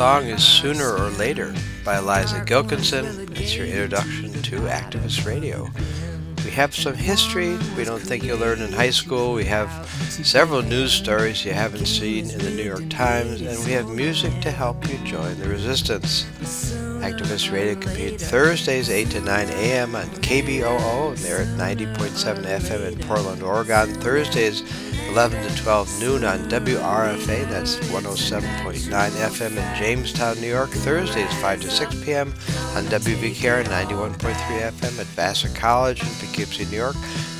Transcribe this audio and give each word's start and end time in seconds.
Song 0.00 0.28
is 0.28 0.42
Sooner 0.42 0.96
or 0.96 1.10
Later 1.10 1.54
by 1.84 1.98
Eliza 1.98 2.42
Gilkyson. 2.46 3.38
It's 3.38 3.54
your 3.54 3.66
introduction 3.66 4.32
to 4.32 4.60
activist 4.60 5.26
radio. 5.26 5.68
We 6.42 6.50
have 6.52 6.74
some 6.74 6.94
history 6.94 7.58
we 7.76 7.84
don't 7.84 8.00
think 8.00 8.24
you'll 8.24 8.38
learn 8.38 8.62
in 8.62 8.72
high 8.72 8.92
school. 8.92 9.34
We 9.34 9.44
have 9.44 9.68
several 10.08 10.62
news 10.62 10.90
stories 10.90 11.44
you 11.44 11.52
haven't 11.52 11.84
seen 11.84 12.30
in 12.30 12.38
the 12.38 12.48
New 12.48 12.62
York 12.62 12.88
Times, 12.88 13.42
and 13.42 13.62
we 13.66 13.72
have 13.72 13.90
music 13.90 14.32
to 14.40 14.50
help 14.50 14.88
you 14.88 14.96
join 15.04 15.38
the 15.38 15.50
resistance. 15.50 16.24
Activist 17.02 17.52
Radio 17.52 17.74
can 17.74 17.82
compete 17.82 18.18
Thursdays 18.18 18.88
8 18.88 19.10
to 19.10 19.20
9 19.20 19.48
a.m. 19.50 19.94
on 19.94 20.06
KBOO, 20.06 21.08
and 21.08 21.18
they're 21.18 21.42
at 21.42 21.76
90.7 21.76 22.44
FM 22.44 22.92
in 22.92 22.98
Portland, 23.00 23.42
Oregon. 23.42 23.92
Thursdays 24.00 24.62
11 25.10 25.42
to 25.42 25.62
12 25.62 26.00
noon 26.00 26.24
on 26.24 26.38
WRFA, 26.48 27.48
that's 27.48 27.74
107.9 27.88 29.10
FM 29.10 29.50
in 29.56 29.76
Jamestown, 29.76 30.40
New 30.40 30.46
York. 30.46 30.70
Thursdays 30.70 31.32
5 31.40 31.62
to 31.62 31.68
6 31.68 32.04
p.m. 32.04 32.28
on 32.76 32.84
WVKR 32.84 33.64
91.3 33.64 34.24
FM 34.24 35.00
at 35.00 35.06
Vassar 35.06 35.48
College 35.48 36.00
in 36.00 36.08
Poughkeepsie, 36.20 36.64
New 36.66 36.76
York. 36.76 36.94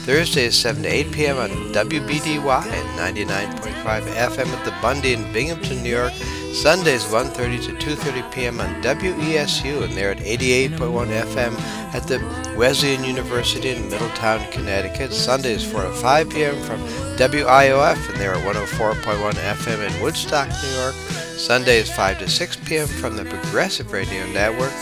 Thursdays 0.05 0.57
7 0.57 0.83
to 0.83 0.89
8 0.89 1.13
p.m. 1.13 1.37
on 1.37 1.51
WBDY 1.73 2.67
and 2.67 3.17
99.5 3.17 4.03
FM 4.03 4.47
at 4.47 4.65
the 4.65 4.75
Bundy 4.83 5.13
in 5.13 5.33
Binghamton, 5.33 5.83
New 5.83 5.91
York. 5.91 6.13
Sundays 6.53 7.05
1.30 7.05 7.79
to 7.79 7.95
2.30 7.95 8.33
p.m. 8.33 8.61
on 8.61 8.83
WESU, 8.83 9.85
and 9.85 9.93
they're 9.93 10.11
at 10.11 10.19
88.1 10.19 10.79
FM 10.79 11.59
at 11.95 12.07
the 12.09 12.19
Wesleyan 12.57 13.05
University 13.05 13.71
in 13.71 13.89
Middletown, 13.89 14.45
Connecticut. 14.51 15.13
Sundays 15.13 15.65
4 15.71 15.83
to 15.83 15.91
5 15.93 16.31
p.m. 16.31 16.61
from 16.65 16.81
WIOF, 17.17 18.11
and 18.11 18.19
they're 18.19 18.35
at 18.35 18.45
104.1 18.55 19.33
FM 19.33 19.89
in 19.89 20.03
Woodstock, 20.03 20.49
New 20.49 20.71
York. 20.81 20.95
Sundays 20.95 21.91
5 21.95 22.19
to 22.19 22.29
6 22.29 22.57
p.m. 22.67 22.87
from 22.89 23.17
the 23.17 23.25
Progressive 23.25 23.93
Radio 23.93 24.27
Network. 24.33 24.73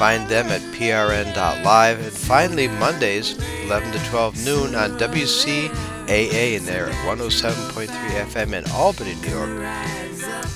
Find 0.00 0.26
them 0.30 0.46
at 0.46 0.62
prn.live. 0.72 2.00
And 2.00 2.10
finally, 2.10 2.68
Mondays 2.68 3.38
11 3.64 3.92
to 3.92 3.98
12 4.08 4.46
noon 4.46 4.74
on 4.74 4.98
WCAA, 4.98 6.56
and 6.56 6.66
they're 6.66 6.86
at 6.86 7.18
107.3 7.18 7.86
FM 7.88 8.54
in 8.54 8.70
Albany, 8.70 9.14
New 9.16 9.28
York. 9.28 9.62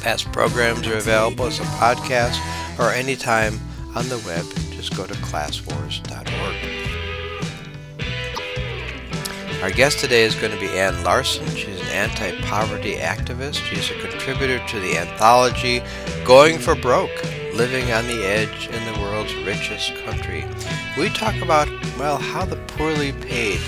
Past 0.00 0.32
programs 0.32 0.87
are 0.87 0.97
available 0.97 1.44
as 1.44 1.60
a 1.60 1.65
podcast 1.65 2.38
or 2.78 2.91
anytime 2.93 3.60
on 3.94 4.09
the 4.09 4.16
web. 4.25 4.47
Just 4.72 4.97
go 4.97 5.06
to 5.06 5.12
classwars.org. 5.12 6.56
Our 9.62 9.71
guest 9.72 9.99
today 9.99 10.22
is 10.22 10.34
going 10.34 10.53
to 10.53 10.59
be 10.59 10.69
Ann 10.69 11.05
Larson. 11.05 11.47
She's 11.55 11.82
an 11.82 11.88
anti 11.88 12.41
poverty 12.47 12.94
activist. 12.94 13.56
She's 13.56 13.91
a 13.91 14.00
contributor 14.00 14.66
to 14.69 14.81
the 14.81 14.97
anthology 14.97 15.82
Going 16.25 16.59
for 16.59 16.75
Broke 16.75 17.11
Living 17.54 17.92
on 17.92 18.04
the 18.09 18.26
Edge 18.26 18.66
in 18.66 18.84
the 18.92 19.00
World's 19.00 19.32
Richest 19.37 19.94
Country. 20.04 20.44
We 20.98 21.09
talk 21.09 21.41
about, 21.41 21.69
well, 21.97 22.19
how 22.19 22.44
the 22.44 22.56
poorly 22.56 23.12
paid 23.12 23.60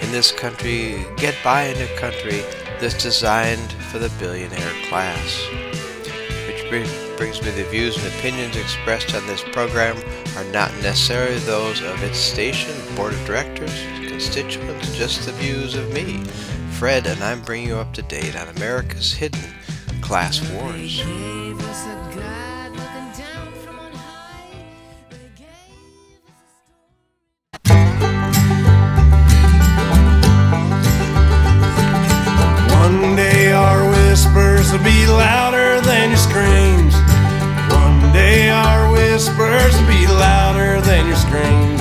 in 0.00 0.10
this 0.10 0.32
country 0.32 1.04
get 1.18 1.36
by 1.44 1.64
in 1.64 1.76
a 1.76 1.96
country 1.98 2.40
that's 2.80 3.02
designed 3.02 3.70
for 3.90 3.98
the 3.98 4.08
billionaire 4.18 4.72
class. 4.88 5.46
Which 6.48 6.70
brings 7.18 7.42
me 7.42 7.50
the 7.50 7.68
views 7.70 8.02
and 8.02 8.06
opinions 8.14 8.56
expressed 8.56 9.14
on 9.14 9.26
this 9.26 9.42
program 9.52 9.98
are 10.38 10.50
not 10.50 10.72
necessarily 10.82 11.38
those 11.40 11.82
of 11.82 12.02
its 12.02 12.16
station, 12.18 12.74
board 12.96 13.12
of 13.12 13.26
directors, 13.26 13.78
constituents, 14.08 14.96
just 14.96 15.26
the 15.26 15.32
views 15.32 15.74
of 15.74 15.92
me, 15.92 16.24
Fred, 16.78 17.06
and 17.06 17.22
I'm 17.22 17.42
bringing 17.42 17.68
you 17.68 17.76
up 17.76 17.92
to 17.92 18.02
date 18.02 18.36
on 18.40 18.48
America's 18.56 19.12
hidden 19.12 19.44
class 20.00 20.40
wars. 20.52 21.02
One 32.84 33.16
day 33.16 33.50
our 33.50 33.88
whispers 33.88 34.70
will 34.70 34.84
be 34.84 35.06
louder 35.06 35.80
than 35.80 36.10
your 36.10 36.18
screams. 36.18 36.92
One 37.72 38.12
day 38.12 38.50
our 38.50 38.92
whispers 38.92 39.72
will 39.74 39.88
be 39.88 40.06
louder 40.06 40.82
than 40.82 41.06
your 41.06 41.16
screams. 41.16 41.80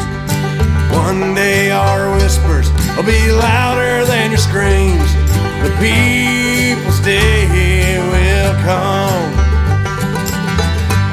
One 0.96 1.36
day 1.36 1.72
our 1.72 2.10
whispers 2.16 2.72
will 2.96 3.04
be 3.04 3.34
louder 3.34 4.06
than 4.06 4.32
your 4.32 4.40
screams. 4.40 5.10
The 5.64 5.76
people's 5.84 7.02
day 7.02 8.00
will 8.00 8.54
come. 8.64 9.34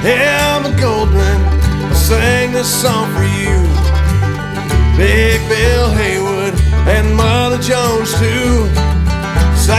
Emma 0.06 0.70
Goldman, 0.80 1.40
I 1.90 1.94
sang 1.94 2.52
this 2.52 2.70
song 2.70 3.12
for 3.12 3.26
you. 3.26 3.58
Big 4.96 5.40
Bill 5.48 5.90
Haywood 5.90 6.54
and 6.86 7.12
Mother 7.16 7.58
Jones 7.58 8.16
too. 8.20 8.89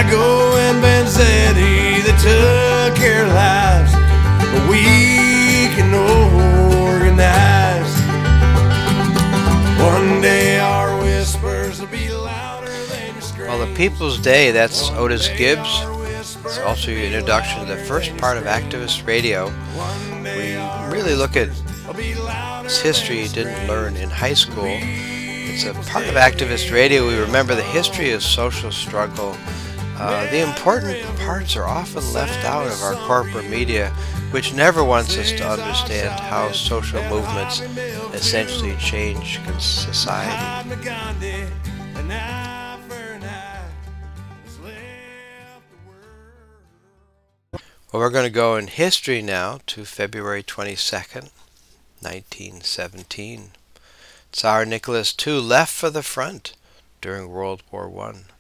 And 0.04 0.84
Vanzetti, 0.84 2.02
took 2.24 3.00
lives, 3.28 3.94
we 4.68 5.70
can 5.76 5.94
organize. 6.82 7.94
One 9.80 10.20
day 10.20 10.60
our 10.60 11.00
whispers 11.04 11.80
will 11.80 11.88
be 11.88 12.10
louder 12.10 12.72
than 12.88 13.16
your. 13.38 13.48
Well, 13.48 13.64
the 13.64 13.72
People's 13.76 14.18
Day, 14.18 14.50
that's 14.50 14.90
Otis 14.90 15.28
Gibbs. 15.38 15.70
It's 16.46 16.58
also 16.60 16.90
your 16.90 17.02
introduction 17.02 17.60
to 17.60 17.76
the 17.76 17.84
first 17.84 18.18
part 18.18 18.38
of 18.38 18.46
activist 18.46 19.06
radio. 19.06 19.54
We 20.24 20.56
really 20.92 21.14
look 21.14 21.38
at 21.38 21.50
history 22.66 23.22
you 23.22 23.30
didn't 23.30 23.68
learn 23.68 23.96
in 23.98 24.10
high 24.10 24.34
school. 24.34 24.66
It's 24.66 25.66
a 25.66 25.74
part 25.92 26.08
of 26.08 26.16
activist 26.16 26.72
radio. 26.74 27.08
We 27.08 27.20
remember 27.20 27.54
the 27.54 27.62
history 27.62 28.14
of 28.14 28.24
social 28.24 28.72
struggle. 28.72 29.38
Uh, 30.02 30.28
the 30.32 30.40
important 30.40 30.98
parts 31.20 31.56
are 31.56 31.68
often 31.68 32.02
left 32.12 32.44
out 32.44 32.66
of 32.66 32.82
our 32.82 32.96
corporate 33.06 33.48
media, 33.48 33.92
which 34.32 34.52
never 34.52 34.84
wants 34.84 35.16
us 35.16 35.32
to 35.32 35.48
understand 35.48 36.20
how 36.20 36.52
social 36.52 37.04
movements 37.04 37.62
essentially 38.12 38.76
change 38.78 39.40
society. 39.60 40.72
Well, 47.94 48.02
we're 48.02 48.10
going 48.10 48.26
to 48.26 48.32
go 48.32 48.56
in 48.56 48.66
history 48.66 49.22
now 49.22 49.60
to 49.68 49.86
February 49.86 50.42
22nd, 50.42 51.30
1917. 52.00 53.52
Tsar 54.32 54.66
Nicholas 54.66 55.14
II 55.28 55.42
left 55.42 55.72
for 55.72 55.92
the 55.92 56.02
front 56.02 56.56
during 57.02 57.30
World 57.30 57.62
War 57.72 57.92
I. 58.08 58.31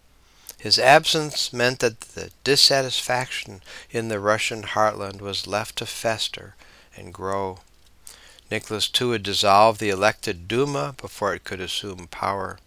His 0.61 0.77
absence 0.77 1.51
meant 1.51 1.79
that 1.79 2.01
the 2.01 2.29
dissatisfaction 2.43 3.63
in 3.89 4.09
the 4.09 4.19
Russian 4.19 4.61
heartland 4.61 5.19
was 5.19 5.47
left 5.47 5.75
to 5.77 5.87
fester 5.87 6.53
and 6.95 7.11
grow. 7.11 7.61
Nicholas 8.51 8.87
II 9.01 9.13
had 9.13 9.23
dissolved 9.23 9.79
the 9.79 9.89
elected 9.89 10.47
Duma 10.47 10.93
before 11.01 11.33
it 11.33 11.45
could 11.45 11.61
assume 11.61 12.05
power, 12.11 12.59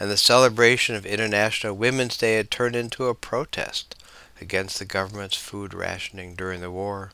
and 0.00 0.10
the 0.10 0.16
celebration 0.16 0.94
of 0.94 1.04
International 1.04 1.76
Women's 1.76 2.16
Day 2.16 2.36
had 2.36 2.50
turned 2.50 2.74
into 2.74 3.08
a 3.08 3.14
protest 3.14 3.94
against 4.40 4.78
the 4.78 4.86
government's 4.86 5.36
food 5.36 5.74
rationing 5.74 6.34
during 6.34 6.62
the 6.62 6.70
war. 6.70 7.12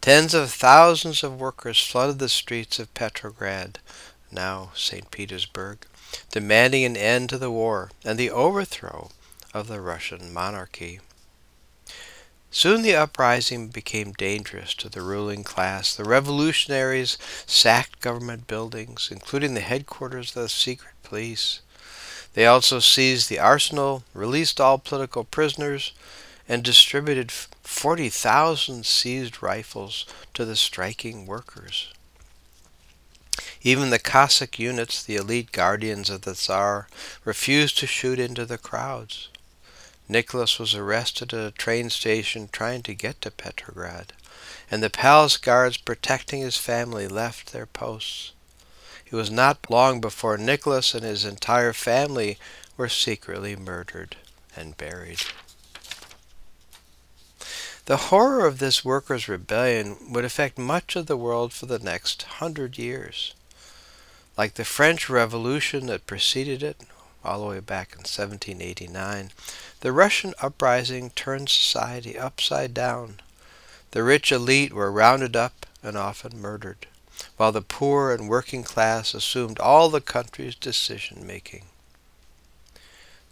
Tens 0.00 0.32
of 0.32 0.52
thousands 0.52 1.24
of 1.24 1.40
workers 1.40 1.84
flooded 1.84 2.20
the 2.20 2.28
streets 2.28 2.78
of 2.78 2.94
Petrograd, 2.94 3.80
now 4.30 4.70
St. 4.76 5.10
Petersburg, 5.10 5.78
demanding 6.30 6.84
an 6.84 6.96
end 6.96 7.28
to 7.30 7.38
the 7.38 7.50
war 7.50 7.90
and 8.04 8.18
the 8.18 8.30
overthrow 8.30 9.10
of 9.54 9.68
the 9.68 9.80
Russian 9.80 10.32
monarchy. 10.32 11.00
Soon 12.50 12.82
the 12.82 12.96
uprising 12.96 13.68
became 13.68 14.12
dangerous 14.12 14.74
to 14.74 14.88
the 14.88 15.02
ruling 15.02 15.44
class. 15.44 15.94
The 15.94 16.04
revolutionaries 16.04 17.18
sacked 17.46 18.00
government 18.00 18.46
buildings, 18.46 19.10
including 19.12 19.54
the 19.54 19.60
headquarters 19.60 20.34
of 20.34 20.42
the 20.42 20.48
secret 20.48 20.94
police. 21.02 21.60
They 22.32 22.46
also 22.46 22.78
seized 22.78 23.28
the 23.28 23.38
arsenal, 23.38 24.04
released 24.14 24.60
all 24.60 24.78
political 24.78 25.24
prisoners, 25.24 25.92
and 26.48 26.62
distributed 26.62 27.30
40,000 27.30 28.86
seized 28.86 29.42
rifles 29.42 30.06
to 30.32 30.46
the 30.46 30.56
striking 30.56 31.26
workers. 31.26 31.92
Even 33.62 33.90
the 33.90 33.98
Cossack 33.98 34.58
units, 34.58 35.02
the 35.02 35.16
elite 35.16 35.50
guardians 35.50 36.10
of 36.10 36.22
the 36.22 36.34
Tsar, 36.34 36.88
refused 37.24 37.78
to 37.78 37.86
shoot 37.86 38.18
into 38.18 38.46
the 38.46 38.58
crowds. 38.58 39.28
Nicholas 40.08 40.58
was 40.58 40.74
arrested 40.74 41.34
at 41.34 41.46
a 41.46 41.50
train 41.50 41.90
station 41.90 42.48
trying 42.50 42.82
to 42.82 42.94
get 42.94 43.20
to 43.22 43.30
Petrograd, 43.30 44.12
and 44.70 44.82
the 44.82 44.90
palace 44.90 45.36
guards 45.36 45.76
protecting 45.76 46.40
his 46.40 46.56
family 46.56 47.08
left 47.08 47.52
their 47.52 47.66
posts. 47.66 48.32
It 49.06 49.14
was 49.14 49.30
not 49.30 49.70
long 49.70 50.00
before 50.00 50.36
Nicholas 50.38 50.94
and 50.94 51.04
his 51.04 51.24
entire 51.24 51.72
family 51.72 52.38
were 52.76 52.88
secretly 52.88 53.56
murdered 53.56 54.16
and 54.54 54.76
buried. 54.76 55.20
The 57.86 57.96
horror 57.96 58.46
of 58.46 58.58
this 58.58 58.84
workers' 58.84 59.28
rebellion 59.28 60.12
would 60.12 60.24
affect 60.24 60.58
much 60.58 60.94
of 60.94 61.06
the 61.06 61.16
world 61.16 61.54
for 61.54 61.66
the 61.66 61.78
next 61.78 62.22
hundred 62.22 62.76
years. 62.76 63.34
Like 64.38 64.54
the 64.54 64.64
French 64.64 65.10
Revolution 65.10 65.86
that 65.86 66.06
preceded 66.06 66.62
it, 66.62 66.82
all 67.24 67.40
the 67.40 67.46
way 67.46 67.58
back 67.58 67.90
in 67.90 68.02
1789, 68.02 69.32
the 69.80 69.90
Russian 69.90 70.32
uprising 70.40 71.10
turned 71.10 71.48
society 71.48 72.16
upside 72.16 72.72
down. 72.72 73.18
The 73.90 74.04
rich 74.04 74.30
elite 74.30 74.72
were 74.72 74.92
rounded 74.92 75.34
up 75.34 75.66
and 75.82 75.98
often 75.98 76.40
murdered, 76.40 76.86
while 77.36 77.50
the 77.50 77.62
poor 77.62 78.12
and 78.12 78.28
working 78.28 78.62
class 78.62 79.12
assumed 79.12 79.58
all 79.58 79.88
the 79.88 80.00
country's 80.00 80.54
decision 80.54 81.26
making. 81.26 81.64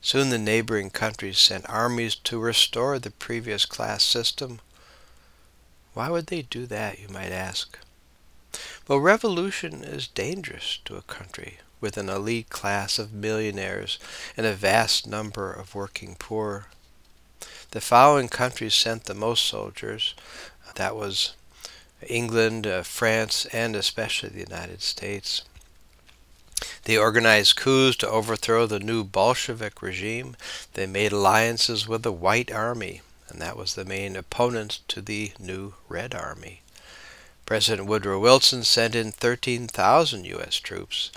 Soon 0.02 0.30
the 0.30 0.38
neighboring 0.38 0.90
countries 0.90 1.38
sent 1.38 1.68
armies 1.68 2.16
to 2.16 2.40
restore 2.40 2.98
the 2.98 3.12
previous 3.12 3.64
class 3.64 4.02
system. 4.02 4.58
Why 5.94 6.10
would 6.10 6.26
they 6.26 6.42
do 6.42 6.66
that, 6.66 6.98
you 6.98 7.08
might 7.08 7.30
ask? 7.30 7.78
Well, 8.88 9.00
revolution 9.00 9.82
is 9.82 10.06
dangerous 10.06 10.78
to 10.84 10.96
a 10.96 11.02
country 11.02 11.58
with 11.80 11.96
an 11.96 12.08
elite 12.08 12.50
class 12.50 12.98
of 12.98 13.12
millionaires 13.12 13.98
and 14.36 14.46
a 14.46 14.54
vast 14.54 15.06
number 15.06 15.52
of 15.52 15.74
working 15.74 16.16
poor. 16.18 16.66
The 17.72 17.80
following 17.80 18.28
countries 18.28 18.74
sent 18.74 19.04
the 19.04 19.14
most 19.14 19.44
soldiers. 19.44 20.14
That 20.76 20.96
was 20.96 21.34
England, 22.06 22.66
uh, 22.66 22.82
France, 22.82 23.46
and 23.46 23.76
especially 23.76 24.30
the 24.30 24.40
United 24.40 24.82
States. 24.82 25.42
They 26.84 26.96
organized 26.96 27.56
coups 27.56 27.96
to 27.98 28.08
overthrow 28.08 28.66
the 28.66 28.78
new 28.78 29.04
Bolshevik 29.04 29.82
regime. 29.82 30.36
They 30.74 30.86
made 30.86 31.12
alliances 31.12 31.86
with 31.86 32.02
the 32.02 32.12
White 32.12 32.50
Army, 32.50 33.02
and 33.28 33.40
that 33.42 33.56
was 33.56 33.74
the 33.74 33.84
main 33.84 34.16
opponent 34.16 34.80
to 34.88 35.02
the 35.02 35.32
new 35.38 35.74
Red 35.88 36.14
Army. 36.14 36.62
President 37.46 37.88
Woodrow 37.88 38.18
Wilson 38.18 38.64
sent 38.64 38.96
in 38.96 39.12
13,000 39.12 40.24
U.S. 40.26 40.56
troops. 40.56 41.12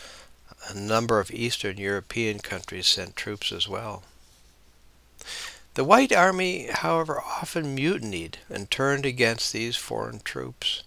A 0.70 0.76
number 0.76 1.20
of 1.20 1.32
Eastern 1.32 1.78
European 1.78 2.38
countries 2.38 2.86
sent 2.86 3.16
troops 3.16 3.52
as 3.52 3.68
well. 3.68 4.04
The 5.74 5.84
White 5.84 6.14
Army, 6.14 6.68
however, 6.72 7.20
often 7.20 7.74
mutinied 7.74 8.38
and 8.48 8.70
turned 8.70 9.06
against 9.06 9.52
these 9.52 9.76
foreign 9.76 10.20
troops, 10.20 10.84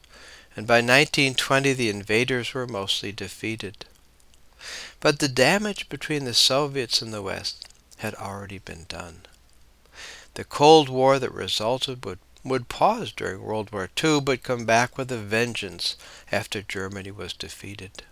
and 0.56 0.66
by 0.66 0.76
1920 0.76 1.72
the 1.72 1.88
invaders 1.88 2.54
were 2.54 2.66
mostly 2.66 3.10
defeated. 3.10 3.84
But 5.00 5.18
the 5.18 5.28
damage 5.28 5.88
between 5.88 6.24
the 6.24 6.34
Soviets 6.34 7.02
and 7.02 7.12
the 7.12 7.22
West 7.22 7.66
had 7.98 8.14
already 8.14 8.58
been 8.58 8.84
done. 8.88 9.22
The 10.34 10.44
Cold 10.44 10.88
War 10.88 11.18
that 11.18 11.32
resulted 11.32 12.04
would, 12.04 12.20
would 12.44 12.68
pause 12.68 13.12
during 13.12 13.42
World 13.42 13.70
War 13.72 13.88
II 14.02 14.20
but 14.20 14.42
come 14.42 14.64
back 14.64 14.98
with 14.98 15.12
a 15.12 15.18
vengeance 15.18 15.96
after 16.30 16.62
Germany 16.62 17.10
was 17.10 17.32
defeated. 17.32 18.02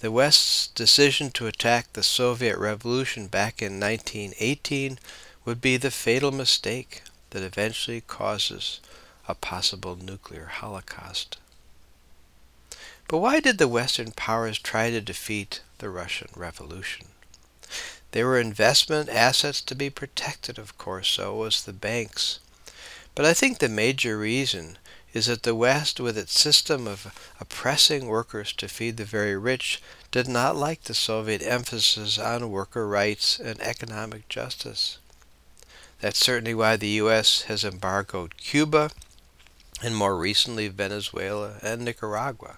The 0.00 0.10
West's 0.10 0.68
decision 0.68 1.30
to 1.32 1.46
attack 1.46 1.92
the 1.92 2.02
Soviet 2.02 2.56
Revolution 2.56 3.26
back 3.26 3.60
in 3.60 3.78
1918 3.78 4.98
would 5.44 5.60
be 5.60 5.76
the 5.76 5.90
fatal 5.90 6.32
mistake 6.32 7.02
that 7.30 7.42
eventually 7.42 8.00
causes 8.00 8.80
a 9.28 9.34
possible 9.34 9.96
nuclear 9.96 10.46
holocaust. 10.46 11.36
But 13.06 13.18
why 13.18 13.40
did 13.40 13.58
the 13.58 13.68
Western 13.68 14.12
powers 14.12 14.58
try 14.58 14.90
to 14.90 15.00
defeat 15.00 15.60
the 15.78 15.90
Russian 15.90 16.28
Revolution? 16.34 17.06
There 18.12 18.26
were 18.26 18.40
investment 18.40 19.08
assets 19.08 19.60
to 19.62 19.74
be 19.74 19.90
protected, 19.90 20.58
of 20.58 20.76
course, 20.78 21.08
so 21.08 21.34
was 21.34 21.62
the 21.62 21.72
banks. 21.72 22.40
But 23.14 23.24
I 23.24 23.34
think 23.34 23.58
the 23.58 23.68
major 23.68 24.18
reason 24.18 24.78
is 25.12 25.26
that 25.26 25.42
the 25.42 25.54
West, 25.54 25.98
with 25.98 26.16
its 26.16 26.38
system 26.38 26.86
of 26.86 27.12
oppressing 27.40 28.06
workers 28.06 28.52
to 28.54 28.68
feed 28.68 28.96
the 28.96 29.04
very 29.04 29.36
rich, 29.36 29.82
did 30.10 30.28
not 30.28 30.56
like 30.56 30.84
the 30.84 30.94
Soviet 30.94 31.42
emphasis 31.42 32.18
on 32.18 32.50
worker 32.50 32.86
rights 32.86 33.40
and 33.40 33.60
economic 33.60 34.28
justice. 34.28 34.98
That's 36.00 36.18
certainly 36.18 36.54
why 36.54 36.76
the 36.76 36.88
U.S. 37.02 37.42
has 37.42 37.64
embargoed 37.64 38.36
Cuba 38.36 38.90
and 39.82 39.96
more 39.96 40.16
recently 40.16 40.68
Venezuela 40.68 41.56
and 41.62 41.84
Nicaragua. 41.84 42.56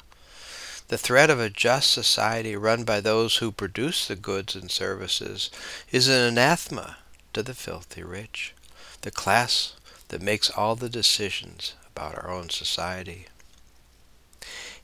The 0.88 0.98
threat 0.98 1.30
of 1.30 1.40
a 1.40 1.48
just 1.48 1.90
society 1.90 2.54
run 2.54 2.84
by 2.84 3.00
those 3.00 3.36
who 3.36 3.50
produce 3.50 4.06
the 4.06 4.16
goods 4.16 4.54
and 4.54 4.70
services 4.70 5.50
is 5.90 6.08
an 6.08 6.20
anathema 6.20 6.98
to 7.32 7.42
the 7.42 7.54
filthy 7.54 8.02
rich, 8.02 8.52
the 9.00 9.10
class 9.10 9.72
that 10.12 10.20
makes 10.20 10.50
all 10.50 10.76
the 10.76 10.90
decisions 10.90 11.72
about 11.90 12.14
our 12.14 12.30
own 12.30 12.50
society. 12.50 13.26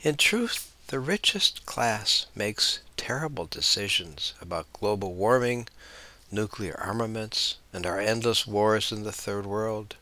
In 0.01 0.17
truth, 0.17 0.73
the 0.87 0.99
richest 0.99 1.67
class 1.67 2.25
makes 2.35 2.81
terrible 2.97 3.45
decisions 3.45 4.33
about 4.41 4.73
global 4.73 5.13
warming, 5.13 5.69
nuclear 6.33 6.81
armaments, 6.81 7.57
and 7.75 7.85
our 7.85 8.01
endless 8.01 8.47
wars 8.47 8.91
in 8.91 9.03
the 9.03 9.13
third 9.13 9.45
world. 9.45 9.97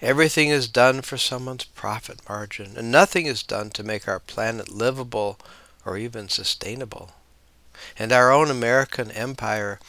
Everything 0.00 0.50
is 0.50 0.68
done 0.68 1.02
for 1.02 1.18
someone's 1.18 1.64
profit 1.64 2.20
margin, 2.28 2.76
and 2.76 2.92
nothing 2.92 3.26
is 3.26 3.42
done 3.42 3.70
to 3.70 3.82
make 3.82 4.06
our 4.06 4.20
planet 4.20 4.68
livable 4.68 5.36
or 5.84 5.98
even 5.98 6.28
sustainable. 6.28 7.10
And 7.98 8.12
our 8.12 8.30
own 8.30 8.52
American 8.52 9.10
empire, 9.10 9.80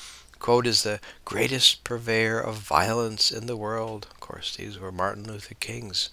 quote, 0.45 0.67
is 0.67 0.83
the 0.83 0.99
greatest 1.25 1.83
purveyor 1.83 2.39
of 2.39 2.57
violence 2.57 3.31
in 3.31 3.47
the 3.47 3.57
world. 3.57 4.05
Of 4.11 4.19
course, 4.19 4.55
these 4.55 4.77
were 4.77 4.91
Martin 4.91 5.25
Luther 5.25 5.55
King's 5.55 6.11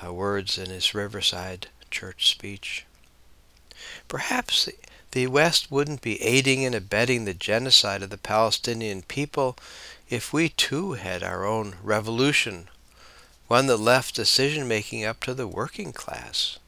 uh, 0.00 0.14
words 0.14 0.56
in 0.56 0.70
his 0.70 0.94
Riverside 0.94 1.66
church 1.90 2.30
speech. 2.30 2.86
Perhaps 4.06 4.68
the 5.10 5.26
West 5.26 5.72
wouldn't 5.72 6.00
be 6.00 6.22
aiding 6.22 6.64
and 6.64 6.76
abetting 6.76 7.24
the 7.24 7.34
genocide 7.34 8.04
of 8.04 8.10
the 8.10 8.18
Palestinian 8.18 9.02
people 9.02 9.56
if 10.08 10.32
we 10.32 10.50
too 10.50 10.92
had 10.92 11.24
our 11.24 11.44
own 11.44 11.74
revolution 11.82 12.68
one 13.48 13.66
that 13.66 13.78
left 13.78 14.14
decision 14.14 14.68
making 14.68 15.04
up 15.04 15.18
to 15.24 15.34
the 15.34 15.48
working 15.48 15.92
class. 15.92 16.60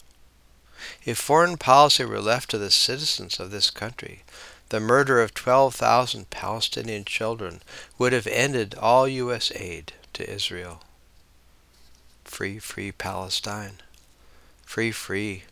If 1.05 1.19
foreign 1.19 1.59
policy 1.59 2.05
were 2.05 2.21
left 2.21 2.51
to 2.51 2.59
the 2.59 2.73
citizens 2.73 3.39
of 3.39 3.53
this 3.53 3.71
country, 3.71 4.25
the 4.75 4.81
murder 4.81 5.23
of 5.23 5.33
12,000 5.35 6.31
Palestinian 6.31 7.05
children 7.05 7.61
would 7.97 8.13
have 8.13 8.27
ended 8.27 8.75
all 8.75 9.07
U.S. 9.07 9.53
aid 9.55 9.93
to 10.13 10.29
Israel. 10.29 10.83
Free, 12.25 12.59
free 12.59 12.91
Palestine. 12.91 13.75
Free, 14.67 14.91
free 14.91 15.45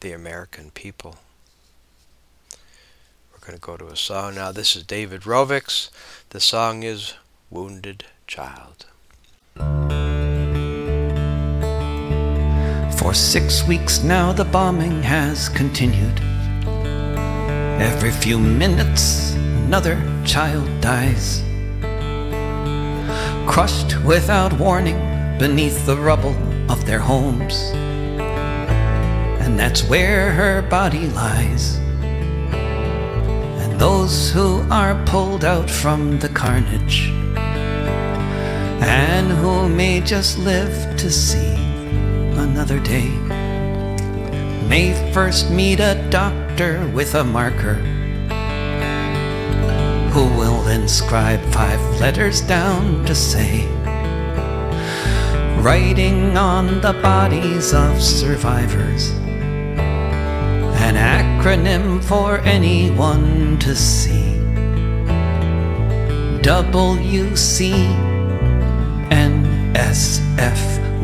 the 0.00 0.12
American 0.12 0.70
people. 0.70 1.16
We're 3.30 3.46
going 3.46 3.58
to 3.58 3.60
go 3.60 3.76
to 3.76 3.88
a 3.88 3.96
song 3.96 4.36
now. 4.36 4.52
This 4.52 4.74
is 4.74 4.84
David 4.84 5.26
Rovics. 5.26 5.90
The 6.30 6.40
song 6.40 6.82
is 6.82 7.12
Wounded 7.50 8.06
Child. 8.26 8.86
For 12.96 13.12
six 13.12 13.68
weeks 13.68 14.02
now, 14.02 14.32
the 14.32 14.46
bombing 14.46 15.02
has 15.02 15.50
continued. 15.50 16.29
Every 17.80 18.10
few 18.10 18.38
minutes, 18.38 19.32
another 19.64 19.96
child 20.26 20.68
dies. 20.82 21.42
Crushed 23.46 23.98
without 24.04 24.52
warning 24.52 24.98
beneath 25.38 25.86
the 25.86 25.96
rubble 25.96 26.36
of 26.70 26.84
their 26.84 26.98
homes. 26.98 27.70
And 29.40 29.58
that's 29.58 29.82
where 29.82 30.30
her 30.30 30.60
body 30.60 31.08
lies. 31.08 31.76
And 33.62 33.80
those 33.80 34.30
who 34.30 34.62
are 34.70 35.02
pulled 35.06 35.46
out 35.46 35.70
from 35.70 36.18
the 36.18 36.28
carnage, 36.28 37.08
and 38.82 39.32
who 39.38 39.70
may 39.70 40.02
just 40.02 40.36
live 40.36 40.96
to 40.98 41.10
see 41.10 41.54
another 42.36 42.78
day, 42.78 43.10
may 44.70 44.94
first 45.12 45.50
meet 45.50 45.80
a 45.80 45.96
doctor 46.10 46.88
with 46.94 47.16
a 47.16 47.24
marker 47.24 47.74
who 50.14 50.22
will 50.38 50.68
inscribe 50.68 51.40
five 51.52 51.80
letters 51.98 52.40
down 52.42 53.04
to 53.04 53.12
say, 53.12 53.66
writing 55.60 56.36
on 56.36 56.80
the 56.82 56.92
bodies 57.02 57.74
of 57.74 58.00
survivors, 58.00 59.10
an 60.86 60.94
acronym 60.94 62.00
for 62.04 62.38
anyone 62.42 63.58
to 63.58 63.74
see. 63.74 64.38
WC 66.46 67.72
NSF, 69.10 70.62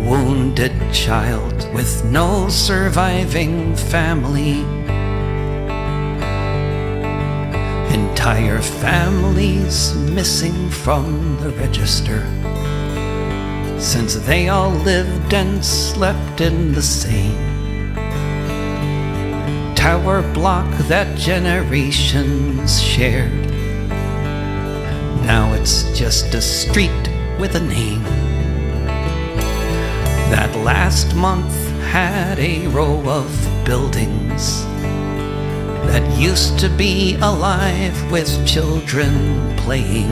wounded 0.08 0.72
child 0.92 1.55
with 1.76 2.06
no 2.06 2.48
surviving 2.48 3.76
family. 3.76 4.60
Entire 7.92 8.62
families 8.62 9.94
missing 9.94 10.70
from 10.70 11.36
the 11.42 11.50
register 11.50 12.20
since 13.78 14.14
they 14.14 14.48
all 14.48 14.70
lived 14.70 15.34
and 15.34 15.62
slept 15.62 16.40
in 16.40 16.72
the 16.72 16.80
same 16.80 17.36
tower 19.74 20.22
block 20.32 20.66
that 20.88 21.06
generations 21.18 22.82
shared. 22.82 23.50
Now 25.26 25.52
it's 25.52 25.82
just 25.96 26.32
a 26.32 26.40
street 26.40 27.10
with 27.38 27.54
a 27.54 27.60
name. 27.60 28.02
That 30.32 30.52
last 30.64 31.14
month 31.14 31.65
had 31.86 32.38
a 32.38 32.66
row 32.68 33.00
of 33.08 33.30
buildings 33.64 34.64
that 35.86 36.18
used 36.18 36.58
to 36.58 36.68
be 36.68 37.14
alive 37.16 37.96
with 38.10 38.46
children 38.46 39.56
playing. 39.56 40.10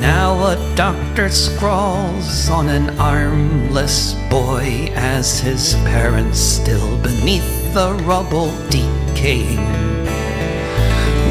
Now 0.00 0.34
a 0.52 0.74
doctor 0.74 1.28
scrawls 1.28 2.50
on 2.50 2.68
an 2.68 2.98
armless 2.98 4.14
boy 4.28 4.90
as 4.94 5.38
his 5.38 5.74
parents 5.86 6.40
still 6.40 7.00
beneath 7.02 7.72
the 7.72 7.94
rubble 8.02 8.50
decaying. 8.68 9.64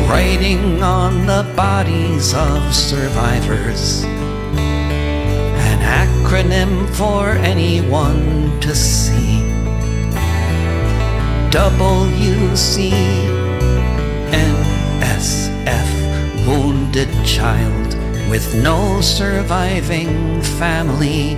Writing 0.08 0.82
on 0.82 1.26
the 1.26 1.52
bodies 1.56 2.34
of 2.34 2.74
survivors. 2.74 4.04
An 4.04 5.82
acronym 6.32 6.88
for 6.96 7.32
anyone 7.44 8.58
to 8.62 8.74
see. 8.74 9.42
WC 11.52 12.90
NSF, 14.32 15.90
wounded 16.48 17.10
child 17.26 17.98
with 18.30 18.56
no 18.64 19.02
surviving 19.02 20.42
family. 20.42 21.36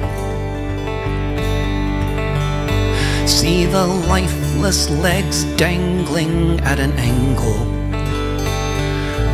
See 3.25 3.65
the 3.65 3.87
lifeless 4.07 4.91
legs 4.91 5.43
dangling 5.55 6.59
at 6.59 6.79
an 6.79 6.91
angle 6.99 7.65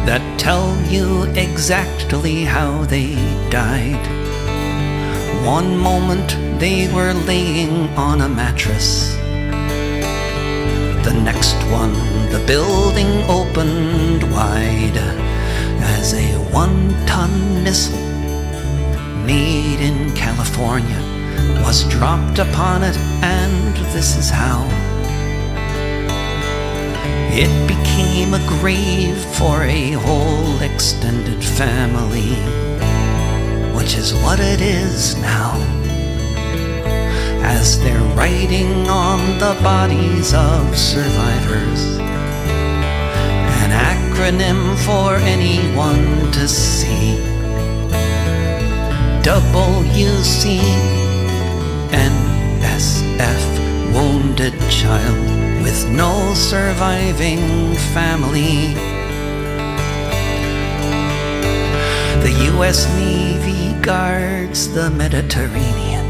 that 0.06 0.24
tell 0.40 0.74
you 0.84 1.24
exactly 1.34 2.46
how 2.46 2.86
they 2.86 3.16
died. 3.50 4.29
One 5.46 5.78
moment 5.78 6.30
they 6.60 6.94
were 6.94 7.14
laying 7.14 7.90
on 7.98 8.22
a 8.22 8.30
mattress. 8.30 9.14
The 11.06 11.14
next 11.24 11.56
one, 11.72 11.94
the 12.30 12.44
building 12.46 13.24
opened 13.30 14.24
wide 14.32 14.98
as 15.82 16.14
a 16.14 16.34
one 16.52 16.94
ton 17.06 17.64
missile 17.64 17.98
made 19.26 19.80
in 19.80 20.14
California 20.16 21.00
was 21.64 21.88
dropped 21.90 22.40
upon 22.40 22.84
it, 22.84 22.98
and 23.22 23.76
this 23.94 24.18
is 24.18 24.30
how. 24.30 24.68
It 27.32 27.52
became 27.68 28.34
a 28.34 28.46
grave 28.48 29.18
for 29.36 29.64
a 29.64 29.92
whole 29.92 30.60
extended 30.62 31.44
family, 31.44 32.36
which 33.80 33.96
is 33.96 34.14
what 34.16 34.42
it 34.42 34.60
is 34.60 35.16
now. 35.22 35.56
As 37.42 37.80
they're 37.80 38.10
writing 38.14 38.90
on 38.90 39.20
the 39.40 39.58
bodies 39.64 40.34
of 40.34 40.78
survivors, 40.78 41.82
an 43.64 43.72
acronym 43.92 44.62
for 44.86 45.16
anyone 45.38 46.30
to 46.34 46.46
see. 46.46 47.16
WC 49.24 50.60
NSF, 52.12 53.44
wounded 53.94 54.56
child 54.70 55.64
with 55.64 55.90
no 55.90 56.34
surviving 56.36 57.74
family. 57.96 58.74
The 62.24 62.34
U.S. 62.52 62.86
Navy 62.98 63.39
guards 63.90 64.72
the 64.72 64.88
Mediterranean 64.92 66.06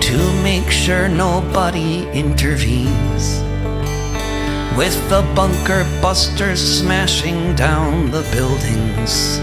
to 0.00 0.16
make 0.42 0.70
sure 0.70 1.10
nobody 1.10 2.08
intervenes. 2.08 3.42
With 4.78 4.96
the 5.10 5.20
bunker 5.36 5.84
busters 6.00 6.62
smashing 6.80 7.54
down 7.54 8.10
the 8.10 8.22
buildings, 8.32 9.38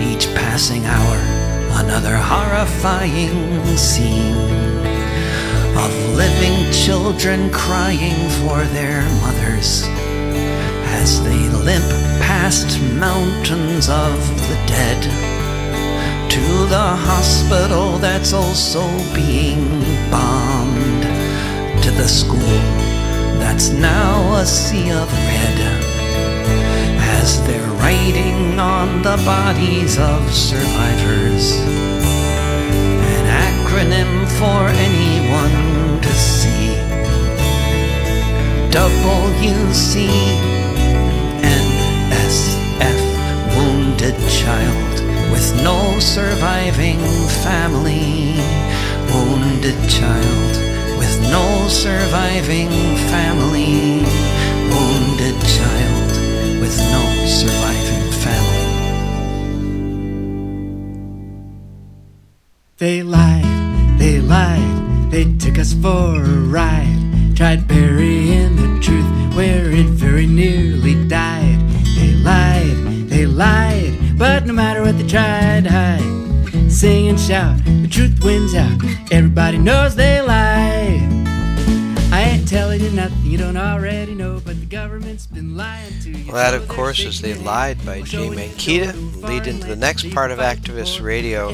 each 0.00 0.34
passing 0.34 0.82
hour, 0.86 1.18
another 1.84 2.16
horrifying 2.16 3.76
scene 3.76 4.48
of 5.76 5.92
living 6.16 6.72
children 6.72 7.50
crying 7.50 8.16
for 8.40 8.64
their 8.72 9.02
mothers 9.20 9.82
as 11.02 11.22
they 11.22 11.42
limp 11.68 11.90
past 12.24 12.80
mountains 12.94 13.90
of 13.90 14.16
the 14.48 14.56
dead 14.66 15.31
to 16.32 16.66
the 16.66 16.88
hospital 17.10 17.98
that's 17.98 18.32
also 18.32 18.80
being 19.14 19.68
bombed, 20.10 21.02
to 21.82 21.90
the 21.90 22.08
school 22.08 22.62
that's 23.38 23.68
now 23.68 24.36
a 24.36 24.46
sea 24.46 24.90
of 24.92 25.12
red 25.12 25.58
as 27.20 27.46
they're 27.46 27.72
writing 27.82 28.58
on 28.58 29.02
the 29.02 29.18
bodies 29.26 29.98
of 29.98 30.32
survivors. 30.32 31.60
An 33.18 33.26
acronym 33.44 34.12
for 34.38 34.60
anyone 34.88 36.00
to 36.00 36.12
see. 36.14 36.72
WC 38.70 40.08
NSF, 41.42 42.98
wounded 43.54 44.16
child 44.30 44.91
with 45.32 45.62
no 45.62 45.98
surviving 45.98 47.00
family. 47.44 48.36
Wounded 49.12 49.78
child 49.88 50.52
with 50.98 51.14
no 51.36 51.66
surviving 51.68 52.70
family. 53.10 54.04
Wounded 54.72 55.36
child 55.56 56.12
with 56.60 56.76
no 56.94 57.04
surviving 57.26 58.06
family. 58.24 58.62
They 62.76 63.02
lied, 63.02 63.98
they 63.98 64.20
lied, 64.20 65.10
they 65.10 65.24
took 65.38 65.58
us 65.58 65.72
for 65.72 66.22
a 66.22 66.38
ride. 66.56 66.91
Sing 77.22 77.34
and 77.34 77.58
shout, 77.58 77.82
the 77.82 77.88
truth 77.88 78.24
wins 78.24 78.54
out. 78.54 78.80
Everybody 79.10 79.58
knows 79.58 79.94
they 79.94 80.20
lied. 80.20 81.22
I 82.12 82.24
ain't 82.24 82.46
telling 82.46 82.80
you 82.82 82.90
nothing 82.90 83.24
you 83.24 83.38
don't 83.38 83.56
already 83.56 84.14
know, 84.14 84.42
but 84.44 84.60
the 84.60 84.66
government's 84.66 85.26
been 85.26 85.56
lying 85.56 85.98
to 86.00 86.10
you. 86.10 86.30
Well, 86.30 86.34
that, 86.34 86.52
of 86.52 86.68
course, 86.68 87.00
is 87.00 87.22
They 87.22 87.32
Lied 87.32 87.82
by 87.86 88.02
Jay 88.02 88.28
Mankita. 88.28 89.22
Lead 89.22 89.46
into 89.46 89.66
the 89.66 89.76
next 89.76 90.10
part 90.12 90.30
of 90.30 90.38
Activist 90.38 91.02
Radio. 91.02 91.52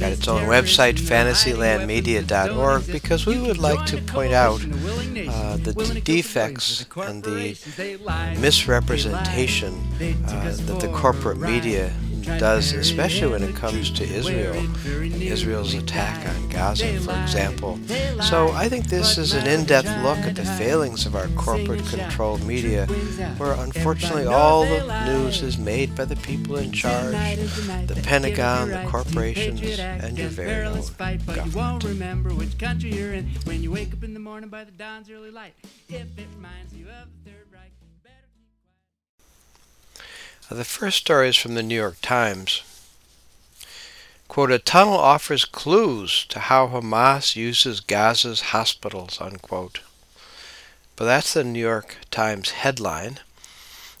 Got 0.00 0.12
its 0.12 0.26
own 0.26 0.48
website, 0.48 0.94
fantasylandmedia.org, 0.94 2.86
because 2.90 3.26
we 3.26 3.38
would 3.38 3.58
like 3.58 3.84
to 3.86 3.98
point 4.02 4.32
out 4.32 4.64
uh, 4.64 5.58
the 5.58 6.00
defects 6.02 6.86
and 6.96 7.22
the 7.22 8.36
misrepresentation 8.40 9.74
uh, 9.74 10.56
that 10.56 10.78
the 10.80 10.88
corporate 10.94 11.38
media 11.38 11.92
does, 12.24 12.72
especially 12.72 13.28
when 13.28 13.42
it 13.42 13.54
comes 13.54 13.90
to 13.92 14.04
Israel, 14.04 14.54
Israel's 14.86 15.74
attack 15.74 16.26
on 16.28 16.48
Gaza, 16.48 16.98
for 17.00 17.14
example. 17.22 17.78
So 18.22 18.50
I 18.52 18.68
think 18.68 18.86
this 18.86 19.18
is 19.18 19.32
an 19.34 19.46
in-depth 19.46 19.88
look 20.02 20.18
at 20.18 20.36
the 20.36 20.44
failings 20.44 21.06
of 21.06 21.14
our 21.14 21.28
corporate-controlled 21.28 22.44
media, 22.44 22.86
where 23.38 23.52
unfortunately 23.52 24.26
all 24.26 24.64
the 24.64 25.04
news 25.06 25.42
is 25.42 25.58
made 25.58 25.94
by 25.94 26.04
the 26.04 26.16
people 26.16 26.56
in 26.56 26.72
charge, 26.72 27.14
the 27.86 28.00
Pentagon, 28.02 28.70
the 28.70 28.84
corporations, 28.88 29.60
and 29.78 30.18
your 30.18 30.28
very 30.28 30.66
own 30.66 30.80
government. 31.26 31.84
The 40.50 40.64
first 40.64 40.98
story 40.98 41.30
is 41.30 41.36
from 41.36 41.54
the 41.54 41.62
New 41.62 41.74
York 41.74 41.96
Times. 42.02 42.62
Quote, 44.28 44.50
a 44.50 44.58
tunnel 44.58 44.98
offers 44.98 45.46
clues 45.46 46.26
to 46.28 46.38
how 46.38 46.68
Hamas 46.68 47.34
uses 47.34 47.80
Gaza's 47.80 48.52
hospitals, 48.52 49.20
unquote. 49.22 49.80
But 50.96 51.06
that's 51.06 51.32
the 51.32 51.44
New 51.44 51.60
York 51.60 51.96
Times 52.10 52.50
headline. 52.50 53.20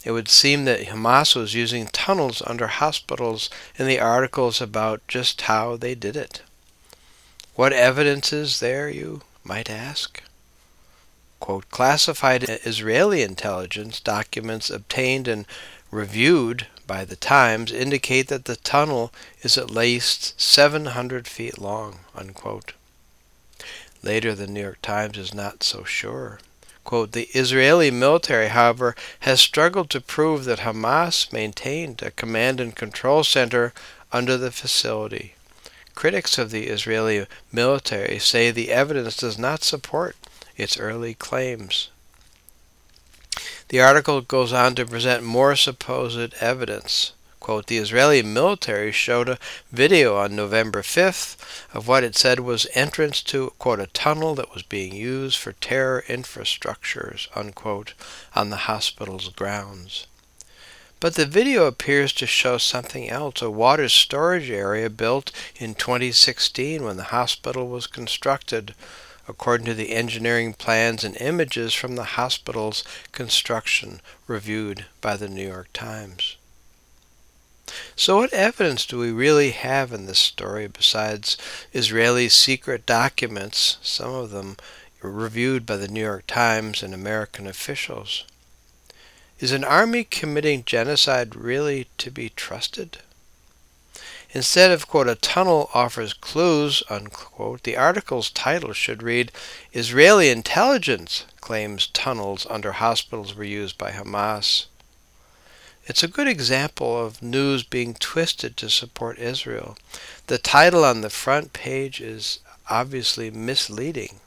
It 0.04 0.12
would 0.12 0.28
seem 0.28 0.66
that 0.66 0.86
Hamas 0.86 1.34
was 1.34 1.54
using 1.54 1.86
tunnels 1.86 2.42
under 2.46 2.66
hospitals 2.66 3.48
in 3.76 3.86
the 3.86 3.98
articles 3.98 4.60
about 4.60 5.00
just 5.08 5.42
how 5.42 5.76
they 5.76 5.94
did 5.94 6.14
it. 6.14 6.42
What 7.54 7.72
evidence 7.72 8.34
is 8.34 8.60
there, 8.60 8.90
you 8.90 9.22
might 9.44 9.70
ask? 9.70 10.22
Quote, 11.40 11.68
classified 11.70 12.44
Israeli 12.64 13.22
intelligence 13.22 14.00
documents 14.00 14.70
obtained 14.70 15.28
and 15.28 15.46
reviewed 15.94 16.66
by 16.86 17.04
the 17.04 17.16
Times 17.16 17.72
indicate 17.72 18.28
that 18.28 18.44
the 18.44 18.56
tunnel 18.56 19.12
is 19.42 19.56
at 19.56 19.70
least 19.70 20.38
700 20.40 21.26
feet 21.28 21.58
long, 21.58 22.00
unquote. 22.14 22.72
Later, 24.02 24.34
the 24.34 24.46
New 24.46 24.60
York 24.60 24.82
Times 24.82 25.16
is 25.16 25.32
not 25.32 25.62
so 25.62 25.84
sure. 25.84 26.40
Quote, 26.82 27.12
the 27.12 27.30
Israeli 27.32 27.90
military, 27.90 28.48
however, 28.48 28.94
has 29.20 29.40
struggled 29.40 29.88
to 29.90 30.00
prove 30.00 30.44
that 30.44 30.58
Hamas 30.58 31.32
maintained 31.32 32.02
a 32.02 32.10
command 32.10 32.60
and 32.60 32.76
control 32.76 33.24
center 33.24 33.72
under 34.12 34.36
the 34.36 34.50
facility. 34.50 35.34
Critics 35.94 36.36
of 36.36 36.50
the 36.50 36.66
Israeli 36.66 37.26
military 37.52 38.18
say 38.18 38.50
the 38.50 38.70
evidence 38.70 39.16
does 39.16 39.38
not 39.38 39.62
support 39.62 40.16
its 40.56 40.76
early 40.76 41.14
claims. 41.14 41.88
The 43.68 43.80
article 43.80 44.20
goes 44.20 44.52
on 44.52 44.74
to 44.74 44.84
present 44.84 45.22
more 45.22 45.56
supposed 45.56 46.34
evidence. 46.40 47.12
Quote, 47.40 47.66
the 47.66 47.78
Israeli 47.78 48.22
military 48.22 48.92
showed 48.92 49.28
a 49.28 49.38
video 49.70 50.16
on 50.16 50.36
November 50.36 50.82
5th 50.82 51.36
of 51.74 51.86
what 51.86 52.04
it 52.04 52.16
said 52.16 52.40
was 52.40 52.66
entrance 52.74 53.20
to, 53.22 53.52
quote, 53.58 53.80
a 53.80 53.86
tunnel 53.88 54.34
that 54.34 54.52
was 54.54 54.62
being 54.62 54.94
used 54.94 55.36
for 55.36 55.52
terror 55.52 56.04
infrastructures, 56.08 57.28
unquote, 57.36 57.94
on 58.34 58.50
the 58.50 58.64
hospital's 58.64 59.28
grounds. 59.28 60.06
But 61.00 61.16
the 61.16 61.26
video 61.26 61.66
appears 61.66 62.14
to 62.14 62.26
show 62.26 62.56
something 62.56 63.10
else 63.10 63.42
a 63.42 63.50
water 63.50 63.90
storage 63.90 64.48
area 64.50 64.88
built 64.88 65.30
in 65.56 65.74
2016 65.74 66.82
when 66.82 66.96
the 66.96 67.04
hospital 67.04 67.68
was 67.68 67.86
constructed, 67.86 68.74
according 69.26 69.66
to 69.66 69.74
the 69.74 69.92
engineering 69.92 70.52
plans 70.52 71.04
and 71.04 71.16
images 71.16 71.74
from 71.74 71.96
the 71.96 72.04
hospital's 72.04 72.84
construction 73.12 74.00
reviewed 74.26 74.86
by 75.00 75.16
the 75.16 75.28
New 75.28 75.46
York 75.46 75.68
Times. 75.72 76.36
So, 77.96 78.18
what 78.18 78.32
evidence 78.32 78.84
do 78.84 78.98
we 78.98 79.10
really 79.10 79.52
have 79.52 79.92
in 79.92 80.06
this 80.06 80.18
story 80.18 80.66
besides 80.66 81.38
Israeli 81.72 82.28
secret 82.28 82.84
documents, 82.84 83.78
some 83.82 84.14
of 84.14 84.30
them 84.30 84.56
reviewed 85.00 85.64
by 85.66 85.76
the 85.76 85.88
New 85.88 86.02
York 86.02 86.26
Times 86.26 86.82
and 86.82 86.92
American 86.92 87.46
officials? 87.46 88.24
Is 89.40 89.52
an 89.52 89.64
army 89.64 90.04
committing 90.04 90.64
genocide 90.64 91.34
really 91.34 91.88
to 91.98 92.10
be 92.10 92.28
trusted? 92.28 92.98
Instead 94.34 94.72
of, 94.72 94.88
quote, 94.88 95.06
a 95.06 95.14
tunnel 95.14 95.70
offers 95.72 96.12
clues, 96.12 96.82
unquote, 96.90 97.62
the 97.62 97.76
article's 97.76 98.30
title 98.30 98.72
should 98.72 99.00
read 99.00 99.30
Israeli 99.72 100.28
intelligence 100.28 101.24
claims 101.40 101.86
tunnels 101.86 102.44
under 102.50 102.72
hospitals 102.72 103.36
were 103.36 103.44
used 103.44 103.78
by 103.78 103.92
Hamas. 103.92 104.66
It's 105.86 106.02
a 106.02 106.08
good 106.08 106.26
example 106.26 107.06
of 107.06 107.22
news 107.22 107.62
being 107.62 107.94
twisted 107.94 108.56
to 108.56 108.68
support 108.68 109.18
Israel. 109.20 109.76
The 110.26 110.38
title 110.38 110.84
on 110.84 111.02
the 111.02 111.10
front 111.10 111.52
page 111.52 112.00
is 112.00 112.40
obviously 112.68 113.30
misleading, 113.30 114.18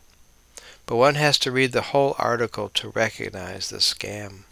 but 0.85 0.95
one 0.95 1.15
has 1.15 1.37
to 1.39 1.51
read 1.51 1.73
the 1.73 1.91
whole 1.91 2.15
article 2.17 2.69
to 2.75 2.89
recognize 2.89 3.69
the 3.69 3.79
scam. 3.79 4.43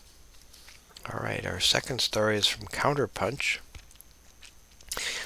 All 1.09 1.23
right, 1.23 1.45
our 1.45 1.61
second 1.61 2.01
story 2.01 2.35
is 2.35 2.47
from 2.47 2.67
Counterpunch. 2.67 3.59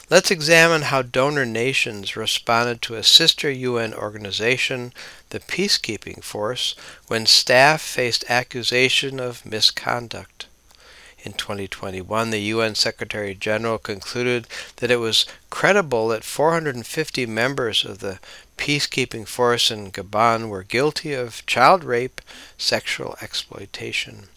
Let's 0.09 0.31
examine 0.31 0.83
how 0.83 1.03
donor 1.03 1.45
nations 1.45 2.15
responded 2.15 2.81
to 2.81 2.95
a 2.95 3.03
sister 3.03 3.51
UN 3.51 3.93
organization, 3.93 4.93
the 5.29 5.39
Peacekeeping 5.39 6.23
Force, 6.23 6.75
when 7.07 7.25
staff 7.25 7.81
faced 7.81 8.23
accusation 8.27 9.19
of 9.19 9.45
misconduct. 9.45 10.47
In 11.21 11.33
2021, 11.33 12.29
the 12.29 12.39
UN 12.39 12.75
Secretary 12.75 13.35
General 13.35 13.77
concluded 13.77 14.47
that 14.77 14.89
it 14.89 14.97
was 14.97 15.25
credible 15.49 16.07
that 16.07 16.23
450 16.23 17.25
members 17.25 17.83
of 17.83 17.99
the 17.99 18.19
peacekeeping 18.57 19.27
force 19.27 19.69
in 19.69 19.91
Gabon 19.91 20.47
were 20.49 20.63
guilty 20.63 21.13
of 21.13 21.45
child 21.45 21.83
rape, 21.83 22.21
sexual 22.57 23.17
exploitation. 23.21 24.29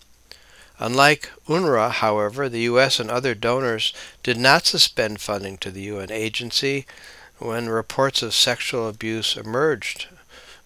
Unlike 0.85 1.31
UNRWA, 1.47 1.93
however, 1.93 2.49
the 2.49 2.63
U.S. 2.63 2.99
and 2.99 3.09
other 3.09 3.37
donors 3.37 3.95
did 4.25 4.37
not 4.37 4.67
suspend 4.67 5.21
funding 5.21 5.57
to 5.59 5.71
the 5.71 5.83
UN 5.83 6.11
agency 6.11 6.87
when 7.39 7.69
reports 7.69 8.21
of 8.21 8.35
sexual 8.35 8.89
abuse 8.89 9.37
emerged. 9.37 10.09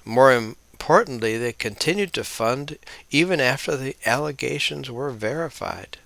More 0.06 0.32
importantly, 0.32 1.36
they 1.36 1.52
continued 1.52 2.14
to 2.14 2.24
fund 2.24 2.78
even 3.10 3.40
after 3.40 3.76
the 3.76 3.94
allegations 4.06 4.90
were 4.90 5.10
verified. 5.10 5.98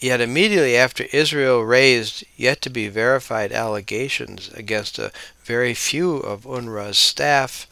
Yet 0.00 0.20
immediately 0.20 0.76
after 0.76 1.04
Israel 1.12 1.62
raised 1.62 2.24
yet 2.36 2.60
to 2.62 2.70
be 2.70 2.88
verified 2.88 3.52
allegations 3.52 4.50
against 4.52 4.98
a 4.98 5.12
very 5.44 5.74
few 5.74 6.16
of 6.16 6.42
UNRWA's 6.42 6.98
staff, 6.98 7.68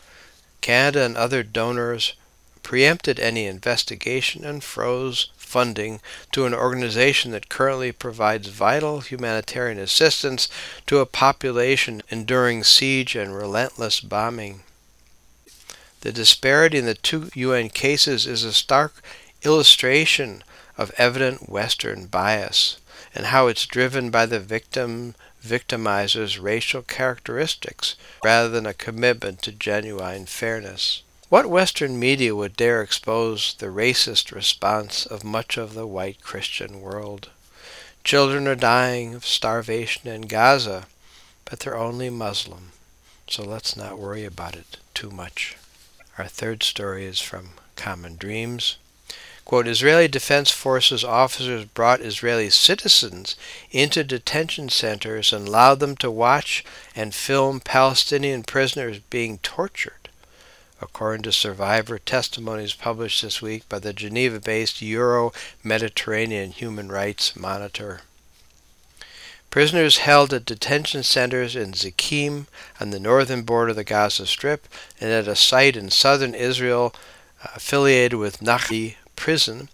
Canada 0.61 1.05
and 1.05 1.17
other 1.17 1.43
donors 1.43 2.13
preempted 2.65 3.21
any 3.21 3.47
investigation 3.47 4.45
and 4.45 4.65
froze 4.65 5.31
funding 5.37 6.01
to 6.33 6.47
an 6.47 6.53
organization 6.53 7.31
that 7.31 7.49
currently 7.49 7.93
provides 7.93 8.49
vital 8.49 9.01
humanitarian 9.01 9.79
assistance 9.79 10.49
to 10.85 10.99
a 10.99 11.07
population 11.07 12.03
enduring 12.09 12.65
siege 12.65 13.15
and 13.15 13.37
relentless 13.37 14.01
bombing. 14.01 14.65
The 16.01 16.11
disparity 16.11 16.79
in 16.79 16.87
the 16.87 16.95
two 16.95 17.31
UN 17.35 17.69
cases 17.69 18.27
is 18.27 18.43
a 18.43 18.53
stark 18.53 19.01
illustration 19.43 20.43
of 20.77 20.91
evident 20.99 21.49
Western 21.49 22.07
bias 22.07 22.79
and 23.15 23.27
how 23.27 23.47
it's 23.47 23.67
driven 23.67 24.11
by 24.11 24.27
the 24.27 24.41
victim 24.41 25.15
victimizer's 25.41 26.39
racial 26.39 26.83
characteristics 26.83 27.95
rather 28.25 28.49
than 28.49 28.67
a 28.67 28.75
commitment 28.75 29.43
to 29.43 29.53
genuine 29.53 30.25
fairness. 30.27 31.03
What 31.35 31.51
Western 31.51 31.99
media 31.99 32.33
would 32.33 32.57
dare 32.57 32.81
expose 32.81 33.55
the 33.59 33.67
racist 33.67 34.33
response 34.33 35.05
of 35.05 35.25
much 35.25 35.57
of 35.57 35.75
the 35.75 35.85
white 35.85 36.23
Christian 36.23 36.81
world? 36.81 37.29
Children 38.05 38.47
are 38.47 38.55
dying 38.55 39.17
of 39.17 39.27
starvation 39.27 40.07
in 40.07 40.29
Gaza, 40.29 40.87
but 41.45 41.59
they're 41.59 41.77
only 41.77 42.09
Muslim, 42.09 42.71
so 43.27 43.43
let's 43.43 43.77
not 43.77 43.99
worry 43.99 44.25
about 44.25 44.55
it 44.55 44.77
too 44.95 45.11
much. 45.11 45.57
Our 46.19 46.29
third 46.29 46.63
story 46.63 47.05
is 47.05 47.21
from 47.21 47.55
Common 47.75 48.15
Dreams. 48.15 48.77
Quote, 49.45 49.67
Israeli 49.67 50.07
Defense 50.07 50.53
Forces 50.53 51.03
officers 51.03 51.65
brought 51.65 52.01
Israeli 52.01 52.49
citizens 52.49 53.35
into 53.73 54.05
detention 54.05 54.69
centers 54.69 55.33
and 55.33 55.49
allowed 55.49 55.81
them 55.81 55.97
to 55.97 56.13
watch 56.13 56.65
and 56.95 57.13
film 57.13 57.59
Palestinian 57.59 58.45
prisoners 58.45 59.01
being 59.01 59.39
tortured 59.39 60.04
according 60.85 61.23
to 61.23 61.33
survivor 61.33 61.99
testimonies 61.99 62.75
published 62.75 63.23
this 63.23 63.41
week 63.41 63.67
by 63.69 63.79
the 63.79 63.95
Geneva 63.95 64.39
based 64.39 64.83
Euro 64.83 65.33
Mediterranean 65.63 66.51
Human 66.53 66.93
Rights 66.93 67.35
Monitor. 67.35 68.03
Prisoners 69.51 69.99
held 69.99 70.35
at 70.35 70.45
detention 70.45 71.03
centers 71.03 71.57
in 71.57 71.73
Zikim 71.73 72.47
on 72.81 72.91
the 72.91 73.01
northern 73.01 73.43
border 73.43 73.71
of 73.71 73.77
the 73.77 73.85
Gaza 73.85 74.27
Strip 74.27 74.69
and 75.01 75.11
at 75.11 75.27
a 75.27 75.35
site 75.35 75.77
in 75.77 75.91
southern 75.91 76.35
Israel 76.35 76.95
uh, 77.43 77.49
affiliated 77.55 78.19
with 78.19 78.41
Nachi 78.41 78.97
prison 79.17 79.69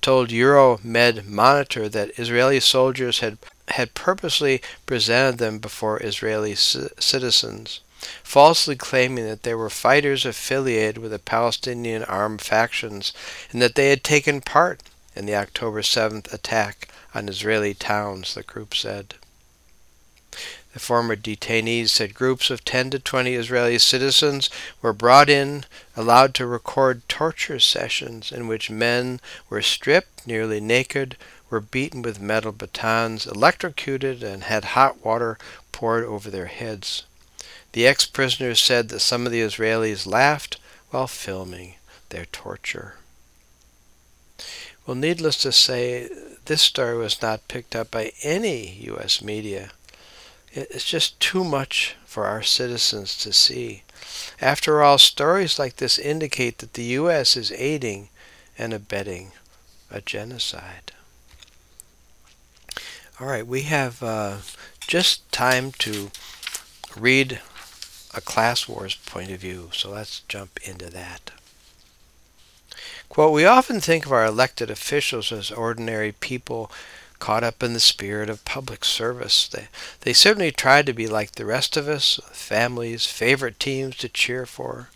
told 0.00 0.28
Euromed 0.28 1.26
Monitor 1.26 1.88
that 1.88 2.18
Israeli 2.18 2.60
soldiers 2.60 3.18
had, 3.18 3.38
had 3.68 3.94
purposely 3.94 4.62
presented 4.86 5.38
them 5.38 5.58
before 5.58 6.02
Israeli 6.02 6.54
c- 6.54 6.86
citizens, 6.98 7.80
falsely 8.22 8.76
claiming 8.76 9.24
that 9.26 9.42
they 9.42 9.54
were 9.54 9.70
fighters 9.70 10.24
affiliated 10.24 10.98
with 10.98 11.10
the 11.10 11.18
Palestinian 11.18 12.04
armed 12.04 12.42
factions 12.42 13.12
and 13.50 13.62
that 13.62 13.74
they 13.74 13.90
had 13.90 14.04
taken 14.04 14.40
part 14.40 14.82
in 15.14 15.26
the 15.26 15.34
October 15.34 15.80
7th 15.80 16.32
attack 16.32 16.88
on 17.14 17.28
Israeli 17.28 17.72
towns, 17.72 18.34
the 18.34 18.42
group 18.42 18.74
said. 18.74 19.14
The 20.74 20.80
former 20.80 21.16
detainees 21.16 21.88
said 21.88 22.12
groups 22.12 22.50
of 22.50 22.62
10 22.62 22.90
to 22.90 22.98
20 22.98 23.32
Israeli 23.32 23.78
citizens 23.78 24.50
were 24.82 24.92
brought 24.92 25.30
in, 25.30 25.64
allowed 25.96 26.34
to 26.34 26.46
record 26.46 27.08
torture 27.08 27.58
sessions 27.58 28.30
in 28.30 28.46
which 28.46 28.68
men 28.68 29.18
were 29.48 29.62
stripped, 29.62 30.26
nearly 30.26 30.60
naked, 30.60 31.16
were 31.48 31.60
beaten 31.60 32.02
with 32.02 32.20
metal 32.20 32.52
batons, 32.52 33.26
electrocuted, 33.26 34.22
and 34.22 34.44
had 34.44 34.76
hot 34.76 35.02
water 35.02 35.38
poured 35.72 36.04
over 36.04 36.30
their 36.30 36.46
heads. 36.46 37.04
The 37.76 37.86
ex 37.86 38.06
prisoners 38.06 38.58
said 38.58 38.88
that 38.88 39.00
some 39.00 39.26
of 39.26 39.32
the 39.32 39.42
Israelis 39.42 40.06
laughed 40.06 40.56
while 40.88 41.06
filming 41.06 41.74
their 42.08 42.24
torture. 42.24 42.94
Well, 44.86 44.94
needless 44.94 45.36
to 45.42 45.52
say, 45.52 46.08
this 46.46 46.62
story 46.62 46.96
was 46.96 47.20
not 47.20 47.48
picked 47.48 47.76
up 47.76 47.90
by 47.90 48.12
any 48.22 48.78
U.S. 48.84 49.20
media. 49.20 49.72
It's 50.52 50.86
just 50.86 51.20
too 51.20 51.44
much 51.44 51.96
for 52.06 52.24
our 52.24 52.42
citizens 52.42 53.14
to 53.18 53.30
see. 53.30 53.82
After 54.40 54.82
all, 54.82 54.96
stories 54.96 55.58
like 55.58 55.76
this 55.76 55.98
indicate 55.98 56.60
that 56.60 56.72
the 56.72 56.84
U.S. 57.00 57.36
is 57.36 57.52
aiding 57.52 58.08
and 58.56 58.72
abetting 58.72 59.32
a 59.90 60.00
genocide. 60.00 60.92
All 63.20 63.26
right, 63.26 63.46
we 63.46 63.62
have 63.64 64.02
uh, 64.02 64.36
just 64.80 65.30
time 65.30 65.72
to 65.80 66.10
read 66.96 67.42
a 68.16 68.20
class 68.20 68.66
wars 68.66 68.94
point 68.94 69.30
of 69.30 69.40
view, 69.40 69.70
so 69.72 69.90
let's 69.90 70.20
jump 70.28 70.58
into 70.64 70.90
that. 70.90 71.30
Quote, 73.08 73.32
we 73.32 73.44
often 73.44 73.80
think 73.80 74.06
of 74.06 74.12
our 74.12 74.24
elected 74.24 74.70
officials 74.70 75.30
as 75.30 75.50
ordinary 75.50 76.12
people 76.12 76.70
caught 77.18 77.44
up 77.44 77.62
in 77.62 77.72
the 77.72 77.80
spirit 77.80 78.28
of 78.28 78.44
public 78.44 78.84
service. 78.84 79.48
They, 79.48 79.68
they 80.00 80.12
certainly 80.12 80.50
try 80.50 80.82
to 80.82 80.92
be 80.92 81.06
like 81.06 81.32
the 81.32 81.46
rest 81.46 81.76
of 81.76 81.88
us, 81.88 82.20
families, 82.32 83.06
favorite 83.06 83.60
teams 83.60 83.96
to 83.98 84.08
cheer 84.08 84.44
for. 84.44 84.90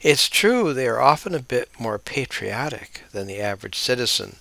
It's 0.00 0.28
true 0.28 0.72
they 0.72 0.86
are 0.86 1.00
often 1.00 1.34
a 1.34 1.40
bit 1.40 1.68
more 1.78 1.98
patriotic 1.98 3.02
than 3.12 3.26
the 3.26 3.40
average 3.40 3.76
citizen, 3.76 4.36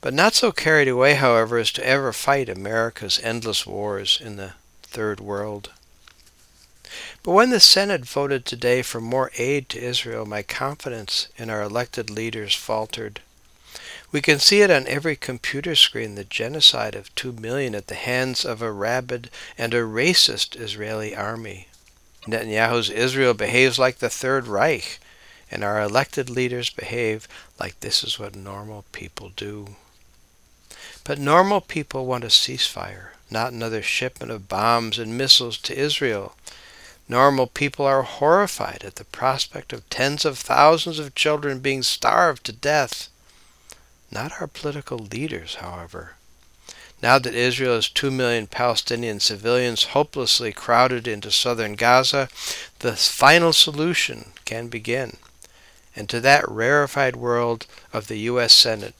but 0.00 0.14
not 0.14 0.34
so 0.34 0.50
carried 0.50 0.88
away, 0.88 1.14
however, 1.14 1.58
as 1.58 1.70
to 1.72 1.86
ever 1.86 2.12
fight 2.12 2.48
America's 2.48 3.20
endless 3.22 3.66
wars 3.66 4.20
in 4.22 4.36
the 4.36 4.54
Third 4.82 5.20
World. 5.20 5.70
But 7.22 7.32
when 7.32 7.50
the 7.50 7.60
Senate 7.60 8.04
voted 8.04 8.44
today 8.44 8.82
for 8.82 9.00
more 9.00 9.30
aid 9.36 9.68
to 9.70 9.82
Israel, 9.82 10.26
my 10.26 10.42
confidence 10.42 11.28
in 11.36 11.50
our 11.50 11.62
elected 11.62 12.10
leaders 12.10 12.54
faltered. 12.54 13.20
We 14.10 14.22
can 14.22 14.38
see 14.38 14.62
it 14.62 14.70
on 14.70 14.86
every 14.86 15.16
computer 15.16 15.74
screen 15.74 16.14
the 16.14 16.24
genocide 16.24 16.94
of 16.94 17.14
two 17.14 17.32
million 17.32 17.74
at 17.74 17.88
the 17.88 17.94
hands 17.94 18.44
of 18.44 18.62
a 18.62 18.72
rabid 18.72 19.30
and 19.58 19.74
a 19.74 19.82
racist 19.82 20.58
Israeli 20.58 21.14
army. 21.14 21.68
Netanyahu's 22.26 22.90
Israel 22.90 23.34
behaves 23.34 23.78
like 23.78 23.98
the 23.98 24.08
Third 24.08 24.46
Reich, 24.46 24.98
and 25.50 25.62
our 25.62 25.82
elected 25.82 26.30
leaders 26.30 26.70
behave 26.70 27.28
like 27.60 27.80
this 27.80 28.02
is 28.02 28.18
what 28.18 28.34
normal 28.34 28.84
people 28.92 29.30
do. 29.36 29.76
But 31.04 31.18
normal 31.18 31.60
people 31.60 32.06
want 32.06 32.24
a 32.24 32.28
ceasefire, 32.28 33.12
not 33.30 33.52
another 33.52 33.82
shipment 33.82 34.30
of 34.32 34.48
bombs 34.48 34.98
and 34.98 35.16
missiles 35.16 35.58
to 35.58 35.78
Israel. 35.78 36.34
Normal 37.08 37.46
people 37.46 37.86
are 37.86 38.02
horrified 38.02 38.82
at 38.84 38.96
the 38.96 39.04
prospect 39.04 39.72
of 39.72 39.88
tens 39.88 40.26
of 40.26 40.38
thousands 40.38 40.98
of 40.98 41.14
children 41.14 41.60
being 41.60 41.82
starved 41.82 42.44
to 42.44 42.52
death. 42.52 43.08
Not 44.10 44.32
our 44.40 44.46
political 44.46 44.98
leaders, 44.98 45.56
however. 45.56 46.12
Now 47.02 47.18
that 47.18 47.34
Israel 47.34 47.76
has 47.76 47.88
two 47.88 48.10
million 48.10 48.46
Palestinian 48.46 49.20
civilians 49.20 49.84
hopelessly 49.84 50.52
crowded 50.52 51.08
into 51.08 51.30
southern 51.30 51.74
Gaza, 51.74 52.28
the 52.80 52.96
final 52.96 53.52
solution 53.52 54.32
can 54.44 54.68
begin. 54.68 55.16
And 55.96 56.08
to 56.10 56.20
that 56.20 56.48
rarefied 56.48 57.16
world 57.16 57.66
of 57.92 58.08
the 58.08 58.18
U.S. 58.30 58.52
Senate, 58.52 58.94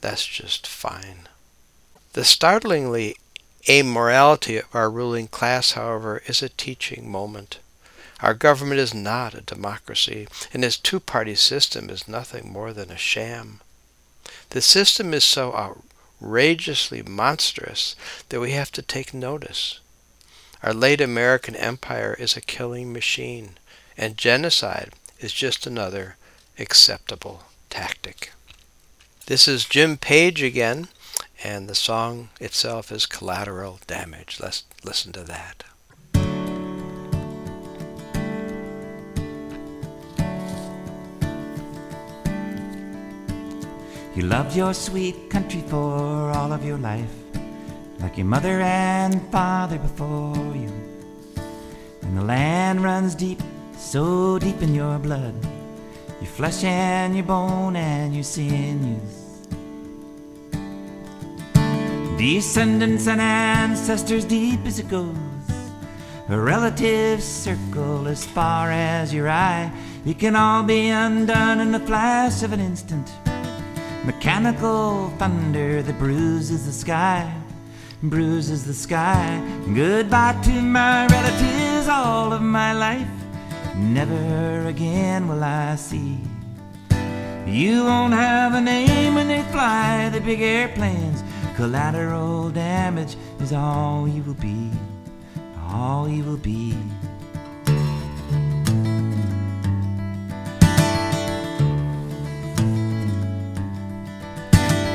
that's 0.00 0.26
just 0.26 0.66
fine. 0.66 1.28
The 2.12 2.24
startlingly 2.24 3.16
amorality 3.66 4.58
of 4.58 4.74
our 4.74 4.90
ruling 4.90 5.28
class, 5.28 5.72
however, 5.72 6.22
is 6.26 6.42
a 6.42 6.48
teaching 6.48 7.10
moment. 7.10 7.58
Our 8.20 8.34
government 8.34 8.80
is 8.80 8.94
not 8.94 9.34
a 9.34 9.40
democracy, 9.40 10.26
and 10.52 10.64
its 10.64 10.78
two 10.78 11.00
party 11.00 11.34
system 11.34 11.90
is 11.90 12.08
nothing 12.08 12.50
more 12.50 12.72
than 12.72 12.90
a 12.90 12.96
sham. 12.96 13.60
The 14.50 14.62
system 14.62 15.12
is 15.12 15.24
so 15.24 15.52
outrageously 15.54 17.02
monstrous 17.02 17.94
that 18.28 18.40
we 18.40 18.52
have 18.52 18.72
to 18.72 18.82
take 18.82 19.12
notice. 19.12 19.80
Our 20.62 20.72
late 20.72 21.00
American 21.00 21.54
empire 21.56 22.16
is 22.18 22.36
a 22.36 22.40
killing 22.40 22.92
machine, 22.92 23.58
and 23.96 24.16
genocide 24.16 24.92
is 25.20 25.32
just 25.32 25.66
another 25.66 26.16
acceptable 26.58 27.42
tactic. 27.68 28.32
This 29.26 29.46
is 29.46 29.64
Jim 29.64 29.96
Page 29.98 30.42
again, 30.42 30.88
and 31.44 31.68
the 31.68 31.74
song 31.74 32.28
itself 32.40 32.90
is 32.90 33.06
Collateral 33.06 33.80
Damage. 33.86 34.38
Let's 34.40 34.64
listen 34.84 35.12
to 35.12 35.24
that. 35.24 35.64
You 44.14 44.22
loved 44.22 44.56
your 44.56 44.72
sweet 44.72 45.28
country 45.28 45.62
for 45.68 46.30
all 46.30 46.50
of 46.52 46.64
your 46.64 46.78
life, 46.78 47.12
like 48.00 48.16
your 48.16 48.24
mother 48.24 48.62
and 48.62 49.20
father 49.30 49.78
before 49.78 50.56
you. 50.56 50.72
And 52.00 52.16
the 52.16 52.24
land 52.24 52.82
runs 52.82 53.14
deep, 53.14 53.42
so 53.76 54.38
deep 54.38 54.62
in 54.62 54.74
your 54.74 54.98
blood, 54.98 55.34
your 56.22 56.30
flesh 56.30 56.64
and 56.64 57.14
your 57.14 57.26
bone 57.26 57.76
and 57.76 58.14
your 58.14 58.24
sinews. 58.24 59.25
Descendants 62.18 63.06
and 63.08 63.20
ancestors 63.20 64.24
deep 64.24 64.60
as 64.64 64.78
it 64.78 64.88
goes, 64.88 65.14
a 66.30 66.40
relative 66.40 67.22
circle 67.22 68.08
as 68.08 68.24
far 68.24 68.70
as 68.70 69.12
your 69.12 69.28
eye. 69.28 69.70
It 70.06 70.18
can 70.18 70.34
all 70.34 70.62
be 70.62 70.88
undone 70.88 71.60
in 71.60 71.72
the 71.72 71.80
flash 71.80 72.42
of 72.42 72.52
an 72.52 72.60
instant. 72.60 73.12
Mechanical 74.06 75.10
thunder 75.18 75.82
that 75.82 75.98
bruises 75.98 76.64
the 76.64 76.72
sky, 76.72 77.30
bruises 78.02 78.64
the 78.64 78.72
sky. 78.72 79.38
Goodbye 79.74 80.40
to 80.44 80.62
my 80.62 81.06
relatives 81.08 81.86
all 81.86 82.32
of 82.32 82.40
my 82.40 82.72
life. 82.72 83.08
Never 83.76 84.66
again 84.68 85.28
will 85.28 85.44
I 85.44 85.76
see. 85.76 86.18
You 87.46 87.84
won't 87.84 88.14
have 88.14 88.54
a 88.54 88.60
name 88.60 89.16
when 89.16 89.28
they 89.28 89.42
fly 89.52 90.08
the 90.08 90.20
big 90.20 90.40
airplanes. 90.40 91.22
Collateral 91.56 92.50
damage 92.50 93.16
is 93.40 93.50
all 93.50 94.06
you 94.06 94.22
will 94.24 94.34
be, 94.34 94.70
all 95.70 96.06
you 96.06 96.22
will 96.22 96.36
be. 96.36 96.72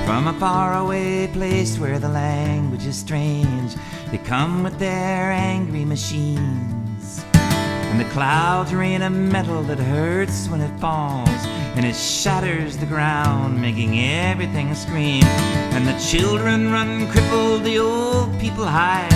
From 0.06 0.28
a 0.28 0.36
faraway 0.40 1.26
place 1.34 1.80
where 1.80 1.98
the 1.98 2.10
language 2.10 2.86
is 2.86 2.96
strange, 2.96 3.76
they 4.12 4.20
come 4.20 4.62
with 4.62 4.78
their 4.78 5.32
angry 5.32 5.84
machines. 5.84 7.26
And 7.34 8.00
the 8.00 8.10
clouds 8.12 8.72
rain 8.72 9.02
a 9.02 9.10
metal 9.10 9.64
that 9.64 9.80
hurts 9.80 10.48
when 10.48 10.62
it 10.62 10.80
falls, 10.80 11.28
and 11.76 11.86
it 11.86 11.96
shatters 11.96 12.78
the 12.78 12.86
ground, 12.86 13.62
making 13.62 14.00
everything 14.00 14.76
scream. 14.76 15.24
And 15.74 15.88
the 15.88 15.98
children 16.00 16.72
run 16.72 17.10
crippled, 17.12 17.64
the 17.64 17.80
old 17.80 18.38
people 18.40 18.66
hide. 18.66 19.10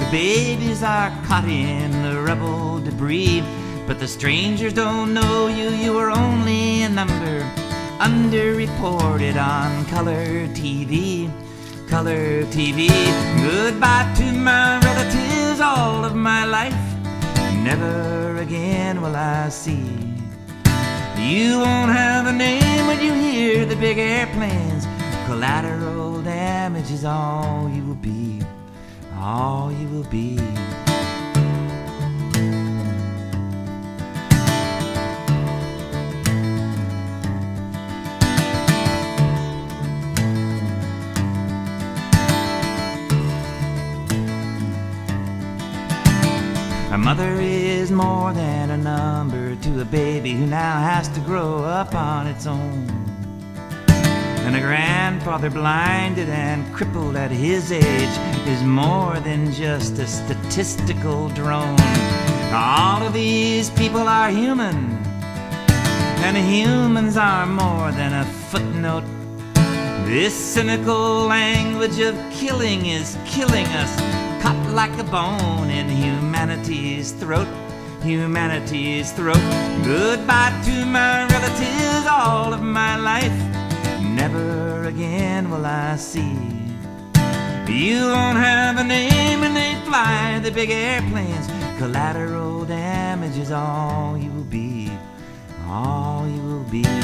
The 0.00 0.10
babies 0.10 0.82
are 0.82 1.10
caught 1.26 1.44
in 1.44 1.90
the 2.02 2.20
rubble 2.20 2.78
debris. 2.78 3.42
But 3.86 3.98
the 3.98 4.06
strangers 4.06 4.74
don't 4.74 5.14
know 5.14 5.48
you, 5.48 5.70
you 5.70 5.98
are 5.98 6.10
only 6.10 6.82
a 6.82 6.88
number, 6.88 7.40
underreported 7.98 9.36
on 9.36 9.86
color 9.86 10.46
TV. 10.48 11.30
Color 11.88 12.44
TV. 12.44 12.88
Goodbye 13.42 14.12
to 14.18 14.32
my 14.32 14.78
relatives 14.80 15.60
all 15.60 16.04
of 16.04 16.14
my 16.14 16.44
life. 16.44 16.76
Never 17.64 18.36
again 18.36 19.00
will 19.00 19.16
I 19.16 19.48
see. 19.48 20.07
You 21.20 21.58
won't 21.58 21.90
have 21.90 22.26
a 22.26 22.32
name 22.32 22.86
when 22.86 23.00
you 23.00 23.12
hear 23.12 23.66
the 23.66 23.76
big 23.76 23.98
airplanes. 23.98 24.86
Collateral 25.26 26.22
damage 26.22 26.90
is 26.90 27.04
all 27.04 27.68
you 27.68 27.84
will 27.84 27.94
be. 27.96 28.40
All 29.16 29.72
you 29.72 29.88
will 29.88 30.08
be. 30.10 30.38
A 46.98 47.00
mother 47.00 47.40
is 47.40 47.92
more 47.92 48.32
than 48.32 48.70
a 48.70 48.76
number 48.76 49.54
to 49.54 49.80
a 49.80 49.84
baby 49.84 50.32
who 50.32 50.46
now 50.46 50.80
has 50.80 51.06
to 51.10 51.20
grow 51.20 51.62
up 51.62 51.94
on 51.94 52.26
its 52.26 52.44
own. 52.44 52.88
And 54.44 54.56
a 54.56 54.60
grandfather 54.60 55.48
blinded 55.48 56.28
and 56.28 56.74
crippled 56.74 57.14
at 57.14 57.30
his 57.30 57.70
age 57.70 58.18
is 58.48 58.62
more 58.64 59.20
than 59.20 59.52
just 59.52 59.96
a 60.00 60.08
statistical 60.08 61.28
drone. 61.28 61.78
All 62.52 63.06
of 63.06 63.12
these 63.12 63.70
people 63.70 64.08
are 64.08 64.30
human, 64.30 64.74
and 66.26 66.36
humans 66.36 67.16
are 67.16 67.46
more 67.46 67.92
than 67.92 68.12
a 68.12 68.24
footnote. 68.50 69.04
This 70.04 70.34
cynical 70.34 71.26
language 71.26 72.00
of 72.00 72.16
killing 72.32 72.86
is 72.86 73.16
killing 73.24 73.66
us 73.66 74.27
cut 74.40 74.56
like 74.72 74.96
a 74.98 75.04
bone 75.04 75.70
in 75.70 75.88
humanity's 75.88 77.12
throat. 77.12 77.48
Humanity's 78.02 79.12
throat. 79.12 79.42
Goodbye 79.84 80.58
to 80.64 80.86
my 80.86 81.26
relatives 81.26 82.06
all 82.06 82.52
of 82.54 82.62
my 82.62 82.96
life. 82.96 83.38
Never 84.02 84.84
again 84.84 85.50
will 85.50 85.66
I 85.66 85.96
see. 85.96 86.58
You 87.68 88.06
won't 88.06 88.38
have 88.38 88.78
a 88.78 88.84
name 88.84 89.42
and 89.42 89.54
they 89.54 89.74
fly 89.84 90.38
the 90.42 90.50
big 90.50 90.70
airplanes. 90.70 91.46
Collateral 91.78 92.64
damage 92.64 93.36
is 93.36 93.50
all 93.52 94.16
you 94.16 94.30
will 94.30 94.44
be. 94.44 94.90
All 95.66 96.26
you 96.26 96.42
will 96.42 96.64
be. 96.64 96.97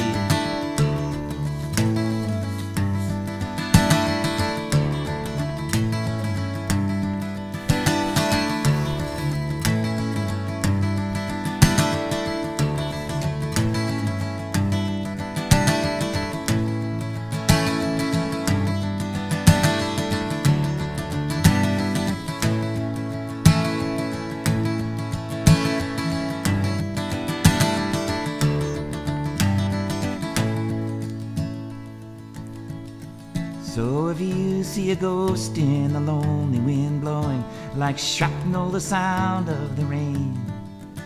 So 33.75 34.07
if 34.07 34.21
you 34.21 34.63
see 34.63 34.93
a 34.93 34.95
ghost 34.95 35.59
in 35.59 35.95
the 35.95 35.99
lonely 35.99 36.61
wind 36.61 37.01
blowing 37.01 37.43
like 37.75 37.99
shrapnel 37.99 38.71
the 38.71 38.81
sound 38.81 39.49
of 39.49 39.75
the 39.75 39.85
rain, 39.87 40.41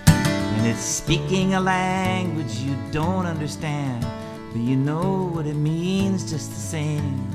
and 0.06 0.66
it's 0.66 0.84
speaking 0.84 1.54
a 1.54 1.60
language 1.60 2.58
you 2.58 2.76
don't 2.92 3.24
understand, 3.24 4.06
but 4.52 4.60
you 4.60 4.76
know 4.76 5.30
what 5.32 5.46
it 5.46 5.54
means 5.54 6.30
just 6.30 6.50
the 6.50 6.60
same. 6.60 7.26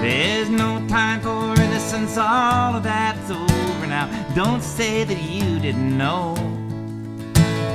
There's 0.00 0.48
no 0.48 0.82
time 0.88 1.20
for 1.20 1.52
innocence, 1.60 2.16
all 2.16 2.76
of 2.76 2.84
that's 2.84 3.30
over 3.30 3.86
now. 3.86 4.08
Don't 4.34 4.62
say 4.62 5.04
that 5.04 5.22
you 5.24 5.58
didn't 5.58 5.98
know. 5.98 6.36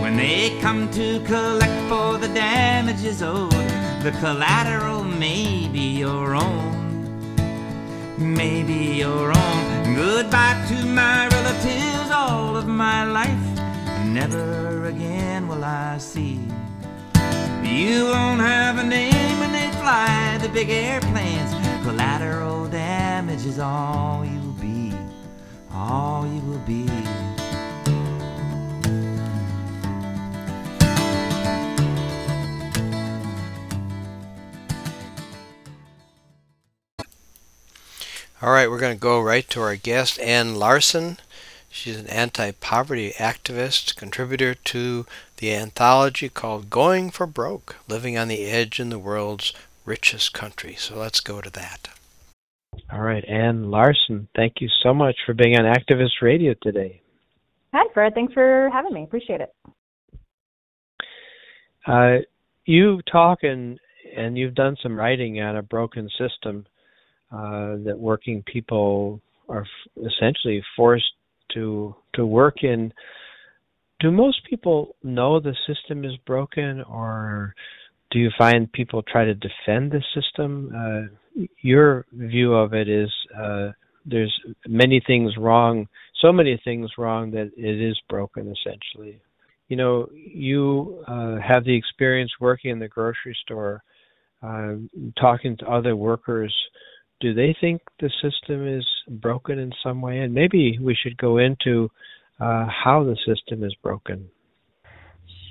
When 0.01 0.17
they 0.17 0.57
come 0.59 0.89
to 0.89 1.19
collect 1.19 1.87
for 1.87 2.17
the 2.17 2.29
damages 2.29 3.21
owed, 3.21 3.76
the 4.03 4.11
collateral 4.19 5.03
may 5.03 5.67
be 5.67 5.97
your 5.97 6.35
own. 6.35 7.35
Maybe 8.17 8.73
your 8.73 9.29
own. 9.29 9.95
Goodbye 9.95 10.63
to 10.69 10.85
my 10.85 11.27
relatives 11.27 12.11
all 12.11 12.55
of 12.55 12.67
my 12.67 13.03
life. 13.05 13.45
Never 14.05 14.85
again 14.85 15.47
will 15.47 15.63
I 15.63 15.97
see. 15.97 16.39
You 17.63 18.05
won't 18.05 18.41
have 18.41 18.77
a 18.77 18.83
name 18.83 19.39
when 19.39 19.51
they 19.51 19.69
fly 19.81 20.37
the 20.41 20.49
big 20.49 20.69
airplanes. 20.69 21.51
Collateral 21.83 22.67
damage 22.67 23.45
is 23.45 23.59
all 23.59 24.23
you 24.25 24.39
will 24.39 24.61
be. 24.61 24.93
All 25.73 26.25
you 26.27 26.41
will 26.41 26.59
be. 26.59 26.87
All 38.39 38.51
right, 38.51 38.69
we're 38.69 38.79
going 38.79 38.95
to 38.95 39.01
go 39.01 39.19
right 39.19 39.49
to 39.49 39.61
our 39.61 39.75
guest, 39.75 40.19
Ann 40.19 40.57
Larson. 40.57 41.17
She's 41.71 41.99
an 41.99 42.05
anti 42.05 42.51
poverty 42.51 43.13
activist, 43.17 43.95
contributor 43.95 44.53
to 44.53 45.07
the 45.37 45.55
anthology 45.55 46.29
called 46.29 46.69
Going 46.69 47.09
for 47.09 47.25
Broke 47.25 47.77
Living 47.87 48.15
on 48.15 48.27
the 48.27 48.45
Edge 48.45 48.79
in 48.79 48.89
the 48.89 48.99
World's 48.99 49.53
Richest 49.85 50.33
Country. 50.33 50.75
So 50.75 50.95
let's 50.95 51.19
go 51.19 51.41
to 51.41 51.49
that. 51.49 51.87
All 52.93 53.01
right, 53.01 53.25
Ann 53.27 53.71
Larson, 53.71 54.27
thank 54.35 54.61
you 54.61 54.69
so 54.83 54.93
much 54.93 55.15
for 55.25 55.33
being 55.33 55.55
on 55.57 55.65
Activist 55.65 56.21
Radio 56.21 56.53
today. 56.61 57.01
Hi, 57.73 57.85
Fred. 57.91 58.13
Thanks 58.13 58.33
for 58.33 58.69
having 58.71 58.93
me. 58.93 59.03
Appreciate 59.03 59.41
it. 59.41 59.55
Uh, 61.87 62.17
you 62.65 63.01
talk 63.11 63.39
and 63.41 63.79
and 64.15 64.37
you've 64.37 64.53
done 64.53 64.77
some 64.83 64.95
writing 64.95 65.41
on 65.41 65.57
a 65.57 65.63
broken 65.63 66.07
system 66.19 66.67
uh, 67.31 67.75
that 67.85 67.97
working 67.97 68.43
people 68.43 69.21
are 69.49 69.61
f- 69.61 70.03
essentially 70.11 70.63
forced 70.75 71.11
to 71.53 71.95
to 72.13 72.25
work 72.25 72.63
in. 72.63 72.93
Do 73.99 74.11
most 74.11 74.41
people 74.49 74.95
know 75.03 75.39
the 75.39 75.55
system 75.65 76.05
is 76.05 76.15
broken, 76.25 76.81
or 76.83 77.53
do 78.11 78.19
you 78.19 78.29
find 78.37 78.71
people 78.71 79.01
try 79.01 79.25
to 79.25 79.33
defend 79.33 79.91
the 79.91 80.03
system? 80.13 80.71
Uh, 80.75 81.43
your 81.61 82.05
view 82.13 82.53
of 82.53 82.73
it 82.73 82.87
is 82.87 83.11
uh, 83.37 83.71
there's 84.05 84.33
many 84.67 85.01
things 85.05 85.33
wrong, 85.37 85.87
so 86.21 86.31
many 86.31 86.59
things 86.63 86.89
wrong 86.97 87.31
that 87.31 87.51
it 87.57 87.81
is 87.81 87.99
broken 88.09 88.53
essentially. 88.53 89.19
You 89.67 89.75
know, 89.75 90.07
you 90.13 91.03
uh, 91.07 91.37
have 91.45 91.65
the 91.65 91.75
experience 91.75 92.31
working 92.39 92.71
in 92.71 92.79
the 92.79 92.87
grocery 92.87 93.35
store, 93.43 93.83
uh, 94.41 94.75
talking 95.19 95.57
to 95.57 95.67
other 95.67 95.95
workers. 95.95 96.55
Do 97.19 97.33
they 97.33 97.55
think 97.59 97.81
the 97.99 98.11
system 98.21 98.67
is 98.67 98.85
broken 99.09 99.59
in 99.59 99.71
some 99.83 100.01
way? 100.01 100.19
And 100.19 100.33
maybe 100.33 100.77
we 100.81 100.95
should 100.95 101.17
go 101.17 101.37
into 101.37 101.89
uh, 102.39 102.67
how 102.67 103.03
the 103.03 103.17
system 103.25 103.63
is 103.63 103.75
broken. 103.81 104.29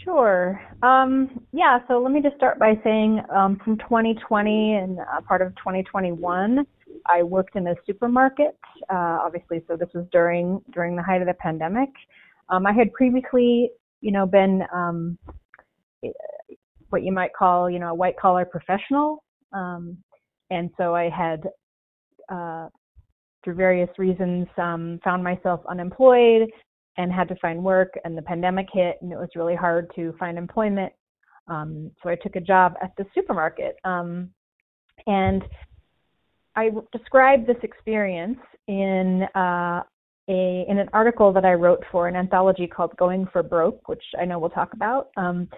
Sure. 0.05 0.61
Um, 0.85 1.41
yeah, 1.53 1.81
so 1.89 1.99
let 1.99 2.13
me 2.13 2.23
just 2.23 2.37
start 2.37 2.61
by 2.61 2.75
saying 2.85 3.23
um, 3.35 3.61
from 3.65 3.77
2020 3.79 4.75
and 4.75 5.01
uh, 5.01 5.21
part 5.27 5.43
of 5.43 5.49
2021, 5.57 6.65
I 7.09 7.23
worked 7.25 7.57
in 7.57 7.67
a 7.67 7.75
supermarket, 7.85 8.57
uh, 8.89 9.19
obviously, 9.25 9.65
so 9.67 9.77
this 9.77 9.89
was 9.95 10.07
during 10.13 10.61
during 10.73 10.95
the 10.95 11.03
height 11.03 11.23
of 11.23 11.27
the 11.27 11.35
pandemic. 11.35 11.91
Um, 12.49 12.67
I 12.67 12.73
had 12.73 12.93
previously, 12.93 13.71
you 14.01 14.13
know, 14.13 14.27
been 14.27 14.63
um, 14.73 15.19
what 16.91 17.03
you 17.03 17.13
might 17.13 17.33
call, 17.37 17.69
you 17.69 17.81
know, 17.81 17.91
a 17.91 17.95
white 17.95 18.17
collar 18.17 18.45
professional, 18.45 19.25
um, 19.53 19.99
and 20.51 20.71
so 20.77 20.95
I 20.95 21.09
had, 21.09 21.49
uh, 22.29 22.69
through 23.43 23.55
various 23.55 23.91
reasons, 23.99 24.47
um, 24.57 25.01
found 25.05 25.23
myself 25.23 25.61
unemployed 25.69 26.49
and 26.99 27.13
had 27.13 27.29
to 27.29 27.37
find 27.37 27.63
work 27.63 27.95
and 28.05 28.17
the 28.17 28.23
pandemic 28.23 28.67
hit 28.73 28.97
and 29.03 29.13
it 29.13 29.17
was 29.19 29.29
really 29.35 29.55
hard 29.55 29.91
to 29.95 30.15
find 30.19 30.39
employment 30.39 30.93
um, 31.49 31.91
so 32.03 32.09
i 32.09 32.15
took 32.17 32.37
a 32.37 32.41
job 32.41 32.75
at 32.83 32.91
the 32.97 33.05
supermarket 33.15 33.77
um, 33.85 34.31
and 35.07 35.43
i 36.57 36.71
described 36.93 37.47
this 37.47 37.59
experience 37.63 38.39
in 38.67 39.27
uh, 39.35 39.83
a 40.29 40.65
in 40.69 40.79
an 40.79 40.89
article 40.93 41.33
that 41.33 41.45
I 41.45 41.53
wrote 41.53 41.85
for 41.91 42.09
an 42.09 42.17
anthology 42.17 42.67
called 42.67 42.97
Going 42.97 43.27
for 43.33 43.43
Broke, 43.43 43.89
which 43.89 44.03
I 44.21 44.25
know 44.25 44.39
we'll 44.39 44.51
talk 44.51 44.73
about. 44.73 45.11
Um, 45.17 45.49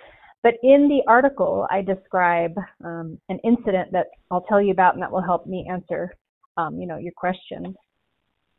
but 0.42 0.54
in 0.62 0.88
the 0.88 1.02
article, 1.08 1.66
I 1.70 1.82
describe 1.82 2.54
um, 2.84 3.18
an 3.28 3.38
incident 3.44 3.92
that 3.92 4.06
I'll 4.30 4.42
tell 4.42 4.62
you 4.62 4.72
about, 4.72 4.94
and 4.94 5.02
that 5.02 5.10
will 5.10 5.22
help 5.22 5.46
me 5.46 5.66
answer, 5.70 6.14
um, 6.56 6.80
you 6.80 6.86
know, 6.86 6.96
your 6.96 7.12
question. 7.16 7.74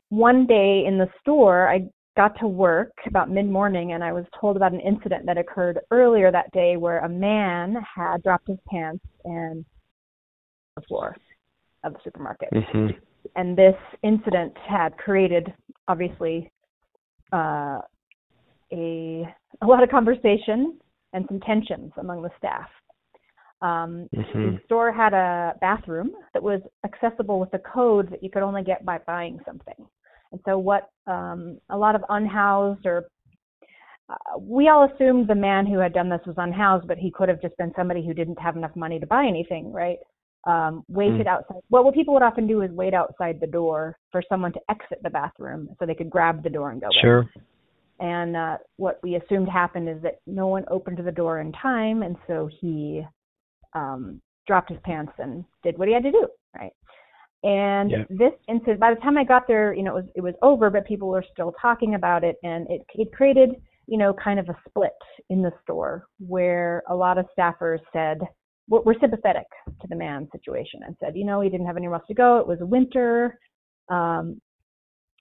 One 0.10 0.46
day 0.46 0.86
in 0.86 0.98
the 0.98 1.08
store, 1.22 1.70
I 1.70 1.88
got 2.18 2.38
to 2.40 2.48
work 2.48 2.92
about 3.08 3.30
mid-morning, 3.30 3.94
and 3.94 4.04
I 4.04 4.12
was 4.12 4.26
told 4.40 4.58
about 4.58 4.74
an 4.74 4.82
incident 4.82 5.26
that 5.26 5.38
occurred 5.38 5.80
earlier 5.92 6.32
that 6.32 6.52
day, 6.52 6.76
where 6.76 7.00
a 7.00 7.10
man 7.10 7.78
had 7.96 8.24
dropped 8.24 8.48
his 8.48 8.58
pants 8.70 9.06
and 9.24 9.64
the 10.76 10.82
floor 10.88 11.16
of 11.84 11.94
the 11.94 12.00
supermarket. 12.04 12.50
Mm-hmm. 12.54 12.88
And 13.36 13.58
this 13.58 13.76
incident 14.04 14.54
had 14.68 14.98
created, 14.98 15.54
obviously, 15.88 16.52
uh, 17.32 17.80
a 18.72 19.28
a 19.62 19.66
lot 19.66 19.84
of 19.84 19.90
conversation 19.90 20.78
and 21.14 21.26
some 21.28 21.40
tensions 21.42 21.92
among 21.98 22.22
the 22.22 22.30
staff. 22.38 22.70
Um, 23.62 24.08
Mm-hmm. 24.16 24.56
The 24.56 24.60
store 24.66 24.92
had 24.92 25.14
a 25.14 25.54
bathroom 25.60 26.12
that 26.34 26.42
was 26.42 26.62
accessible 26.86 27.40
with 27.40 27.54
a 27.54 27.60
code 27.60 28.10
that 28.12 28.24
you 28.24 28.30
could 28.30 28.44
only 28.44 28.64
get 28.64 28.86
by 28.86 29.00
buying 29.06 29.40
something. 29.46 29.86
And 30.32 30.40
so, 30.46 30.58
what 30.58 30.90
um, 31.08 31.60
a 31.70 31.78
lot 31.78 31.96
of 31.96 32.04
unhoused 32.10 32.86
or 32.86 33.08
uh, 34.10 34.40
we 34.40 34.70
all 34.70 34.90
assumed 34.92 35.28
the 35.28 35.36
man 35.36 35.66
who 35.66 35.78
had 35.78 35.94
done 35.94 36.10
this 36.10 36.22
was 36.26 36.36
unhoused, 36.38 36.88
but 36.88 36.98
he 36.98 37.12
could 37.12 37.30
have 37.30 37.42
just 37.42 37.56
been 37.58 37.72
somebody 37.76 38.06
who 38.06 38.14
didn't 38.14 38.40
have 38.40 38.56
enough 38.56 38.76
money 38.76 39.00
to 39.00 39.06
buy 39.06 39.26
anything, 39.26 39.72
right? 39.72 39.98
Um, 40.46 40.84
waited 40.88 41.28
outside. 41.28 41.62
Well, 41.70 41.84
what 41.84 41.94
people 41.94 42.14
would 42.14 42.24
often 42.24 42.48
do 42.48 42.62
is 42.62 42.72
wait 42.72 42.94
outside 42.94 43.40
the 43.40 43.48
door 43.48 43.98
for 44.12 44.24
someone 44.30 44.54
to 44.54 44.60
exit 44.70 45.00
the 45.04 45.10
bathroom 45.10 45.70
so 45.78 45.86
they 45.86 45.94
could 45.94 46.10
grab 46.10 46.44
the 46.44 46.50
door 46.50 46.72
and 46.72 46.80
go 46.80 46.88
in. 46.88 47.00
And 48.00 48.36
uh, 48.36 48.58
what 48.78 49.00
we 49.04 49.16
assumed 49.16 49.50
happened 49.50 49.90
is 49.90 50.02
that 50.04 50.20
no 50.26 50.48
one 50.48 50.64
opened 50.70 50.98
the 51.00 51.12
door 51.12 51.40
in 51.40 51.52
time, 51.52 52.04
and 52.04 52.16
so 52.28 52.50
he 52.62 53.06
um, 53.74 54.22
dropped 54.48 54.70
his 54.70 54.80
pants 54.84 55.12
and 55.20 55.44
did 55.64 55.78
what 55.78 55.88
he 55.88 55.94
had 55.94 56.04
to 56.04 56.12
do, 56.12 56.28
right? 56.58 56.72
And 57.44 57.92
Yeah. 57.92 58.04
this 58.10 58.34
incident, 58.48 58.80
by 58.80 58.94
the 58.94 59.00
time 59.02 59.18
I 59.18 59.24
got 59.24 59.48
there, 59.48 59.74
you 59.74 59.84
know, 59.84 59.98
it 59.98 60.02
was 60.02 60.12
it 60.16 60.22
was 60.22 60.36
over, 60.42 60.70
but 60.70 60.86
people 60.86 61.08
were 61.10 61.24
still 61.32 61.54
talking 61.62 61.96
about 61.96 62.24
it, 62.24 62.38
and 62.44 62.70
it 62.70 62.82
it 62.96 63.12
created, 63.14 63.52
you 63.88 63.98
know, 63.98 64.14
kind 64.14 64.40
of 64.40 64.50
a 64.50 64.58
split 64.68 64.92
in 65.30 65.42
the 65.42 65.52
store 65.64 66.06
where 66.20 66.84
a 66.90 66.96
lot 66.96 67.18
of 67.18 67.26
staffers 67.38 67.80
said 67.94 68.20
were, 68.70 68.82
were 68.82 68.96
sympathetic 69.00 69.48
to 69.82 69.88
the 69.88 69.96
man's 69.96 70.30
situation 70.32 70.82
and 70.86 70.96
said, 71.00 71.16
you 71.16 71.26
know, 71.26 71.42
he 71.42 71.50
didn't 71.50 71.66
have 71.66 71.78
anywhere 71.78 71.96
else 71.96 72.08
to 72.08 72.14
go. 72.14 72.38
It 72.38 72.48
was 72.48 72.60
winter. 72.62 73.40
Um, 73.90 74.40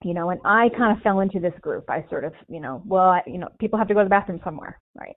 you 0.04 0.14
know, 0.14 0.30
and 0.30 0.40
I 0.44 0.68
kind 0.76 0.96
of 0.96 1.02
fell 1.02 1.20
into 1.20 1.40
this 1.40 1.54
group. 1.61 1.84
I 1.88 2.04
sort 2.08 2.24
of, 2.24 2.32
you 2.48 2.61
know, 2.61 2.82
well, 2.87 3.08
I, 3.11 3.22
you 3.26 3.38
know, 3.38 3.48
people 3.58 3.78
have 3.78 3.88
to 3.88 3.94
go 3.94 4.00
to 4.00 4.04
the 4.04 4.11
bathroom 4.11 4.40
somewhere, 4.44 4.78
right? 4.98 5.16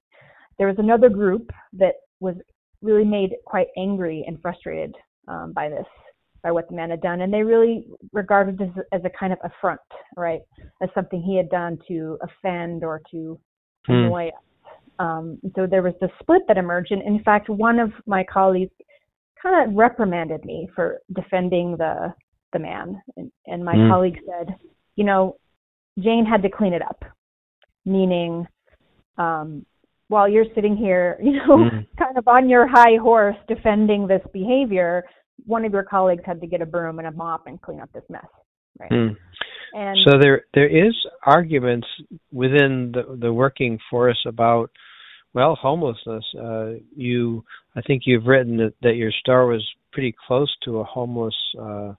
There 0.57 0.67
was 0.67 0.77
another 0.79 1.09
group 1.09 1.49
that 1.73 1.95
was 2.19 2.35
really 2.81 3.05
made 3.05 3.31
quite 3.45 3.67
angry 3.77 4.23
and 4.27 4.41
frustrated 4.41 4.95
um, 5.27 5.53
by 5.53 5.69
this, 5.69 5.85
by 6.43 6.51
what 6.51 6.67
the 6.67 6.75
man 6.75 6.89
had 6.89 7.01
done, 7.01 7.21
and 7.21 7.31
they 7.31 7.43
really 7.43 7.85
regarded 8.11 8.57
this 8.57 8.71
as 8.91 9.01
a 9.05 9.09
kind 9.11 9.31
of 9.31 9.39
affront, 9.43 9.79
right, 10.17 10.41
as 10.81 10.89
something 10.95 11.21
he 11.21 11.37
had 11.37 11.49
done 11.49 11.77
to 11.87 12.17
offend 12.23 12.83
or 12.83 13.01
to 13.11 13.39
Hmm. 13.87 13.93
annoy 13.93 14.27
us. 14.27 14.33
Um, 14.99 15.39
so 15.55 15.65
there 15.65 15.81
was 15.81 15.93
this 16.01 16.11
split 16.21 16.41
that 16.47 16.57
emerged, 16.57 16.91
and 16.91 17.01
in 17.03 17.23
fact, 17.23 17.49
one 17.49 17.79
of 17.79 17.91
my 18.05 18.23
colleagues 18.23 18.73
kind 19.41 19.67
of 19.69 19.75
reprimanded 19.75 20.43
me 20.45 20.69
for 20.75 20.99
defending 21.13 21.77
the 21.77 22.13
the 22.53 22.59
man, 22.59 23.01
and, 23.17 23.31
and 23.47 23.63
my 23.63 23.77
Hmm. 23.77 23.87
colleague 23.87 24.19
said, 24.27 24.53
you 24.95 25.03
know, 25.03 25.37
Jane 25.99 26.25
had 26.25 26.41
to 26.43 26.49
clean 26.49 26.73
it 26.73 26.81
up, 26.81 27.03
meaning, 27.85 28.47
um, 29.17 29.65
while 30.07 30.27
you're 30.27 30.45
sitting 30.55 30.75
here, 30.75 31.17
you 31.23 31.33
know, 31.33 31.57
Mm. 31.57 31.87
kind 31.97 32.17
of 32.17 32.27
on 32.27 32.49
your 32.49 32.67
high 32.67 32.97
horse 33.01 33.35
defending 33.47 34.07
this 34.07 34.21
behavior, 34.33 35.03
one 35.45 35.65
of 35.65 35.71
your 35.73 35.83
colleagues 35.83 36.23
had 36.25 36.41
to 36.41 36.47
get 36.47 36.61
a 36.61 36.65
broom 36.65 36.99
and 36.99 37.07
a 37.07 37.11
mop 37.11 37.47
and 37.47 37.61
clean 37.61 37.79
up 37.79 37.91
this 37.93 38.03
mess, 38.09 38.25
right? 38.79 38.91
Mm. 38.91 39.15
And 39.73 39.97
So 40.05 40.17
there 40.21 40.43
there 40.53 40.67
is 40.67 40.93
arguments 41.25 41.87
within 42.31 42.91
the 42.93 43.17
the 43.19 43.31
working 43.33 43.79
force 43.89 44.21
about 44.27 44.69
well 45.33 45.55
homelessness. 45.55 46.25
Uh, 46.37 46.73
you 46.95 47.43
I 47.75 47.81
think 47.81 48.03
you've 48.05 48.25
written 48.25 48.57
that, 48.57 48.73
that 48.81 48.95
your 48.95 49.11
store 49.21 49.47
was 49.47 49.65
pretty 49.93 50.13
close 50.27 50.53
to 50.65 50.79
a 50.79 50.83
homeless, 50.83 51.35
uh, 51.59 51.93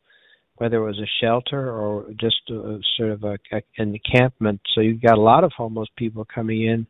whether 0.57 0.77
it 0.77 0.87
was 0.87 0.99
a 0.99 1.25
shelter 1.25 1.71
or 1.73 2.07
just 2.21 2.51
a, 2.51 2.79
sort 2.97 3.11
of 3.11 3.25
a, 3.25 3.39
a 3.53 3.63
an 3.79 3.95
encampment. 3.95 4.61
So 4.75 4.81
you 4.81 4.95
got 4.95 5.19
a 5.19 5.21
lot 5.21 5.45
of 5.45 5.53
homeless 5.57 5.89
people 5.97 6.27
coming 6.33 6.63
in, 6.63 6.87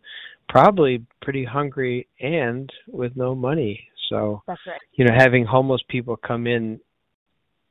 probably 0.48 1.04
pretty 1.22 1.44
hungry 1.44 2.08
and 2.20 2.68
with 2.88 3.16
no 3.16 3.34
money. 3.34 3.88
So 4.08 4.42
that's 4.46 4.60
right. 4.66 4.80
you 4.94 5.04
know 5.04 5.14
having 5.16 5.44
homeless 5.44 5.82
people 5.88 6.16
come 6.16 6.46
in 6.46 6.80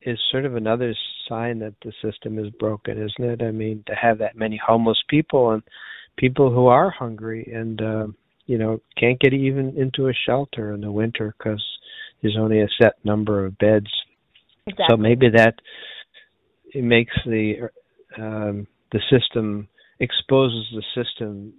is 0.04 0.18
sort 0.30 0.44
of 0.44 0.56
another 0.56 0.94
sign 1.28 1.60
that 1.60 1.74
the 1.84 1.92
system 2.02 2.38
is 2.38 2.50
broken, 2.58 2.98
isn't 2.98 3.30
it? 3.30 3.42
I 3.42 3.50
mean, 3.50 3.84
to 3.86 3.94
have 3.94 4.18
that 4.18 4.36
many 4.36 4.60
homeless 4.64 5.00
people 5.08 5.52
and 5.52 5.62
people 6.16 6.50
who 6.50 6.66
are 6.66 6.90
hungry 6.90 7.50
and 7.54 7.80
uh, 7.80 8.06
you 8.46 8.58
know 8.58 8.80
can't 8.98 9.20
get 9.20 9.32
even 9.32 9.76
into 9.76 10.08
a 10.08 10.12
shelter 10.26 10.72
in 10.72 10.80
the 10.80 10.92
winter 10.92 11.34
because 11.38 11.64
there's 12.20 12.36
only 12.38 12.60
a 12.60 12.68
set 12.80 12.94
number 13.04 13.44
of 13.44 13.58
beds. 13.58 13.90
Exactly. 14.66 14.86
So 14.90 14.96
maybe 14.96 15.28
that 15.30 15.54
it 16.72 16.84
makes 16.84 17.14
the 17.26 17.68
um, 18.18 18.66
the 18.92 19.00
system 19.10 19.68
exposes 20.00 20.66
the 20.74 20.82
system 20.94 21.54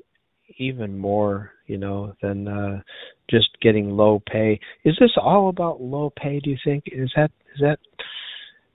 even 0.58 0.98
more, 0.98 1.52
you 1.68 1.78
know, 1.78 2.13
than 2.22 2.48
uh, 2.48 2.82
just 3.30 3.50
getting 3.62 3.89
low 3.92 4.22
pay. 4.32 4.60
Is 4.84 4.96
this 5.00 5.12
all 5.22 5.50
about 5.50 5.82
low 5.82 6.12
pay? 6.16 6.39
Do 6.39 6.50
you 6.50 6.58
think 6.63 6.86
is 6.88 7.12
that 7.16 7.32
is 7.56 7.62
that 7.62 7.80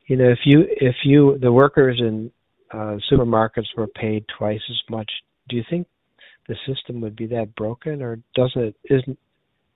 you 0.07 0.17
know 0.17 0.29
if 0.29 0.41
you 0.45 0.65
if 0.69 0.97
you 1.05 1.39
the 1.41 1.53
workers 1.53 2.01
in 2.01 2.31
uh, 2.73 2.99
supermarkets 3.11 3.77
were 3.77 3.87
paid 3.87 4.25
twice 4.37 4.61
as 4.69 4.91
much, 4.91 5.11
do 5.49 5.57
you 5.57 5.65
think 5.71 5.87
the 6.49 6.57
system 6.67 7.01
would 7.01 7.17
be 7.17 7.27
that 7.27 7.55
broken, 7.57 8.03
or 8.03 8.19
doesn't 8.35 8.63
it 8.63 8.77
isn't 8.85 9.19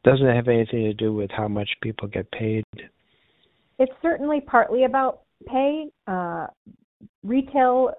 doesn't 0.04 0.26
it 0.26 0.34
have 0.34 0.48
anything 0.48 0.84
to 0.84 0.94
do 0.94 1.12
with 1.12 1.30
how 1.30 1.48
much 1.48 1.70
people 1.82 2.08
get 2.08 2.30
paid? 2.32 2.64
It's 3.82 3.92
certainly 4.00 4.40
partly 4.40 4.84
about 4.84 5.22
pay. 5.48 5.88
Uh, 6.06 6.46
retail, 7.24 7.90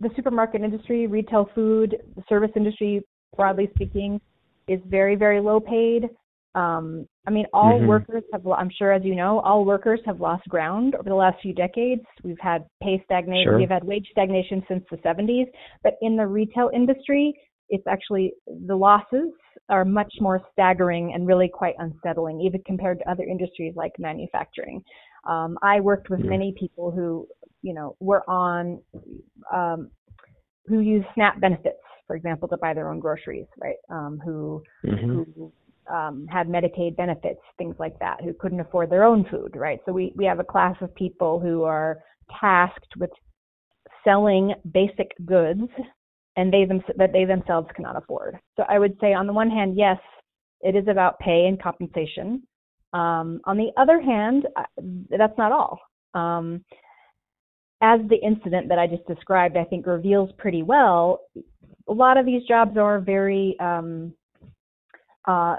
the 0.00 0.10
supermarket 0.16 0.60
industry, 0.60 1.06
retail 1.06 1.48
food, 1.54 2.02
the 2.16 2.22
service 2.28 2.50
industry, 2.56 3.06
broadly 3.36 3.70
speaking, 3.76 4.20
is 4.66 4.80
very, 4.86 5.14
very 5.14 5.40
low 5.40 5.60
paid. 5.60 6.10
Um, 6.56 7.06
I 7.28 7.30
mean, 7.30 7.46
all 7.52 7.78
Mhm. 7.78 7.86
workers 7.86 8.24
have, 8.32 8.44
I'm 8.44 8.70
sure 8.70 8.90
as 8.90 9.04
you 9.04 9.14
know, 9.14 9.38
all 9.40 9.64
workers 9.64 10.00
have 10.04 10.20
lost 10.20 10.48
ground 10.48 10.96
over 10.96 11.08
the 11.08 11.14
last 11.14 11.40
few 11.42 11.52
decades. 11.54 12.04
We've 12.24 12.40
had 12.40 12.66
pay 12.82 13.00
stagnation, 13.04 13.44
Sure. 13.44 13.58
we've 13.58 13.68
had 13.68 13.84
wage 13.84 14.10
stagnation 14.10 14.64
since 14.66 14.84
the 14.90 14.96
70s. 14.98 15.48
But 15.84 15.96
in 16.02 16.16
the 16.16 16.26
retail 16.26 16.70
industry, 16.74 17.40
it's 17.68 17.86
actually 17.86 18.34
the 18.66 18.76
losses 18.76 19.30
are 19.68 19.84
much 19.84 20.12
more 20.20 20.40
staggering 20.52 21.12
and 21.14 21.26
really 21.26 21.48
quite 21.48 21.74
unsettling, 21.78 22.40
even 22.40 22.62
compared 22.64 22.98
to 22.98 23.10
other 23.10 23.24
industries 23.24 23.74
like 23.76 23.92
manufacturing. 23.98 24.82
Um, 25.28 25.58
I 25.62 25.80
worked 25.80 26.10
with 26.10 26.20
many 26.20 26.54
people 26.58 26.90
who, 26.90 27.28
you 27.62 27.74
know, 27.74 27.96
were 28.00 28.28
on, 28.28 28.80
um, 29.52 29.90
who 30.66 30.80
use 30.80 31.04
SNAP 31.14 31.40
benefits, 31.40 31.80
for 32.06 32.16
example, 32.16 32.48
to 32.48 32.56
buy 32.56 32.72
their 32.72 32.90
own 32.90 33.00
groceries, 33.00 33.46
right? 33.58 33.76
Um, 33.90 34.20
who 34.24 34.62
hmm 34.84 35.22
who 35.24 35.52
um, 35.90 36.26
had 36.30 36.48
Medicaid 36.48 36.96
benefits, 36.96 37.40
things 37.56 37.74
like 37.78 37.98
that, 37.98 38.20
who 38.22 38.34
couldn't 38.34 38.60
afford 38.60 38.90
their 38.90 39.04
own 39.04 39.24
food, 39.30 39.56
right? 39.56 39.80
So 39.86 39.92
we, 39.92 40.12
we 40.16 40.24
have 40.26 40.38
a 40.38 40.44
class 40.44 40.76
of 40.80 40.94
people 40.94 41.40
who 41.40 41.62
are 41.62 41.98
tasked 42.40 42.94
with 42.98 43.10
selling 44.04 44.54
basic 44.72 45.12
goods 45.24 45.62
and 46.38 46.52
they 46.52 46.64
them, 46.64 46.80
that 46.96 47.12
they 47.12 47.24
themselves 47.24 47.66
cannot 47.74 47.96
afford. 47.96 48.38
So 48.56 48.62
I 48.68 48.78
would 48.78 48.96
say 49.00 49.12
on 49.12 49.26
the 49.26 49.32
one 49.32 49.50
hand, 49.50 49.76
yes, 49.76 49.98
it 50.60 50.76
is 50.76 50.86
about 50.86 51.18
pay 51.18 51.46
and 51.46 51.60
compensation. 51.60 52.44
Um, 52.92 53.40
on 53.44 53.56
the 53.56 53.70
other 53.76 54.00
hand, 54.00 54.46
that's 55.10 55.36
not 55.36 55.50
all. 55.50 55.80
Um, 56.14 56.64
as 57.82 58.00
the 58.08 58.20
incident 58.24 58.68
that 58.68 58.78
I 58.78 58.86
just 58.86 59.06
described, 59.06 59.56
I 59.56 59.64
think 59.64 59.84
reveals 59.84 60.30
pretty 60.38 60.62
well, 60.62 61.20
a 61.88 61.92
lot 61.92 62.16
of 62.16 62.24
these 62.24 62.42
jobs 62.46 62.76
are 62.76 63.00
very 63.00 63.56
um, 63.58 64.14
uh, 65.26 65.56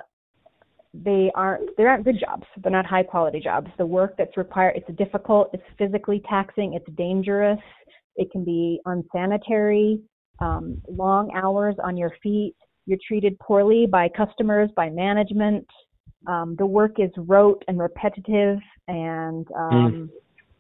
they 0.94 1.30
aren't 1.36 1.76
they 1.78 1.84
aren't 1.84 2.06
good 2.06 2.20
jobs. 2.20 2.46
They're 2.58 2.72
not 2.72 2.86
high 2.86 3.04
quality 3.04 3.42
jobs. 3.42 3.70
The 3.78 3.86
work 3.86 4.16
that's 4.18 4.36
required 4.38 4.76
it's 4.78 4.98
difficult, 4.98 5.50
it's 5.54 5.64
physically 5.78 6.22
taxing, 6.30 6.74
it's 6.74 6.90
dangerous, 6.98 7.60
it 8.16 8.32
can 8.32 8.44
be 8.44 8.80
unsanitary, 8.86 10.02
um, 10.42 10.82
long 10.88 11.32
hours 11.36 11.76
on 11.84 11.98
your 11.98 12.12
feet. 12.22 12.56
You're 12.86 13.00
treated 13.08 13.38
poorly 13.40 13.86
by 13.86 14.10
customers, 14.10 14.70
by 14.76 14.90
management. 14.90 15.68
Um, 16.28 16.56
the 16.58 16.66
work 16.66 17.00
is 17.00 17.12
rote 17.18 17.64
and 17.68 17.80
repetitive, 17.80 18.58
and 18.88 19.48
um, 19.56 20.10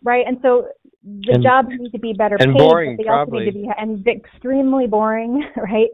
right. 0.04 0.26
And 0.28 0.38
so 0.42 0.68
the 1.04 1.34
And- 1.34 1.44
jobs 1.44 1.70
need 1.72 1.92
to 1.92 2.00
be 2.00 2.14
better 2.14 2.38
and 2.40 2.54
paid, 2.54 2.60
boring, 2.60 2.98
but 2.98 3.04
they 3.04 3.10
also 3.10 3.26
probably. 3.32 3.46
need 3.46 3.52
to 3.52 3.60
be 3.60 3.70
and 3.78 4.08
extremely 4.08 4.88
boring, 4.88 5.44
right? 5.58 5.90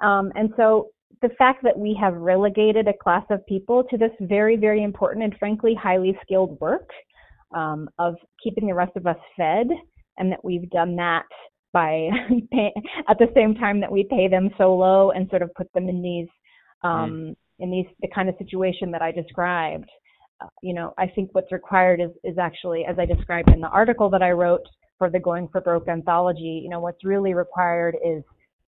Um, 0.00 0.32
and 0.36 0.52
so 0.56 0.88
the 1.22 1.30
fact 1.30 1.64
that 1.64 1.76
we 1.76 1.98
have 2.00 2.14
relegated 2.14 2.86
a 2.86 2.92
class 2.92 3.24
of 3.30 3.44
people 3.46 3.82
to 3.84 3.96
this 3.96 4.12
very, 4.20 4.56
very 4.56 4.84
important 4.84 5.24
and 5.24 5.34
frankly 5.38 5.74
highly 5.74 6.16
skilled 6.22 6.60
work 6.60 6.90
um, 7.54 7.88
of 7.98 8.14
keeping 8.42 8.66
the 8.68 8.74
rest 8.74 8.92
of 8.96 9.06
us 9.06 9.16
fed, 9.36 9.68
and 10.18 10.30
that 10.30 10.44
we've 10.44 10.68
done 10.70 10.94
that 10.96 11.24
by 11.72 12.08
pay, 12.52 12.72
at 13.08 13.18
the 13.18 13.28
same 13.34 13.54
time 13.54 13.80
that 13.80 13.92
we 13.92 14.04
pay 14.04 14.28
them 14.28 14.50
so 14.58 14.74
low 14.74 15.10
and 15.10 15.28
sort 15.30 15.42
of 15.42 15.52
put 15.54 15.72
them 15.72 15.88
in 15.88 16.02
these 16.02 16.28
um, 16.82 17.36
in 17.58 17.70
these 17.70 17.86
the 18.00 18.08
kind 18.14 18.28
of 18.28 18.36
situation 18.38 18.90
that 18.92 19.02
I 19.02 19.12
described. 19.12 19.88
Uh, 20.40 20.46
you 20.62 20.72
know, 20.72 20.94
I 20.98 21.06
think 21.06 21.30
what's 21.32 21.52
required 21.52 22.00
is 22.00 22.10
is 22.24 22.38
actually, 22.38 22.84
as 22.84 22.98
I 22.98 23.04
described 23.04 23.50
in 23.50 23.60
the 23.60 23.68
article 23.68 24.08
that 24.10 24.22
I 24.22 24.30
wrote 24.30 24.62
for 24.98 25.10
the 25.10 25.18
Going 25.18 25.48
for 25.48 25.60
Broke 25.60 25.88
anthology, 25.88 26.60
you 26.62 26.68
know, 26.68 26.80
what's 26.80 27.04
really 27.04 27.34
required 27.34 27.96
is 28.04 28.22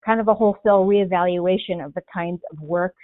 kind 0.05 0.20
of 0.20 0.28
a 0.28 0.34
wholesale 0.34 0.84
reevaluation 0.84 1.84
of 1.84 1.92
the 1.94 2.03
kinds 2.12 2.40
of 2.53 2.61
work, 2.61 2.94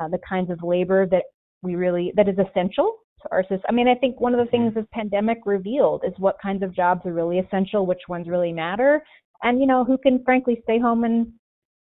uh, 0.00 0.08
the 0.08 0.20
kinds 0.28 0.50
of 0.50 0.62
labor 0.62 1.06
that 1.06 1.24
we 1.62 1.74
really 1.74 2.12
that 2.16 2.28
is 2.28 2.36
essential 2.38 2.98
to 3.22 3.28
our 3.32 3.42
system. 3.42 3.62
I 3.68 3.72
mean, 3.72 3.88
I 3.88 3.94
think 3.94 4.20
one 4.20 4.34
of 4.34 4.44
the 4.44 4.50
things 4.50 4.74
this 4.74 4.86
pandemic 4.92 5.38
revealed 5.44 6.04
is 6.06 6.12
what 6.18 6.36
kinds 6.40 6.62
of 6.62 6.74
jobs 6.74 7.04
are 7.04 7.12
really 7.12 7.38
essential, 7.40 7.84
which 7.84 8.02
ones 8.08 8.28
really 8.28 8.52
matter, 8.52 9.02
and 9.42 9.60
you 9.60 9.66
know, 9.66 9.84
who 9.84 9.98
can 9.98 10.22
frankly 10.24 10.60
stay 10.64 10.78
home 10.78 11.04
and 11.04 11.32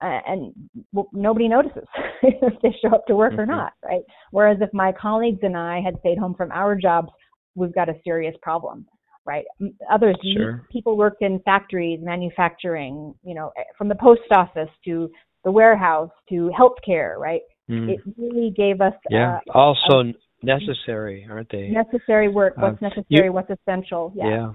uh, 0.01 0.19
and 0.27 0.53
well, 0.93 1.07
nobody 1.11 1.47
notices 1.47 1.87
if 2.21 2.53
they 2.61 2.69
show 2.81 2.93
up 2.93 3.05
to 3.07 3.15
work 3.15 3.33
or 3.33 3.45
Mhm. 3.45 3.49
not, 3.49 3.73
right? 3.83 4.03
Whereas 4.31 4.57
if 4.61 4.71
my 4.73 4.91
colleagues 4.91 5.39
and 5.41 5.57
I 5.57 5.81
had 5.81 5.97
stayed 6.01 6.19
home 6.19 6.35
from 6.35 6.51
our 6.51 6.75
jobs, 6.75 7.09
we've 7.55 7.73
got 7.73 7.89
a 7.89 7.95
serious 8.03 8.35
problem, 8.43 8.85
right? 9.25 9.45
Others, 9.89 10.17
Sure. 10.35 10.61
people 10.71 10.97
worked 10.97 11.23
in 11.23 11.39
factories, 11.39 11.99
manufacturing, 12.03 13.15
you 13.23 13.33
know, 13.33 13.51
eh, 13.57 13.63
from 13.75 13.87
the 13.87 13.95
post 13.95 14.21
office 14.31 14.69
to 14.85 15.09
the 15.43 15.51
warehouse 15.51 16.11
to 16.29 16.51
healthcare, 16.55 17.17
right? 17.17 17.41
Mm. 17.67 17.89
It 17.89 17.99
really 18.17 18.51
gave 18.51 18.81
us 18.81 18.93
yeah. 19.09 19.39
uh, 19.49 19.57
also 19.57 19.99
n- 20.01 20.15
necessary, 20.43 21.25
aren't 21.27 21.49
they? 21.49 21.69
necessary 21.69 22.27
work, 22.27 22.55
what's 22.57 22.79
Uh, 22.83 22.89
necessary, 22.89 23.25
you- 23.27 23.33
what's 23.33 23.49
essential. 23.49 24.11
Yeah. 24.15 24.27
Yeah. 24.29 24.51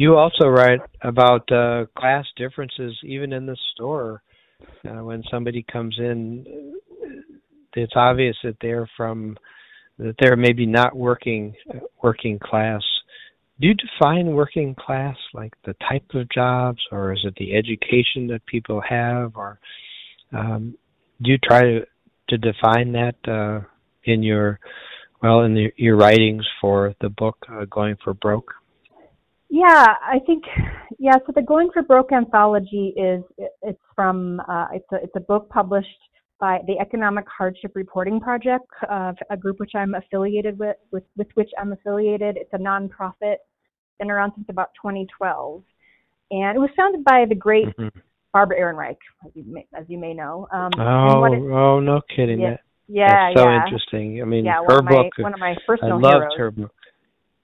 You 0.00 0.16
also 0.16 0.46
write 0.46 0.80
about 1.02 1.52
uh, 1.52 1.84
class 1.94 2.24
differences 2.34 2.96
even 3.04 3.34
in 3.34 3.44
the 3.44 3.56
store. 3.74 4.22
Uh, 4.82 5.04
when 5.04 5.22
somebody 5.30 5.62
comes 5.70 5.94
in, 5.98 6.72
it's 7.76 7.92
obvious 7.94 8.34
that 8.42 8.56
they're 8.62 8.88
from 8.96 9.36
that 9.98 10.14
they're 10.18 10.36
maybe 10.36 10.64
not 10.64 10.96
working 10.96 11.54
working 12.02 12.38
class. 12.38 12.80
Do 13.60 13.66
you 13.66 13.74
define 13.74 14.28
working 14.28 14.74
class 14.74 15.18
like 15.34 15.52
the 15.66 15.74
type 15.86 16.06
of 16.14 16.30
jobs, 16.30 16.80
or 16.90 17.12
is 17.12 17.20
it 17.24 17.34
the 17.36 17.54
education 17.54 18.26
that 18.28 18.40
people 18.46 18.80
have, 18.80 19.36
or 19.36 19.60
um, 20.32 20.78
do 21.20 21.32
you 21.32 21.36
try 21.36 21.60
to 21.60 21.86
to 22.30 22.38
define 22.38 22.92
that 22.92 23.16
uh, 23.28 23.66
in 24.04 24.22
your 24.22 24.60
well 25.22 25.42
in 25.42 25.52
the, 25.52 25.70
your 25.76 25.96
writings 25.98 26.46
for 26.58 26.94
the 27.02 27.10
book 27.10 27.36
uh, 27.52 27.66
Going 27.66 27.96
for 28.02 28.14
Broke? 28.14 28.54
Yeah, 29.50 29.94
I 30.02 30.18
think 30.26 30.44
yeah. 30.98 31.14
So 31.26 31.32
the 31.34 31.42
Going 31.42 31.70
for 31.72 31.82
Broke 31.82 32.12
anthology 32.12 32.94
is 32.96 33.22
it's 33.62 33.80
from 33.96 34.40
uh, 34.48 34.68
it's 34.72 34.86
a 34.92 34.96
it's 35.02 35.16
a 35.16 35.20
book 35.20 35.48
published 35.50 35.88
by 36.38 36.60
the 36.66 36.78
Economic 36.78 37.26
Hardship 37.28 37.72
Reporting 37.74 38.20
Project, 38.20 38.64
uh, 38.88 39.12
a 39.30 39.36
group 39.36 39.58
which 39.60 39.72
I'm 39.74 39.94
affiliated 39.94 40.58
with, 40.58 40.76
with 40.92 41.02
with 41.16 41.26
which 41.34 41.50
I'm 41.58 41.72
affiliated. 41.72 42.36
It's 42.36 42.52
a 42.52 42.58
nonprofit, 42.58 43.36
been 43.98 44.10
around 44.10 44.32
since 44.36 44.46
about 44.48 44.70
2012, 44.80 45.62
and 46.30 46.56
it 46.56 46.60
was 46.60 46.70
founded 46.76 47.02
by 47.04 47.24
the 47.28 47.34
great 47.34 47.66
Mhm. 47.76 47.90
Barbara 48.32 48.58
Ehrenreich, 48.60 48.96
as 49.26 49.32
you 49.34 49.42
may, 49.46 49.66
as 49.74 49.84
you 49.88 49.98
may 49.98 50.14
know. 50.14 50.46
Um, 50.52 50.70
Oh, 50.78 51.24
it- 51.24 51.52
oh, 51.52 51.80
no 51.80 52.00
kidding! 52.14 52.38
Yeah, 52.40 52.56
yeah, 52.86 53.32
that's 53.32 53.40
so 53.40 53.48
yeah, 53.50 53.64
interesting. 53.64 54.22
I 54.22 54.24
mean, 54.26 54.44
yeah. 54.44 54.58
her 54.60 54.62
One 54.66 54.78
of 54.78 54.84
my 54.84 54.90
book. 54.92 55.12
one 55.18 55.34
of 55.34 55.40
my 55.40 55.50
I 55.50 55.56
personal 55.66 55.98
loved 55.98 56.14
heroes. 56.14 56.36
her 56.38 56.50
book. 56.52 56.74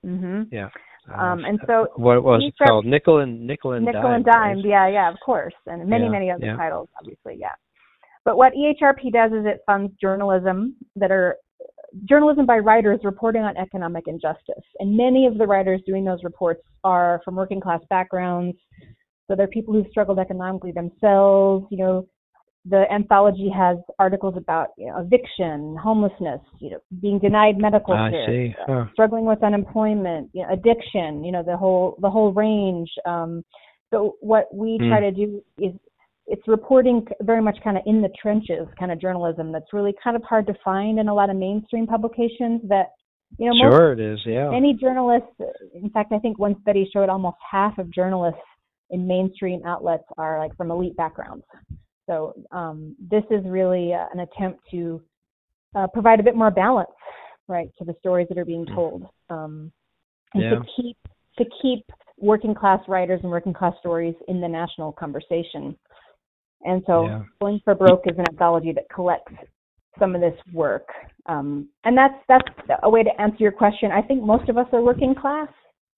hmm 0.05 0.43
Yeah. 0.53 0.69
Um, 1.15 1.45
and 1.45 1.61
so 1.67 1.87
what 1.97 2.23
was 2.23 2.43
it 2.45 2.55
called? 2.65 2.85
Nickel 2.85 3.19
and 3.21 3.47
Nickel 3.47 3.73
and 3.73 3.85
Nickel 3.85 4.03
Dime. 4.03 4.15
and 4.15 4.25
Dime, 4.25 4.57
right? 4.57 4.65
yeah, 4.65 4.89
yeah, 4.89 5.11
of 5.11 5.17
course, 5.25 5.55
and 5.67 5.89
many, 5.89 6.05
Yeah, 6.05 6.11
many 6.11 6.31
other 6.31 6.47
yeah. 6.47 6.57
titles, 6.57 6.89
obviously, 6.99 7.37
yeah. 7.39 7.55
But 8.25 8.37
what 8.37 8.53
EHRP 8.55 9.13
does 9.13 9.31
is 9.33 9.47
it 9.47 9.61
funds 9.67 9.93
journalism 10.01 10.75
that 10.97 11.13
are 11.13 11.37
journalism 12.05 12.45
by 12.45 12.59
writers 12.59 13.01
reporting 13.05 13.43
on 13.43 13.57
economic 13.57 14.09
injustice, 14.09 14.65
and 14.81 14.97
many 14.97 15.27
of 15.27 15.39
the 15.39 15.47
writers 15.47 15.81
doing 15.87 16.05
those 16.05 16.25
reports 16.25 16.63
are 16.83 17.21
from 17.25 17.37
working 17.37 17.61
class 17.61 17.81
backgrounds. 17.89 18.57
So 19.29 19.37
they're 19.37 19.47
people 19.49 19.75
who've 19.75 19.87
struggled 19.91 20.19
economically 20.19 20.73
themselves. 20.73 21.67
You 21.71 21.79
know, 21.79 22.09
the 22.69 22.85
anthology 22.93 23.49
has 23.55 23.77
articles 23.99 24.35
about 24.37 24.69
you 24.77 24.87
know, 24.87 24.99
eviction, 25.01 25.77
homelessness, 25.81 26.41
you 26.59 26.71
know, 26.71 26.79
being 27.01 27.19
denied 27.19 27.57
medical 27.59 27.95
care. 27.95 28.55
Huh. 28.67 28.87
struggling 28.93 29.25
with 29.25 29.43
unemployment, 29.43 30.31
you 30.33 30.43
know, 30.43 30.53
addiction, 30.53 31.23
you 31.25 31.33
know, 31.33 31.43
the 31.43 31.57
whole 31.57 31.97
the 32.01 32.11
whole 32.11 32.33
range. 32.33 32.91
Um, 33.07 33.45
so 33.91 34.17
what 34.21 34.53
we 34.53 34.79
Hmm. 34.81 34.89
try 34.89 35.01
to 35.01 35.13
do 35.13 35.43
is 35.59 35.73
it's 36.27 36.47
reporting 36.49 37.07
very 37.23 37.41
much 37.41 37.57
kind 37.63 37.77
of 37.77 37.85
in 37.87 38.03
the 38.03 38.09
trenches 38.21 38.67
kind 38.79 38.91
of 38.91 39.01
journalism 39.01 39.53
that's 39.53 39.73
really 39.73 39.95
kind 40.03 40.17
of 40.17 40.23
hard 40.25 40.47
to 40.49 40.55
find 40.65 40.99
in 40.99 41.09
a 41.09 41.15
lot 41.15 41.31
of 41.31 41.37
mainstream 41.37 41.87
publications 41.87 42.61
that 42.69 42.87
you 43.39 43.47
know 43.49 43.55
most 43.55 43.73
Sure, 43.77 43.93
it 43.93 44.01
is. 44.01 44.19
Yeah. 44.27 44.53
any 44.53 44.75
journalist 44.75 45.27
in 45.75 45.89
fact 45.91 46.13
i 46.13 46.19
think 46.19 46.39
one 46.39 46.57
study 46.63 46.89
showed 46.93 47.09
almost 47.09 47.37
half 47.49 47.79
of 47.79 47.93
journalists 47.93 48.41
in 48.91 49.07
mainstream 49.07 49.61
outlets 49.65 50.05
are 50.19 50.39
like 50.41 50.57
from 50.57 50.71
elite 50.73 50.97
backgrounds 50.97 51.45
so 52.07 52.35
um, 52.53 52.95
this 52.99 53.25
is 53.31 53.45
really 53.45 53.93
uh, 53.93 54.07
an 54.13 54.21
attempt 54.21 54.61
to 54.71 55.03
uh, 55.75 55.87
provide 55.89 56.21
a 56.21 56.23
bit 56.23 56.37
more 56.37 56.51
balance 56.51 56.91
right 57.49 57.71
to 57.79 57.85
the 57.85 57.95
stories 58.01 58.27
that 58.29 58.39
are 58.39 58.45
being 58.45 58.67
told 58.75 59.07
um, 59.31 59.73
and 60.35 60.43
Yeah. 60.43 60.51
to 60.51 60.67
keep 60.77 60.97
to 61.39 61.45
keep 61.63 61.85
working 62.19 62.55
class 62.55 62.81
writers 62.89 63.21
and 63.23 63.31
working 63.31 63.53
class 63.53 63.75
stories 63.79 64.15
in 64.29 64.41
the 64.41 64.49
national 64.49 64.93
conversation. 64.93 65.77
And 66.63 66.83
so 66.87 67.07
Yeah. 67.07 67.23
going 67.41 67.61
for 67.65 67.75
broke 67.75 68.07
is 68.07 68.19
an 68.19 68.25
anthology 68.31 68.73
that 68.73 68.89
collects 68.89 69.33
some 69.99 70.15
of 70.15 70.21
this 70.21 70.39
work 70.53 70.89
um, 71.27 71.69
and 71.85 71.97
that's 71.97 72.15
that's 72.29 72.49
a 72.83 72.91
way 72.91 73.03
to 73.03 73.21
answer 73.21 73.39
your 73.41 73.53
question. 73.53 73.91
I 73.91 74.03
think 74.03 74.23
most 74.23 74.49
of 74.49 74.57
us 74.57 74.67
are 74.73 74.83
working 74.83 75.15
class 75.15 75.49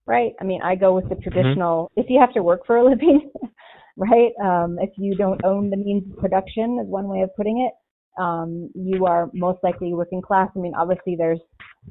right? 0.06 0.32
I 0.40 0.44
mean 0.44 0.60
i 0.62 0.74
go 0.74 0.94
with 0.94 1.08
the 1.08 1.16
traditional 1.16 1.90
if 1.96 2.06
you 2.08 2.18
have 2.18 2.32
to 2.34 2.42
work 2.42 2.66
for 2.66 2.78
a 2.78 2.84
living 2.84 3.30
right? 3.98 4.32
Um, 4.42 4.78
if 4.80 4.90
you 4.96 5.14
don't 5.16 5.44
own 5.44 5.68
the 5.68 5.76
means 5.76 6.10
of 6.10 6.18
production 6.18 6.78
is 6.82 6.88
one 6.88 7.08
way 7.08 7.20
of 7.20 7.34
putting 7.36 7.66
it 7.68 7.74
um, 8.18 8.70
you 8.74 9.06
are 9.06 9.30
most 9.32 9.58
likely 9.62 9.94
working 9.94 10.22
class. 10.22 10.48
I 10.56 10.58
mean 10.58 10.74
obviously 10.74 11.16
there's 11.16 11.40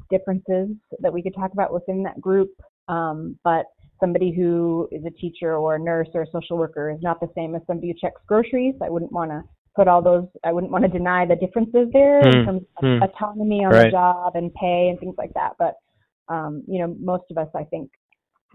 differences 0.09 0.69
that 0.99 1.11
we 1.13 1.21
could 1.21 1.35
talk 1.35 1.53
about 1.53 1.73
within 1.73 2.03
that 2.03 2.19
group 2.19 2.49
um, 2.87 3.37
but 3.43 3.65
somebody 3.99 4.31
who 4.35 4.87
is 4.91 5.03
a 5.05 5.09
teacher 5.11 5.55
or 5.55 5.75
a 5.75 5.79
nurse 5.79 6.07
or 6.13 6.21
a 6.23 6.31
social 6.31 6.57
worker 6.57 6.91
is 6.91 6.99
not 7.01 7.19
the 7.19 7.29
same 7.35 7.55
as 7.55 7.61
somebody 7.67 7.87
who 7.87 7.93
checks 7.99 8.21
groceries. 8.27 8.75
I 8.81 8.89
wouldn't 8.89 9.11
want 9.11 9.31
to 9.31 9.43
put 9.75 9.87
all 9.87 10.01
those 10.01 10.25
i 10.43 10.51
wouldn't 10.51 10.71
want 10.71 10.83
to 10.83 10.89
deny 10.89 11.23
the 11.23 11.35
differences 11.35 11.87
there 11.93 12.19
in 12.21 12.39
Hmm, 12.39 12.45
terms 12.45 12.61
of 12.77 12.83
hmm. 12.83 13.03
autonomy 13.03 13.63
on 13.63 13.71
the 13.71 13.91
job 13.91 14.35
and 14.35 14.51
pay 14.55 14.89
and 14.89 14.99
things 14.99 15.13
like 15.17 15.33
that. 15.35 15.53
But 15.59 15.75
um, 16.29 16.63
you 16.67 16.79
know 16.79 16.95
most 16.99 17.23
of 17.31 17.37
us 17.37 17.47
i 17.55 17.63
think 17.63 17.89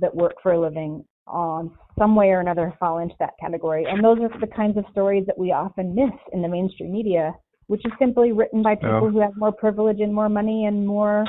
that 0.01 0.15
work 0.15 0.35
for 0.43 0.53
a 0.53 0.61
living 0.61 1.05
on 1.27 1.70
some 1.99 2.14
way 2.16 2.29
or 2.29 2.41
another 2.41 2.75
fall 2.81 2.99
into 2.99 3.14
that 3.18 3.33
category 3.41 3.85
and 3.89 4.03
those 4.03 4.18
are 4.20 4.41
the 4.41 4.47
kinds 4.47 4.77
of 4.77 4.85
stories 4.91 5.25
that 5.27 5.39
we 5.39 5.53
often 5.53 5.95
miss 5.95 6.12
in 6.33 6.43
the 6.43 6.49
mainstream 6.49 6.93
media 6.93 7.33
which 7.68 7.83
is 7.85 7.93
simply 7.99 8.33
written 8.33 8.62
by 8.62 8.75
people 8.75 9.05
Oh. 9.05 9.11
who 9.11 9.20
have 9.20 9.37
more 9.37 9.53
privilege 9.53 10.01
and 10.01 10.12
more 10.12 10.29
money 10.29 10.66
and 10.66 10.87
more 10.87 11.25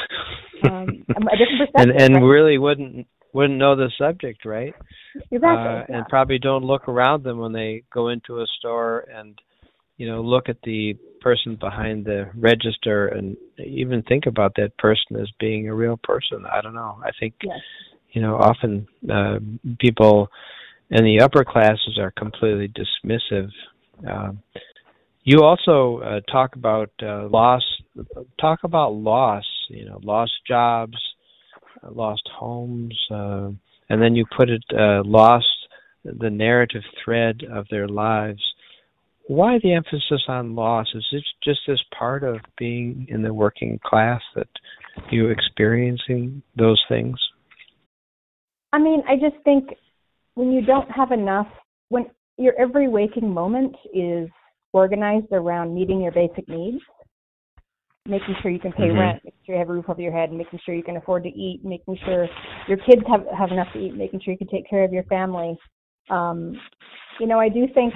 um, 0.64 1.06
a 1.16 1.38
different 1.38 1.60
perspective 1.60 1.96
and 1.96 2.02
and 2.02 2.16
right? 2.16 2.22
really 2.24 2.58
wouldn't 2.58 3.08
wouldn't 3.34 3.58
know 3.58 3.76
the 3.76 3.90
subject, 3.98 4.46
right? 4.46 4.74
exactly 5.32 5.50
uh, 5.50 5.84
yeah. 5.90 5.98
and 5.98 6.08
probably 6.08 6.40
don't 6.40 6.64
look 6.64 6.88
around 6.88 7.24
them 7.24 7.40
when 7.40 7.52
they 7.52 7.84
go 7.92 8.10
into 8.10 8.40
a 8.42 8.46
store 8.60 9.06
and 9.14 9.40
you 9.98 10.08
know 10.08 10.22
look 10.22 10.50
at 10.50 10.58
the 10.64 10.96
person 11.22 11.56
behind 11.56 12.06
the 12.06 12.30
register 12.36 13.08
and 13.08 13.38
even 13.66 14.02
think 14.04 14.26
about 14.26 14.54
that 14.56 14.78
person 14.78 15.16
as 15.20 15.30
being 15.40 15.70
a 15.70 15.74
real 15.74 15.98
person. 16.04 16.46
I 16.52 16.62
don't 16.62 16.76
know. 16.76 16.98
I 17.04 17.12
think 17.20 17.34
Yes. 17.44 17.60
You 18.14 18.22
know 18.22 18.36
often 18.36 18.88
uh, 19.12 19.40
people 19.80 20.30
in 20.90 21.04
the 21.04 21.22
upper 21.22 21.44
classes 21.44 21.98
are 22.00 22.12
completely 22.12 22.70
dismissive. 22.70 23.50
Um, 24.08 24.42
you 25.24 25.42
also 25.42 26.00
uh, 26.00 26.20
talk 26.32 26.56
about 26.56 26.92
uh, 27.02 27.28
loss. 27.28 27.64
Talk 28.40 28.60
about 28.64 28.94
loss. 28.94 29.46
You 29.70 29.86
know, 29.86 30.00
lost 30.04 30.34
jobs, 30.48 30.98
uh, 31.84 31.92
lost 31.92 32.28
homes, 32.38 32.98
uh, 33.10 33.50
and 33.90 34.02
then 34.02 34.16
you 34.16 34.26
put 34.38 34.50
it 34.50 34.64
uh, 34.72 35.02
lost 35.04 35.46
the 36.04 36.30
narrative 36.30 36.84
thread 37.04 37.44
of 37.50 37.66
their 37.72 37.88
lives. 37.88 38.42
Why 39.28 39.58
the 39.64 39.74
emphasis 39.74 40.24
on 40.28 40.54
loss? 40.54 40.88
Is 40.94 41.06
it 41.14 41.24
just 41.44 41.62
as 41.70 41.82
part 41.98 42.24
of 42.24 42.40
being 42.58 43.08
in 43.10 43.22
the 43.22 43.34
working 43.34 43.80
class 43.84 44.22
that 44.36 44.50
you 45.10 45.30
experiencing 45.30 46.44
those 46.58 46.84
things? 46.90 47.18
I 48.74 48.80
mean, 48.80 49.04
I 49.08 49.16
just 49.16 49.42
think 49.46 49.70
when 50.34 50.52
you 50.52 50.66
don't 50.66 50.90
have 50.90 51.12
enough, 51.12 51.48
when 51.90 52.08
your 52.38 52.54
every 52.60 52.90
waking 52.90 53.30
moment 53.32 53.76
is 53.94 54.28
organized 54.74 55.32
around 55.32 55.74
meeting 55.74 56.02
your 56.02 56.12
basic 56.12 56.50
needs, 56.50 56.82
making 58.08 58.36
sure 58.42 58.50
you 58.50 58.60
can 58.60 58.74
pay 58.74 58.90
Mhm. 58.90 58.98
rent, 58.98 59.24
making 59.24 59.40
sure 59.46 59.56
you 59.56 59.60
have 59.60 59.70
a 59.70 59.74
roof 59.74 59.90
over 59.90 60.02
your 60.02 60.12
head, 60.12 60.34
making 60.34 60.60
sure 60.60 60.74
you 60.74 60.84
can 60.84 60.98
afford 60.98 61.24
to 61.24 61.30
eat, 61.30 61.64
making 61.64 61.96
sure 61.98 62.28
your 62.68 62.78
kids 62.78 63.06
have 63.08 63.28
have 63.28 63.52
enough 63.52 63.72
to 63.74 63.80
eat, 63.80 63.94
making 63.94 64.20
sure 64.20 64.32
you 64.32 64.38
can 64.38 64.48
take 64.48 64.68
care 64.68 64.84
of 64.84 64.92
your 64.92 65.04
family. 65.04 65.56
Um, 66.10 66.60
you 67.20 67.28
know, 67.28 67.40
I 67.40 67.50
do 67.50 67.68
think 67.68 67.94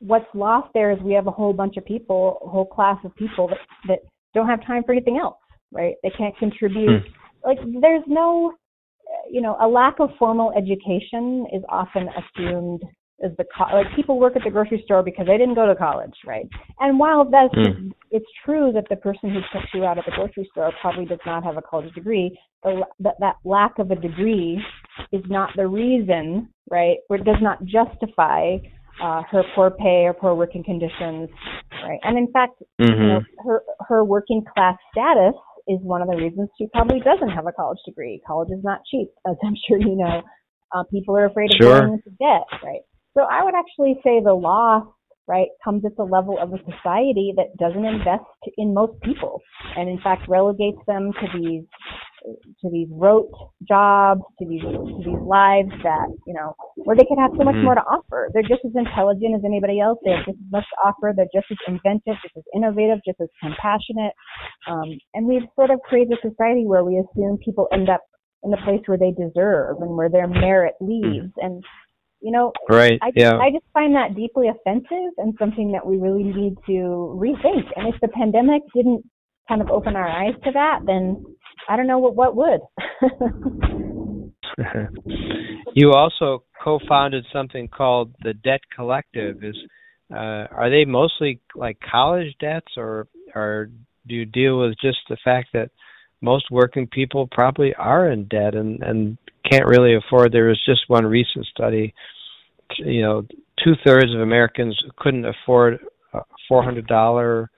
what's 0.00 0.26
lost 0.34 0.72
there 0.74 0.90
is 0.90 0.98
we 1.00 1.12
have 1.12 1.28
a 1.28 1.30
whole 1.30 1.52
bunch 1.52 1.76
of 1.76 1.84
people, 1.84 2.40
a 2.44 2.48
whole 2.48 2.66
class 2.66 2.98
of 3.04 3.14
people 3.14 3.46
that 3.48 3.60
that 3.86 4.00
don't 4.34 4.48
have 4.48 4.64
time 4.66 4.82
for 4.82 4.92
anything 4.92 5.18
else, 5.18 5.38
right? 5.70 5.94
They 6.02 6.10
can't 6.10 6.36
contribute. 6.38 7.04
Like 7.44 7.58
there's 7.80 8.04
no, 8.06 8.54
you 9.30 9.40
know, 9.40 9.56
a 9.60 9.68
lack 9.68 10.00
of 10.00 10.10
formal 10.18 10.52
education 10.56 11.46
is 11.52 11.62
often 11.68 12.08
assumed 12.08 12.82
as 13.22 13.32
the 13.36 13.44
co- 13.56 13.74
like 13.74 13.86
people 13.94 14.18
work 14.18 14.34
at 14.36 14.42
the 14.44 14.50
grocery 14.50 14.80
store 14.84 15.02
because 15.02 15.26
they 15.26 15.36
didn't 15.36 15.54
go 15.54 15.66
to 15.66 15.74
college, 15.74 16.14
right? 16.26 16.48
And 16.80 16.98
while 16.98 17.24
that's 17.24 17.54
Mm. 17.54 17.92
it's 18.10 18.30
true 18.44 18.72
that 18.72 18.88
the 18.88 18.96
person 18.96 19.30
who 19.30 19.40
checks 19.52 19.72
you 19.74 19.84
out 19.84 19.98
at 19.98 20.04
the 20.06 20.12
grocery 20.12 20.48
store 20.52 20.72
probably 20.80 21.04
does 21.04 21.20
not 21.26 21.44
have 21.44 21.56
a 21.56 21.62
college 21.62 21.92
degree, 21.94 22.36
the, 22.64 22.84
that 23.00 23.16
that 23.20 23.36
lack 23.44 23.78
of 23.78 23.90
a 23.90 23.96
degree 23.96 24.60
is 25.12 25.22
not 25.28 25.50
the 25.56 25.66
reason, 25.66 26.48
right? 26.70 26.98
Or 27.08 27.16
it 27.16 27.24
does 27.24 27.40
not 27.40 27.62
justify 27.64 28.56
uh, 29.02 29.22
her 29.30 29.42
poor 29.54 29.70
pay 29.70 30.04
or 30.06 30.12
poor 30.14 30.34
working 30.34 30.64
conditions, 30.64 31.28
right? 31.84 32.00
And 32.02 32.16
in 32.18 32.30
fact, 32.32 32.54
you 32.78 32.86
know, 32.86 33.20
Mhm. 33.20 33.26
her 33.44 33.62
her 33.88 34.04
working 34.04 34.44
class 34.54 34.76
status 34.90 35.34
is 35.70 35.78
one 35.82 36.02
of 36.02 36.08
the 36.08 36.16
reasons 36.16 36.48
she 36.58 36.66
probably 36.72 37.00
doesn't 37.00 37.30
have 37.30 37.46
a 37.46 37.52
college 37.52 37.78
degree. 37.86 38.20
College 38.26 38.50
is 38.50 38.62
not 38.64 38.80
cheap, 38.90 39.08
as 39.28 39.36
I'm 39.44 39.54
sure 39.68 39.78
you 39.78 39.96
know. 39.96 40.22
Uh, 40.74 40.84
people 40.90 41.16
are 41.16 41.26
afraid 41.26 41.50
of 41.52 41.56
Sure. 41.58 41.80
going 41.80 41.94
into 41.94 42.10
debt, 42.18 42.46
right? 42.62 42.82
So 43.14 43.22
I 43.22 43.42
would 43.42 43.54
actually 43.54 43.98
say 44.04 44.20
the 44.22 44.32
loss, 44.34 44.86
right, 45.30 45.48
comes 45.64 45.84
at 45.84 45.96
the 45.96 46.02
level 46.04 46.36
of 46.42 46.52
a 46.52 46.58
society 46.70 47.32
that 47.36 47.56
doesn't 47.58 47.84
invest 47.86 48.26
in 48.58 48.74
most 48.74 49.00
people, 49.02 49.40
and 49.76 49.88
in 49.88 50.00
fact 50.02 50.28
relegates 50.28 50.82
them 50.88 51.12
to 51.20 51.26
these 51.38 51.64
to 52.60 52.68
these 52.70 52.88
rote 52.90 53.30
jobs, 53.66 54.20
to 54.38 54.44
these 54.46 54.60
to 54.62 55.02
these 55.06 55.24
lives 55.24 55.70
that 55.82 56.06
you 56.26 56.34
know 56.34 56.52
where 56.84 56.96
they 56.96 57.06
could 57.08 57.18
have 57.18 57.32
so 57.38 57.44
much 57.44 57.54
Mhm. 57.56 57.64
more 57.64 57.74
to 57.76 57.86
offer. 57.96 58.30
They're 58.34 58.42
just 58.54 58.64
as 58.64 58.74
intelligent 58.74 59.36
as 59.36 59.44
anybody 59.44 59.80
else. 59.80 59.98
They 60.04 60.10
have 60.12 60.26
just 60.26 60.38
as 60.38 60.52
much 60.52 60.66
to 60.68 60.76
offer. 60.88 61.14
They're 61.16 61.32
just 61.32 61.50
as 61.50 61.58
inventive, 61.68 62.16
just 62.22 62.36
as 62.36 62.44
innovative, 62.54 63.00
just 63.06 63.20
as 63.20 63.28
compassionate. 63.40 64.14
Um, 64.66 64.98
and 65.14 65.26
we've 65.26 65.48
sort 65.54 65.70
of 65.70 65.80
created 65.88 66.18
a 66.18 66.20
society 66.28 66.66
where 66.66 66.84
we 66.84 66.98
assume 66.98 67.38
people 67.38 67.68
end 67.72 67.88
up 67.88 68.02
in 68.42 68.50
the 68.50 68.56
place 68.58 68.82
where 68.86 68.98
they 68.98 69.12
deserve 69.12 69.80
and 69.80 69.96
where 69.96 70.08
their 70.10 70.26
merit 70.26 70.74
leaves. 70.80 71.32
And 71.38 71.64
you 72.20 72.30
know, 72.30 72.52
Right. 72.68 72.98
I, 73.02 73.12
yeah. 73.14 73.38
I 73.38 73.50
just 73.50 73.64
find 73.72 73.94
that 73.94 74.14
deeply 74.14 74.48
offensive 74.48 75.12
and 75.18 75.34
something 75.38 75.72
that 75.72 75.86
we 75.86 75.96
really 75.96 76.24
need 76.24 76.56
to 76.66 77.16
rethink. 77.16 77.64
And 77.76 77.92
if 77.92 78.00
the 78.00 78.08
pandemic 78.08 78.62
didn't 78.74 79.04
kind 79.48 79.60
of 79.60 79.70
open 79.70 79.96
our 79.96 80.08
eyes 80.08 80.34
to 80.44 80.52
that, 80.52 80.80
then 80.86 81.24
I 81.68 81.76
don't 81.76 81.86
know 81.86 81.98
what 81.98 82.14
what 82.14 82.36
would. 82.36 82.60
you 85.74 85.92
also 85.92 86.44
co-founded 86.62 87.24
something 87.32 87.68
called 87.68 88.14
the 88.22 88.34
Debt 88.34 88.60
Collective. 88.74 89.42
Is 89.42 89.56
uh, 90.12 90.46
are 90.50 90.70
they 90.70 90.84
mostly 90.84 91.40
like 91.54 91.78
college 91.80 92.34
debts, 92.40 92.72
or 92.76 93.08
or 93.34 93.70
do 94.06 94.14
you 94.14 94.24
deal 94.24 94.60
with 94.60 94.74
just 94.80 94.98
the 95.08 95.16
fact 95.24 95.48
that 95.52 95.70
most 96.20 96.50
working 96.50 96.86
people 96.86 97.28
probably 97.30 97.74
are 97.74 98.10
in 98.10 98.24
debt 98.26 98.54
and 98.54 98.82
and 98.82 99.18
can't 99.50 99.66
really 99.66 99.94
afford? 99.94 100.32
There 100.32 100.48
was 100.48 100.60
just 100.64 100.88
one 100.88 101.06
recent 101.06 101.46
study. 101.46 101.94
You 102.78 103.02
know, 103.02 103.26
two 103.64 103.74
thirds 103.84 104.14
of 104.14 104.20
Americans 104.20 104.80
couldn't 104.98 105.24
afford 105.24 105.80
a 106.12 106.20
four 106.48 106.62
hundred 106.62 106.86
dollar 106.86 107.50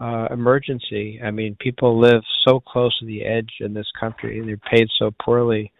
uh, 0.00 0.28
emergency. 0.30 1.20
I 1.22 1.30
mean, 1.30 1.56
people 1.60 2.00
live 2.00 2.22
so 2.46 2.60
close 2.60 2.98
to 3.00 3.06
the 3.06 3.24
edge 3.24 3.50
in 3.60 3.74
this 3.74 3.88
country. 3.98 4.38
And 4.38 4.48
they're 4.48 4.56
paid 4.56 4.88
so 4.98 5.10
poorly. 5.22 5.72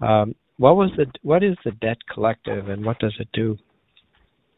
Um, 0.00 0.34
what 0.58 0.76
was 0.76 0.90
the 0.96 1.06
what 1.22 1.42
is 1.42 1.56
the 1.64 1.72
debt 1.72 1.98
collective 2.12 2.68
and 2.68 2.84
what 2.84 2.98
does 2.98 3.14
it 3.18 3.28
do? 3.32 3.56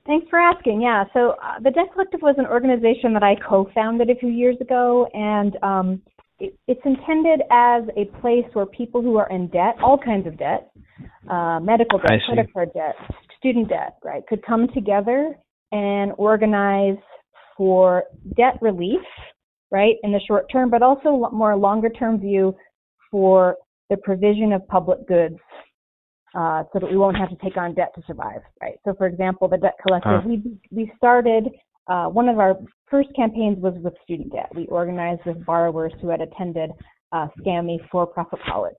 Thanks 0.07 0.27
for 0.29 0.39
asking. 0.39 0.83
Yeah, 0.83 1.05
so 1.15 1.31
uh, 1.43 1.61
the 1.63 1.71
Debt 1.71 1.87
Collective 1.95 2.21
was 2.21 2.35
an 2.37 2.45
organization 2.45 3.15
that 3.15 3.23
I 3.23 3.37
co-founded 3.37 4.11
a 4.11 4.15
few 4.17 4.29
years 4.29 4.57
ago, 4.61 5.09
and 5.15 5.57
um, 5.63 6.03
it, 6.39 6.59
it's 6.67 6.81
intended 6.85 7.43
as 7.51 7.85
a 7.97 8.07
place 8.21 8.45
where 8.53 8.67
people 8.67 9.03
who 9.03 9.17
are 9.17 9.29
in 9.31 9.49
debt, 9.49 9.77
all 9.83 9.99
kinds 9.99 10.27
of 10.27 10.37
debt, 10.39 10.71
uh, 11.31 11.61
medical 11.61 11.99
debt, 11.99 12.21
credit 12.27 12.53
card 12.53 12.71
debt, 12.75 12.95
student 13.39 13.69
debt, 13.69 13.97
right, 14.05 14.27
could 14.27 14.45
come 14.45 14.69
together 14.75 15.35
and 15.73 16.13
organize 16.19 16.99
for 17.57 18.05
debt 18.37 18.59
relief, 18.61 19.01
right, 19.71 19.97
in 20.03 20.13
the 20.13 20.21
short 20.27 20.47
term, 20.51 20.71
but 20.71 20.83
also 20.83 21.29
more 21.33 21.57
longer 21.57 21.89
term 21.89 22.19
view 22.19 22.55
for 23.11 23.57
the 23.91 23.97
provision 23.99 24.53
of 24.53 24.67
public 24.69 25.07
goods 25.07 25.39
uh, 26.35 26.65
so 26.73 26.81
that 26.81 26.91
we 26.91 26.97
won't 26.97 27.17
have 27.17 27.29
to 27.29 27.37
take 27.37 27.57
on 27.57 27.75
debt 27.75 27.93
to 27.95 28.03
survive, 28.07 28.41
right? 28.61 28.75
So, 28.85 28.95
for 28.95 29.07
example, 29.07 29.47
the 29.47 29.57
debt 29.59 29.75
collective, 29.87 30.23
Huh. 30.23 30.29
we 30.29 30.43
we 30.73 30.93
started 30.97 31.45
uh, 31.87 32.07
one 32.07 32.29
of 32.29 32.39
our 32.39 32.57
first 32.91 33.09
campaigns 33.15 33.59
was 33.61 33.75
with 33.83 33.95
student 34.03 34.33
debt. 34.33 34.51
We 34.55 34.67
organized 34.67 35.23
with 35.27 35.45
borrowers 35.45 35.93
who 36.01 36.09
had 36.09 36.21
attended 36.21 36.71
uh, 37.13 37.29
SCAMI 37.41 37.79
for-profit 37.91 38.41
college. 38.47 38.75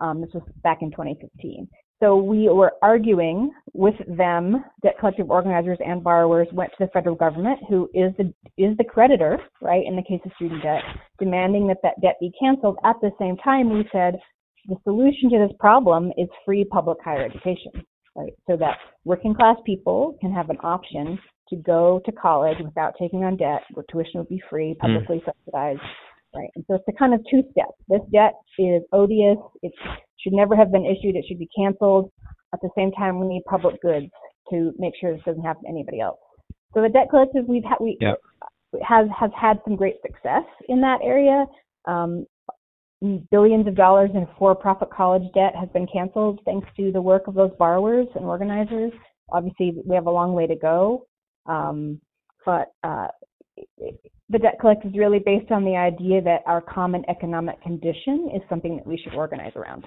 Um, 0.00 0.20
this 0.20 0.30
was 0.34 0.42
back 0.62 0.78
in 0.82 0.90
2015. 0.90 1.68
So 2.02 2.16
we 2.16 2.48
were 2.48 2.72
arguing 2.82 3.50
with 3.72 3.94
them, 4.08 4.64
debt 4.82 4.96
collective 4.98 5.30
organizers 5.30 5.78
and 5.84 6.02
borrowers 6.02 6.48
went 6.52 6.70
to 6.72 6.84
the 6.84 6.90
federal 6.92 7.14
government, 7.14 7.60
who 7.68 7.88
is 7.94 8.12
the 8.18 8.34
is 8.58 8.76
the 8.76 8.84
creditor, 8.84 9.38
right, 9.62 9.82
in 9.86 9.96
the 9.96 10.02
case 10.02 10.20
of 10.26 10.32
student 10.36 10.62
debt, 10.62 10.82
demanding 11.18 11.66
that 11.68 11.78
that 11.82 12.00
debt 12.02 12.16
be 12.20 12.32
canceled. 12.38 12.76
At 12.84 12.96
the 13.00 13.10
same 13.18 13.36
time, 13.38 13.70
we 13.70 13.88
said 13.92 14.18
the 14.66 14.76
solution 14.82 15.30
to 15.30 15.38
this 15.38 15.56
problem 15.58 16.12
is 16.18 16.28
free 16.44 16.64
public 16.64 16.98
higher 17.02 17.24
education, 17.24 17.72
right? 18.16 18.32
So 18.48 18.56
that 18.56 18.78
working 19.04 19.34
class 19.34 19.56
people 19.64 20.18
can 20.20 20.32
have 20.32 20.50
an 20.50 20.58
option 20.62 21.18
to 21.48 21.56
go 21.56 22.00
to 22.06 22.12
college 22.12 22.58
without 22.62 22.94
taking 22.98 23.24
on 23.24 23.36
debt, 23.36 23.62
where 23.72 23.84
tuition 23.90 24.20
would 24.20 24.28
be 24.28 24.42
free, 24.48 24.74
publicly 24.80 25.22
subsidized, 25.24 25.80
right? 26.34 26.48
And 26.54 26.64
so 26.66 26.74
it's 26.76 26.84
a 26.88 26.92
kind 26.92 27.14
of 27.14 27.20
two 27.30 27.42
steps. 27.52 27.76
This 27.88 28.00
debt 28.12 28.32
is 28.58 28.82
odious. 28.92 29.36
It 29.62 29.72
should 30.20 30.32
never 30.32 30.56
have 30.56 30.72
been 30.72 30.84
issued. 30.84 31.16
It 31.16 31.24
should 31.28 31.38
be 31.38 31.48
canceled. 31.56 32.10
At 32.52 32.60
the 32.62 32.70
same 32.76 32.92
time, 32.92 33.20
we 33.20 33.26
need 33.26 33.42
public 33.48 33.80
goods 33.82 34.06
to 34.50 34.72
make 34.78 34.94
sure 35.00 35.12
this 35.12 35.24
doesn't 35.24 35.42
happen 35.42 35.64
to 35.64 35.68
anybody 35.68 36.00
else. 36.00 36.18
So 36.72 36.82
the 36.82 36.88
debt 36.88 37.08
collective 37.10 37.46
we've 37.46 37.64
had 37.64 37.78
we 37.80 37.96
Yep. 38.00 38.18
has 38.82 39.06
has 39.18 39.30
had 39.38 39.60
some 39.64 39.76
great 39.76 39.96
success 40.02 40.44
in 40.68 40.80
that 40.80 41.00
area. 41.02 41.46
Um, 41.86 42.26
billions 43.30 43.66
of 43.66 43.74
dollars 43.74 44.10
in 44.14 44.26
for-profit 44.38 44.90
college 44.90 45.22
debt 45.34 45.54
has 45.54 45.68
been 45.70 45.86
canceled 45.92 46.40
thanks 46.44 46.66
to 46.76 46.90
the 46.90 47.02
work 47.02 47.26
of 47.26 47.34
those 47.34 47.50
borrowers 47.58 48.08
and 48.14 48.24
organizers. 48.24 48.92
Obviously, 49.30 49.74
we 49.84 49.94
have 49.94 50.06
a 50.06 50.10
long 50.10 50.32
way 50.32 50.46
to 50.46 50.56
go, 50.56 51.06
um, 51.46 52.00
but 52.44 52.72
uh, 52.82 53.08
the 54.30 54.38
debt 54.38 54.58
collect 54.60 54.84
is 54.84 54.92
really 54.96 55.18
based 55.18 55.50
on 55.50 55.64
the 55.64 55.76
idea 55.76 56.20
that 56.22 56.40
our 56.46 56.60
common 56.60 57.04
economic 57.08 57.60
condition 57.62 58.30
is 58.34 58.42
something 58.48 58.76
that 58.76 58.86
we 58.86 58.96
should 59.02 59.14
organize 59.14 59.52
around. 59.56 59.84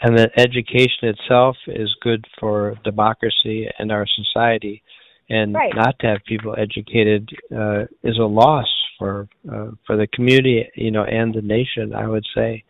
And 0.00 0.16
that 0.16 0.30
education 0.36 1.08
itself 1.08 1.56
is 1.66 1.92
good 2.02 2.24
for 2.38 2.76
democracy 2.84 3.66
and 3.78 3.90
our 3.90 4.06
society, 4.06 4.82
and 5.28 5.54
Right. 5.54 5.74
not 5.74 5.98
to 6.00 6.06
have 6.06 6.18
people 6.24 6.54
educated 6.56 7.28
uh, 7.54 7.82
is 8.04 8.16
a 8.18 8.24
loss 8.24 8.68
for 8.98 9.28
uh, 9.52 9.70
for 9.86 9.96
the 9.96 10.06
community, 10.14 10.68
you 10.76 10.92
know, 10.92 11.02
and 11.04 11.34
the 11.34 11.42
nation. 11.42 11.94
I 11.94 12.06
would 12.06 12.24
say. 12.34 12.62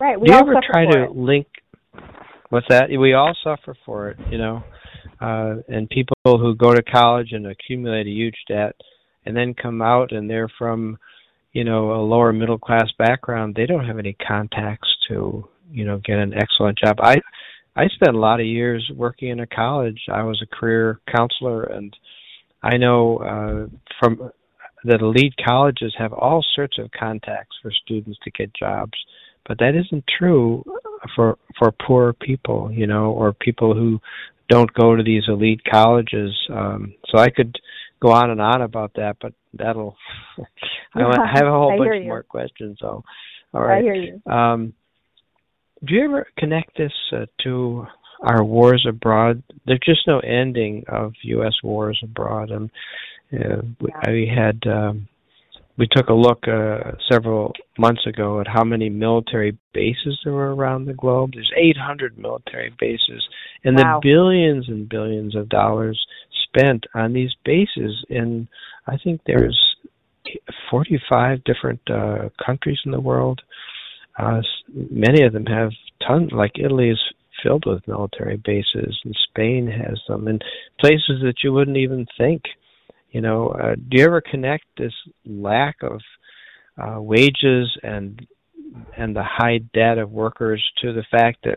Right. 0.00 0.20
We 0.20 0.26
Do 0.26 0.32
you 0.32 0.38
all 0.38 0.50
ever 0.50 0.60
try 0.72 0.86
to 0.86 1.04
it. 1.04 1.16
link? 1.16 1.46
What's 2.50 2.66
that? 2.68 2.90
We 2.90 3.14
all 3.14 3.34
suffer 3.44 3.76
for 3.86 4.10
it, 4.10 4.18
you 4.30 4.38
know. 4.38 4.62
Uh, 5.20 5.56
and 5.68 5.88
people 5.88 6.16
who 6.24 6.54
go 6.54 6.74
to 6.74 6.82
college 6.82 7.32
and 7.32 7.46
accumulate 7.46 8.06
a 8.06 8.10
huge 8.10 8.36
debt, 8.48 8.76
and 9.24 9.36
then 9.36 9.54
come 9.54 9.82
out 9.82 10.12
and 10.12 10.28
they're 10.28 10.50
from, 10.58 10.98
you 11.52 11.64
know, 11.64 11.92
a 11.92 12.02
lower 12.02 12.32
middle 12.32 12.58
class 12.58 12.88
background. 12.98 13.54
They 13.54 13.66
don't 13.66 13.86
have 13.86 13.98
any 13.98 14.14
contacts 14.26 14.88
to, 15.08 15.48
you 15.70 15.84
know, 15.84 16.00
get 16.04 16.18
an 16.18 16.34
excellent 16.34 16.78
job. 16.78 16.96
I, 17.00 17.16
I 17.74 17.88
spent 17.88 18.14
a 18.14 18.20
lot 18.20 18.40
of 18.40 18.46
years 18.46 18.90
working 18.94 19.30
in 19.30 19.40
a 19.40 19.46
college. 19.46 20.00
I 20.12 20.22
was 20.22 20.42
a 20.42 20.56
career 20.56 21.00
counselor, 21.14 21.64
and 21.64 21.96
I 22.62 22.76
know 22.76 23.18
uh, 23.18 23.66
from 23.98 24.30
that 24.84 25.00
elite 25.00 25.34
colleges 25.44 25.94
have 25.98 26.12
all 26.12 26.44
sorts 26.54 26.78
of 26.78 26.90
contacts 26.92 27.56
for 27.60 27.72
students 27.72 28.18
to 28.22 28.30
get 28.30 28.54
jobs 28.54 28.92
but 29.46 29.58
that 29.58 29.74
isn't 29.74 30.04
true 30.18 30.64
for 31.14 31.38
for 31.58 31.72
poor 31.72 32.12
people 32.12 32.70
you 32.72 32.86
know 32.86 33.12
or 33.12 33.32
people 33.32 33.74
who 33.74 34.00
don't 34.48 34.72
go 34.74 34.94
to 34.94 35.02
these 35.02 35.24
elite 35.28 35.60
colleges 35.70 36.32
um 36.50 36.94
so 37.08 37.18
i 37.18 37.28
could 37.28 37.56
go 38.00 38.10
on 38.10 38.30
and 38.30 38.40
on 38.40 38.62
about 38.62 38.92
that 38.94 39.16
but 39.20 39.32
that'll 39.54 39.96
i 40.94 41.00
have 41.32 41.46
a 41.46 41.50
whole 41.50 41.72
I 41.74 41.78
bunch 41.78 42.04
more 42.04 42.22
questions 42.22 42.78
so 42.80 43.02
all 43.54 43.62
right. 43.62 43.78
I 43.78 43.82
hear 43.82 43.94
you. 43.94 44.32
um 44.32 44.74
do 45.84 45.94
you 45.94 46.04
ever 46.04 46.26
connect 46.38 46.76
this 46.76 46.92
uh, 47.12 47.26
to 47.42 47.86
our 48.22 48.44
wars 48.44 48.86
abroad? 48.88 49.42
There's 49.66 49.80
just 49.84 50.06
no 50.06 50.20
ending 50.20 50.84
of 50.88 51.12
U.S. 51.22 51.54
wars 51.62 52.00
abroad. 52.02 52.50
And 52.50 52.70
uh, 53.32 53.62
we, 53.80 53.92
we 54.08 54.32
had 54.34 54.60
um, 54.66 55.08
we 55.78 55.86
took 55.90 56.08
a 56.08 56.14
look 56.14 56.46
uh, 56.48 56.92
several 57.10 57.52
months 57.78 58.06
ago 58.06 58.40
at 58.40 58.46
how 58.48 58.64
many 58.64 58.88
military 58.88 59.56
bases 59.74 60.18
there 60.24 60.32
were 60.32 60.54
around 60.54 60.86
the 60.86 60.94
globe. 60.94 61.32
There's 61.34 61.52
800 61.54 62.18
military 62.18 62.72
bases, 62.78 63.26
and 63.64 63.76
Wow. 63.76 64.00
the 64.00 64.08
billions 64.08 64.68
and 64.68 64.88
billions 64.88 65.34
of 65.34 65.48
dollars 65.48 66.06
spent 66.44 66.86
on 66.94 67.12
these 67.12 67.34
bases. 67.44 68.04
In 68.08 68.48
I 68.86 68.96
think 68.96 69.20
there's 69.26 69.76
45 70.70 71.44
different 71.44 71.80
uh, 71.90 72.30
countries 72.44 72.78
in 72.84 72.92
the 72.92 73.00
world. 73.00 73.42
Uh, 74.18 74.40
many 74.74 75.24
of 75.24 75.32
them 75.32 75.46
have 75.46 75.72
tons, 76.06 76.32
like 76.32 76.58
Italy 76.58 76.90
is 76.90 77.00
filled 77.42 77.64
with 77.66 77.86
military 77.86 78.36
bases, 78.38 78.98
and 79.04 79.14
Spain 79.28 79.66
has 79.66 80.00
them, 80.08 80.26
and 80.26 80.42
places 80.80 81.20
that 81.22 81.42
you 81.44 81.52
wouldn't 81.52 81.76
even 81.76 82.06
think. 82.16 82.42
You 83.16 83.22
know, 83.22 83.48
uh, 83.48 83.76
do 83.76 83.96
you 83.96 84.04
ever 84.04 84.20
connect 84.20 84.64
this 84.76 84.92
lack 85.24 85.76
of 85.80 86.00
uh, 86.76 87.00
wages 87.00 87.74
and 87.82 88.20
and 88.94 89.16
the 89.16 89.22
high 89.22 89.60
debt 89.72 89.96
of 89.96 90.10
workers 90.10 90.62
to 90.82 90.92
the 90.92 91.02
fact 91.10 91.38
that 91.44 91.56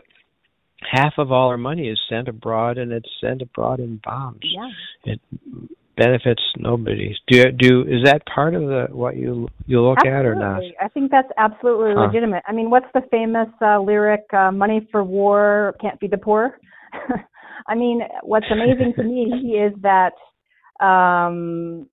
half 0.90 1.12
of 1.18 1.30
all 1.30 1.48
our 1.48 1.58
money 1.58 1.88
is 1.88 2.00
sent 2.08 2.28
abroad, 2.28 2.78
and 2.78 2.90
it's 2.92 3.10
sent 3.20 3.42
abroad 3.42 3.78
in 3.78 4.00
bombs. 4.02 4.40
Yeah. 4.42 4.70
It 5.12 5.20
benefits 5.98 6.42
nobody. 6.56 7.14
Do 7.28 7.36
you, 7.36 7.52
do 7.52 7.82
is 7.82 8.04
that 8.04 8.22
part 8.34 8.54
of 8.54 8.62
the 8.62 8.86
what 8.90 9.18
you 9.18 9.46
you 9.66 9.82
look 9.82 9.98
at 9.98 10.24
or 10.24 10.34
not? 10.34 10.62
Absolutely. 10.62 10.76
I 10.80 10.88
think 10.88 11.10
that's 11.10 11.30
absolutely 11.36 11.92
Huh. 11.94 12.06
legitimate. 12.06 12.42
I 12.48 12.52
mean, 12.52 12.70
what's 12.70 12.90
the 12.94 13.02
famous 13.10 13.48
uh, 13.60 13.78
lyric, 13.80 14.32
uh, 14.32 14.50
money 14.50 14.88
for 14.90 15.04
war 15.04 15.74
can't 15.78 16.00
feed 16.00 16.12
the 16.12 16.16
poor? 16.16 16.58
I 17.66 17.74
mean, 17.74 18.00
what's 18.22 18.46
amazing 18.50 18.94
to 18.96 19.02
me 19.02 19.24
is 19.66 19.74
that 19.82 20.14
um, 20.80 21.88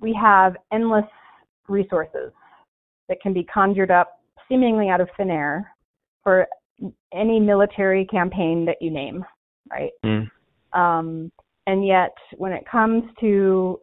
we 0.00 0.18
have 0.20 0.54
endless 0.72 1.04
resources 1.68 2.32
that 3.08 3.20
can 3.20 3.32
be 3.32 3.44
conjured 3.44 3.90
up 3.90 4.20
seemingly 4.48 4.88
out 4.88 5.00
of 5.00 5.08
thin 5.16 5.30
air 5.30 5.74
for 6.22 6.46
any 7.12 7.40
military 7.40 8.06
campaign 8.06 8.64
that 8.64 8.76
you 8.80 8.90
name, 8.90 9.24
right? 9.70 9.90
Mm. 10.04 10.30
Um, 10.72 11.32
and 11.66 11.86
yet, 11.86 12.12
when 12.36 12.52
it 12.52 12.64
comes 12.70 13.04
to 13.20 13.80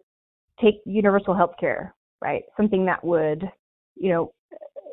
take 0.62 0.76
universal 0.86 1.36
health 1.36 1.54
care, 1.60 1.94
right? 2.22 2.44
Something 2.58 2.86
that 2.86 3.04
would, 3.04 3.44
you 3.96 4.10
know, 4.10 4.32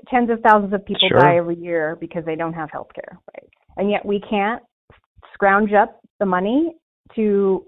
tens 0.09 0.31
of 0.31 0.41
thousands 0.41 0.73
of 0.75 0.85
people 0.85 1.09
Sure. 1.09 1.19
die 1.19 1.37
every 1.37 1.57
year 1.57 1.97
because 2.01 2.25
they 2.25 2.37
don't 2.37 2.53
have 2.53 2.71
health 2.71 2.89
care, 2.95 3.19
right? 3.35 3.49
And 3.77 3.91
yet 3.91 4.05
we 4.05 4.21
can't 4.21 4.63
scrounge 5.33 5.73
up 5.73 6.01
the 6.19 6.27
money 6.27 6.77
to 7.15 7.65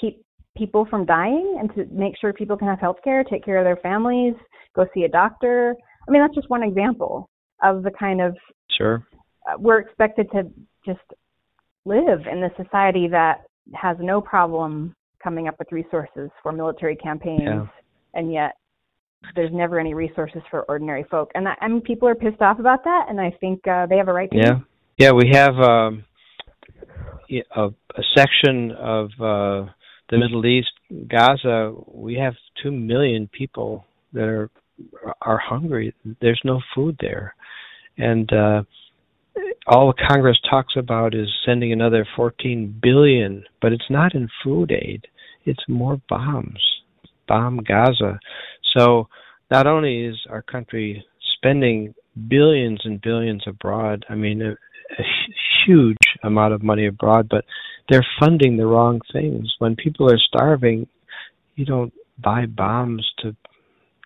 keep 0.00 0.24
people 0.58 0.86
from 0.90 1.06
dying 1.06 1.56
and 1.60 1.72
to 1.74 1.86
make 1.94 2.14
sure 2.20 2.32
people 2.32 2.56
can 2.56 2.68
have 2.68 2.80
health 2.80 2.98
care, 3.04 3.22
take 3.24 3.44
care 3.44 3.58
of 3.58 3.64
their 3.64 3.76
families, 3.76 4.34
go 4.74 4.84
see 4.92 5.04
a 5.04 5.08
doctor. 5.08 5.74
I 6.06 6.10
mean, 6.10 6.20
that's 6.20 6.34
just 6.34 6.50
one 6.50 6.62
example 6.62 7.30
of 7.62 7.82
the 7.82 7.90
kind 7.90 8.20
of 8.20 8.36
Sure. 8.76 9.06
uh, 9.48 9.56
we're 9.58 9.78
expected 9.78 10.30
to 10.32 10.50
just 10.84 11.00
live 11.84 12.20
in 12.30 12.40
the 12.40 12.50
society 12.62 13.08
that 13.08 13.42
has 13.74 13.96
no 14.00 14.20
problem 14.20 14.94
coming 15.22 15.48
up 15.48 15.56
with 15.58 15.70
resources 15.72 16.30
for 16.42 16.52
military 16.52 16.96
campaigns, 16.96 17.42
Yeah. 17.42 17.66
and 18.14 18.32
yet 18.32 18.52
there's 19.34 19.52
never 19.52 19.80
any 19.80 19.94
resources 19.94 20.42
for 20.50 20.62
ordinary 20.68 21.04
folk. 21.10 21.30
And 21.34 21.48
I, 21.48 21.54
I 21.60 21.68
mean, 21.68 21.80
people 21.80 22.08
are 22.08 22.14
pissed 22.14 22.40
off 22.40 22.58
about 22.60 22.84
that, 22.84 23.06
and 23.08 23.20
I 23.20 23.30
think 23.40 23.66
uh, 23.66 23.86
they 23.86 23.96
have 23.96 24.08
a 24.08 24.12
right 24.12 24.30
to. 24.30 24.36
Yeah, 24.36 24.58
yeah. 24.96 25.12
We 25.12 25.28
have 25.32 25.56
um, 25.58 26.04
a, 27.56 27.64
a 27.66 28.02
section 28.16 28.70
of 28.72 29.10
uh, 29.20 29.70
the 30.10 30.18
Middle 30.18 30.44
East, 30.46 30.70
Gaza. 31.08 31.74
We 31.86 32.14
have 32.14 32.34
two 32.62 32.72
million 32.72 33.28
people 33.28 33.84
that 34.12 34.24
are 34.24 34.50
are 35.22 35.38
hungry. 35.38 35.92
There's 36.20 36.40
no 36.44 36.60
food 36.74 36.96
there, 37.00 37.34
and 37.96 38.32
uh, 38.32 38.62
all 39.66 39.92
Congress 40.08 40.38
talks 40.48 40.74
about 40.76 41.14
is 41.14 41.28
sending 41.44 41.72
another 41.72 42.06
14 42.16 42.78
billion, 42.82 43.44
but 43.60 43.72
it's 43.72 43.90
not 43.90 44.14
in 44.14 44.28
food 44.42 44.72
aid. 44.72 45.06
It's 45.44 45.62
more 45.68 46.00
bombs, 46.08 46.62
bomb 47.26 47.58
Gaza. 47.58 48.18
So 48.76 49.08
not 49.50 49.66
only 49.66 50.04
is 50.04 50.16
our 50.30 50.42
country 50.42 51.04
spending 51.36 51.94
billions 52.28 52.80
and 52.84 53.00
billions 53.00 53.42
abroad, 53.46 54.04
I 54.08 54.14
mean 54.14 54.42
a, 54.42 54.52
a 54.52 55.04
huge 55.66 55.96
amount 56.22 56.54
of 56.54 56.62
money 56.62 56.86
abroad, 56.86 57.28
but 57.28 57.44
they're 57.88 58.06
funding 58.20 58.56
the 58.56 58.66
wrong 58.66 59.00
things. 59.12 59.52
When 59.58 59.76
people 59.76 60.12
are 60.12 60.18
starving, 60.18 60.86
you 61.56 61.64
don't 61.64 61.92
buy 62.22 62.46
bombs 62.46 63.06
to 63.20 63.34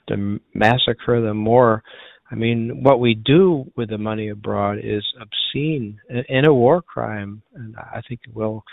to 0.09 0.41
massacre 0.55 1.21
them 1.21 1.37
more. 1.37 1.83
I 2.31 2.35
mean, 2.35 2.83
what 2.83 2.99
we 2.99 3.15
do 3.15 3.71
with 3.77 3.91
the 3.91 3.99
money 3.99 4.31
abroad 4.31 4.79
is 4.83 5.05
obscene 5.21 6.01
and 6.29 6.47
a 6.47 6.53
war 6.53 6.83
crime, 6.83 7.43
and 7.55 7.77
I 7.77 8.01
think 8.09 8.21
it 8.27 8.35
will 8.35 8.65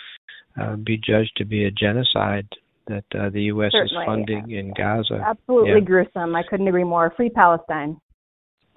uh, 0.60 0.76
be 0.78 0.98
judged 0.98 1.34
to 1.38 1.46
be 1.46 1.66
a 1.66 1.72
genocide 1.72 2.48
that 2.88 3.04
uh, 3.14 3.30
the 3.30 3.44
U.S. 3.44 3.72
Certainly, 3.72 4.04
is 4.04 4.08
funding 4.08 4.52
in 4.52 4.74
Gaza. 4.74 5.24
Absolutely 5.26 5.72
Yeah. 5.72 5.80
gruesome. 5.82 6.36
I 6.36 6.44
couldn't 6.44 6.68
agree 6.68 6.84
more. 6.84 7.14
Free 7.16 7.30
Palestine. 7.30 8.00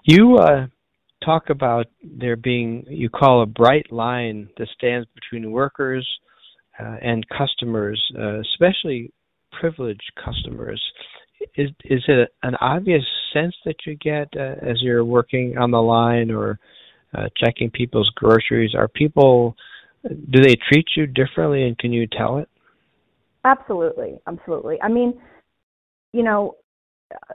You 0.04 0.36
uh, 0.36 0.66
talk 1.24 1.50
about 1.50 1.86
there 2.02 2.36
being, 2.36 2.84
you 2.88 3.08
call 3.08 3.42
a 3.42 3.46
bright 3.46 3.90
line 3.92 4.48
that 4.58 4.68
stands 4.76 5.08
between 5.14 5.52
workers 5.52 6.08
uh, 6.78 6.96
and 7.02 7.26
customers, 7.28 8.02
uh, 8.18 8.40
especially 8.40 9.12
privileged 9.58 10.10
customers. 10.22 10.82
Is 11.56 11.70
is 11.84 12.02
it 12.06 12.32
an 12.44 12.54
obvious 12.60 13.02
sense 13.32 13.54
that 13.64 13.76
you 13.84 13.96
get 13.96 14.28
uh, 14.36 14.64
as 14.64 14.80
you're 14.80 15.04
working 15.04 15.58
on 15.58 15.72
the 15.72 15.82
line 15.82 16.30
or 16.30 16.60
uh, 17.14 17.26
checking 17.36 17.68
people's 17.70 18.10
groceries? 18.14 18.74
Are 18.76 18.86
people 18.86 19.56
do 20.04 20.40
they 20.40 20.56
treat 20.68 20.86
you 20.96 21.06
differently, 21.06 21.64
and 21.64 21.76
can 21.78 21.92
you 21.92 22.06
tell 22.06 22.38
it? 22.38 22.48
Absolutely, 23.44 24.18
absolutely. 24.26 24.80
I 24.80 24.88
mean, 24.88 25.20
you 26.12 26.22
know, 26.22 26.56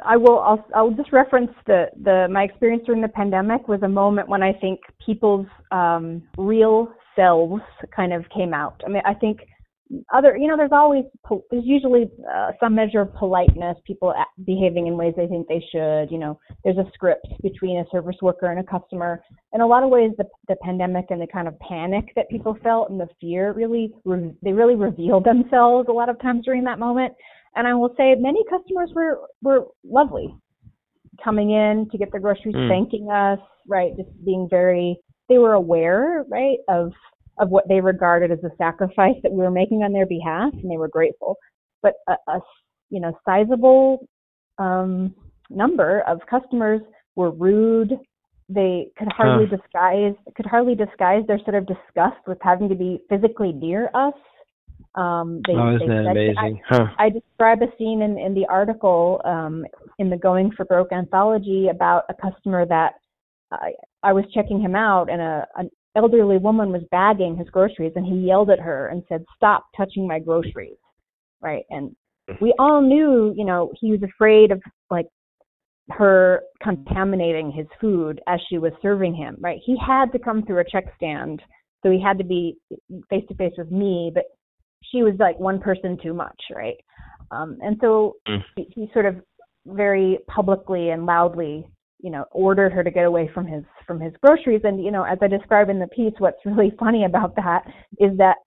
I 0.05 0.17
will. 0.17 0.39
I'll, 0.39 0.65
I'll 0.75 0.91
just 0.91 1.11
reference 1.11 1.51
the 1.65 1.85
the 2.03 2.27
my 2.29 2.43
experience 2.43 2.83
during 2.85 3.01
the 3.01 3.07
pandemic 3.07 3.67
was 3.67 3.81
a 3.83 3.87
moment 3.87 4.29
when 4.29 4.43
I 4.43 4.53
think 4.53 4.79
people's 5.05 5.47
um, 5.71 6.23
real 6.37 6.91
selves 7.15 7.61
kind 7.95 8.13
of 8.13 8.23
came 8.35 8.53
out. 8.53 8.81
I 8.85 8.89
mean, 8.89 9.01
I 9.05 9.13
think 9.13 9.39
other, 10.13 10.35
you 10.37 10.47
know, 10.47 10.57
there's 10.57 10.71
always 10.71 11.05
there's 11.49 11.63
usually 11.65 12.09
uh, 12.33 12.51
some 12.59 12.75
measure 12.75 13.01
of 13.01 13.13
politeness, 13.13 13.77
people 13.85 14.13
behaving 14.45 14.87
in 14.87 14.97
ways 14.97 15.13
they 15.15 15.27
think 15.27 15.47
they 15.47 15.63
should. 15.71 16.11
You 16.11 16.17
know, 16.17 16.39
there's 16.63 16.77
a 16.77 16.89
script 16.93 17.27
between 17.41 17.79
a 17.79 17.85
service 17.91 18.17
worker 18.21 18.47
and 18.47 18.59
a 18.59 18.63
customer. 18.63 19.21
In 19.53 19.61
a 19.61 19.67
lot 19.67 19.83
of 19.83 19.89
ways, 19.89 20.11
the 20.17 20.25
the 20.47 20.55
pandemic 20.63 21.05
and 21.09 21.21
the 21.21 21.27
kind 21.27 21.47
of 21.47 21.57
panic 21.59 22.05
that 22.15 22.29
people 22.29 22.57
felt 22.63 22.89
and 22.89 22.99
the 22.99 23.07
fear 23.21 23.53
really 23.53 23.93
re- 24.05 24.35
they 24.41 24.51
really 24.51 24.75
revealed 24.75 25.23
themselves 25.25 25.87
a 25.89 25.93
lot 25.93 26.09
of 26.09 26.19
times 26.21 26.45
during 26.45 26.63
that 26.65 26.79
moment. 26.79 27.13
And 27.57 27.67
I 27.67 27.73
will 27.73 27.93
say 27.97 28.15
many 28.15 28.43
customers 28.49 28.91
were 28.93 29.19
were 29.41 29.65
lovely, 29.83 30.33
coming 31.23 31.51
in 31.51 31.89
to 31.89 31.97
get 31.97 32.11
their 32.11 32.21
groceries, 32.21 32.55
Mm. 32.55 32.69
thanking 32.69 33.09
us, 33.11 33.39
right? 33.67 33.95
Just 33.97 34.09
being 34.23 34.47
very 34.49 34.99
they 35.29 35.39
were 35.39 35.53
aware, 35.53 36.23
right, 36.29 36.59
of 36.69 36.93
of 37.39 37.49
what 37.49 37.67
they 37.67 37.81
regarded 37.81 38.31
as 38.31 38.43
a 38.43 38.51
sacrifice 38.57 39.15
that 39.23 39.31
we 39.31 39.39
were 39.39 39.51
making 39.51 39.83
on 39.83 39.91
their 39.91 40.05
behalf, 40.05 40.53
and 40.53 40.71
they 40.71 40.77
were 40.77 40.87
grateful. 40.87 41.35
But 41.81 41.95
a, 42.07 42.15
a 42.27 42.41
you 42.89 42.99
know 42.99 43.17
sizable 43.25 44.07
um, 44.59 45.13
number 45.49 46.01
of 46.01 46.21
customers 46.29 46.81
were 47.15 47.31
rude. 47.31 47.99
They 48.49 48.87
could 48.97 49.11
hardly 49.11 49.45
Huh. 49.47 49.57
disguise 49.57 50.15
could 50.35 50.45
hardly 50.45 50.75
disguise 50.75 51.25
their 51.27 51.39
sort 51.39 51.55
of 51.55 51.65
disgust 51.65 52.21
with 52.27 52.37
having 52.41 52.69
to 52.69 52.75
be 52.75 53.01
physically 53.09 53.51
near 53.51 53.89
us. 53.93 54.13
Um, 54.95 55.41
they, 55.45 55.53
oh, 55.53 55.77
they 55.77 55.85
isn't 55.85 55.87
that 55.87 56.15
said- 56.15 56.35
I- 56.37 56.45
amazing? 56.47 56.61
huh. 56.67 56.85
I 56.97 57.09
describe 57.09 57.61
a 57.61 57.67
scene 57.77 58.01
in, 58.01 58.17
in 58.17 58.33
the 58.33 58.45
article 58.47 59.21
um, 59.25 59.65
in 59.99 60.09
the 60.09 60.17
Going 60.17 60.51
for 60.55 60.65
Broke 60.65 60.91
anthology 60.91 61.67
about 61.69 62.03
a 62.09 62.13
customer 62.13 62.65
that 62.65 62.93
I, 63.51 63.73
I 64.03 64.13
was 64.13 64.25
checking 64.33 64.59
him 64.59 64.75
out, 64.75 65.09
and 65.09 65.21
a 65.21 65.47
an 65.55 65.69
elderly 65.95 66.37
woman 66.37 66.71
was 66.71 66.83
bagging 66.91 67.37
his 67.37 67.49
groceries, 67.49 67.93
and 67.95 68.05
he 68.05 68.15
yelled 68.15 68.49
at 68.49 68.59
her 68.59 68.87
and 68.87 69.03
said, 69.07 69.23
"Stop 69.35 69.65
touching 69.75 70.07
my 70.07 70.19
groceries!" 70.19 70.77
Right, 71.41 71.63
and 71.69 71.95
we 72.41 72.53
all 72.59 72.81
knew, 72.81 73.33
you 73.37 73.45
know, 73.45 73.71
he 73.79 73.91
was 73.91 74.01
afraid 74.03 74.51
of 74.51 74.61
like 74.89 75.07
her 75.89 76.41
contaminating 76.61 77.51
his 77.51 77.67
food 77.79 78.19
as 78.27 78.39
she 78.49 78.57
was 78.57 78.73
serving 78.81 79.15
him. 79.15 79.37
Right, 79.39 79.59
he 79.65 79.77
had 79.77 80.11
to 80.11 80.19
come 80.19 80.43
through 80.43 80.59
a 80.59 80.69
check 80.69 80.85
stand, 80.97 81.41
so 81.83 81.91
he 81.91 82.01
had 82.01 82.17
to 82.17 82.23
be 82.25 82.57
face 83.09 83.23
to 83.29 83.35
face 83.35 83.53
with 83.57 83.71
me, 83.71 84.11
but 84.13 84.25
she 84.91 85.03
was 85.03 85.13
like 85.19 85.39
one 85.39 85.59
person 85.59 85.97
too 86.01 86.13
much, 86.13 86.39
right? 86.53 86.77
Um, 87.31 87.57
and 87.61 87.77
so 87.81 88.15
Mm. 88.27 88.43
he, 88.55 88.67
he 88.73 88.89
sort 88.93 89.05
of 89.05 89.15
very 89.65 90.19
publicly 90.27 90.91
and 90.91 91.05
loudly, 91.05 91.67
you 91.99 92.09
know, 92.09 92.25
ordered 92.31 92.71
her 92.71 92.83
to 92.83 92.91
get 92.91 93.05
away 93.05 93.29
from 93.33 93.45
his 93.45 93.63
from 93.85 93.99
his 93.99 94.13
groceries. 94.21 94.61
And 94.63 94.83
you 94.83 94.91
know, 94.91 95.03
as 95.03 95.17
I 95.21 95.27
describe 95.27 95.69
in 95.69 95.79
the 95.79 95.87
piece, 95.87 96.13
what's 96.19 96.37
really 96.45 96.71
funny 96.79 97.05
about 97.05 97.35
that 97.35 97.63
is 97.99 98.17
that 98.17 98.37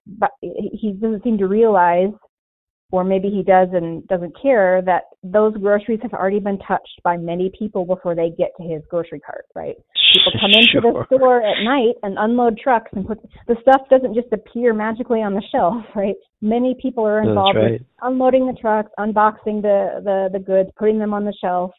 he 0.40 0.92
doesn't 0.92 1.24
seem 1.24 1.38
to 1.38 1.46
realize 1.46 2.10
or 2.93 3.05
maybe 3.05 3.28
he 3.28 3.43
does 3.43 3.68
and 3.72 4.07
doesn't 4.09 4.34
care 4.41 4.82
that 4.82 5.05
those 5.22 5.57
groceries 5.57 6.01
have 6.03 6.12
already 6.12 6.41
been 6.41 6.59
touched 6.59 7.01
by 7.05 7.16
many 7.16 7.53
people 7.57 7.84
before 7.84 8.14
they 8.14 8.30
get 8.30 8.51
to 8.57 8.64
his 8.64 8.82
grocery 8.91 9.20
cart, 9.20 9.47
right? 9.55 9.76
People 10.12 10.32
come 10.41 10.51
into 10.51 10.80
sure. 10.82 11.07
the 11.09 11.16
store 11.16 11.43
at 11.43 11.62
night 11.62 11.95
and 12.03 12.18
unload 12.18 12.59
trucks 12.59 12.91
and 12.93 13.07
put 13.07 13.18
the 13.47 13.57
stuff 13.62 13.82
doesn't 13.91 14.14
just 14.14 14.32
appear 14.32 14.74
magically 14.74 15.22
on 15.22 15.34
the 15.34 15.43
shelf, 15.53 15.84
right? 15.95 16.16
Many 16.41 16.76
people 16.80 17.07
are 17.07 17.22
involved 17.22 17.57
right. 17.57 17.74
in 17.74 17.86
unloading 18.03 18.47
the 18.47 18.59
trucks, 18.61 18.91
unboxing 18.99 19.62
the, 19.62 20.01
the 20.03 20.30
the 20.32 20.45
goods, 20.45 20.70
putting 20.76 20.99
them 20.99 21.14
on 21.14 21.24
the 21.24 21.34
shelf, 21.41 21.70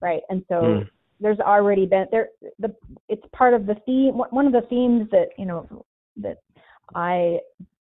right? 0.00 0.22
And 0.30 0.42
so 0.48 0.54
mm. 0.54 0.88
there's 1.20 1.40
already 1.40 1.84
been 1.84 2.06
there 2.10 2.28
the 2.58 2.74
it's 3.10 3.24
part 3.36 3.52
of 3.52 3.66
the 3.66 3.76
theme 3.84 4.14
one 4.14 4.46
of 4.46 4.52
the 4.52 4.66
themes 4.70 5.08
that, 5.10 5.28
you 5.36 5.44
know, 5.44 5.84
that 6.16 6.38
I 6.94 7.38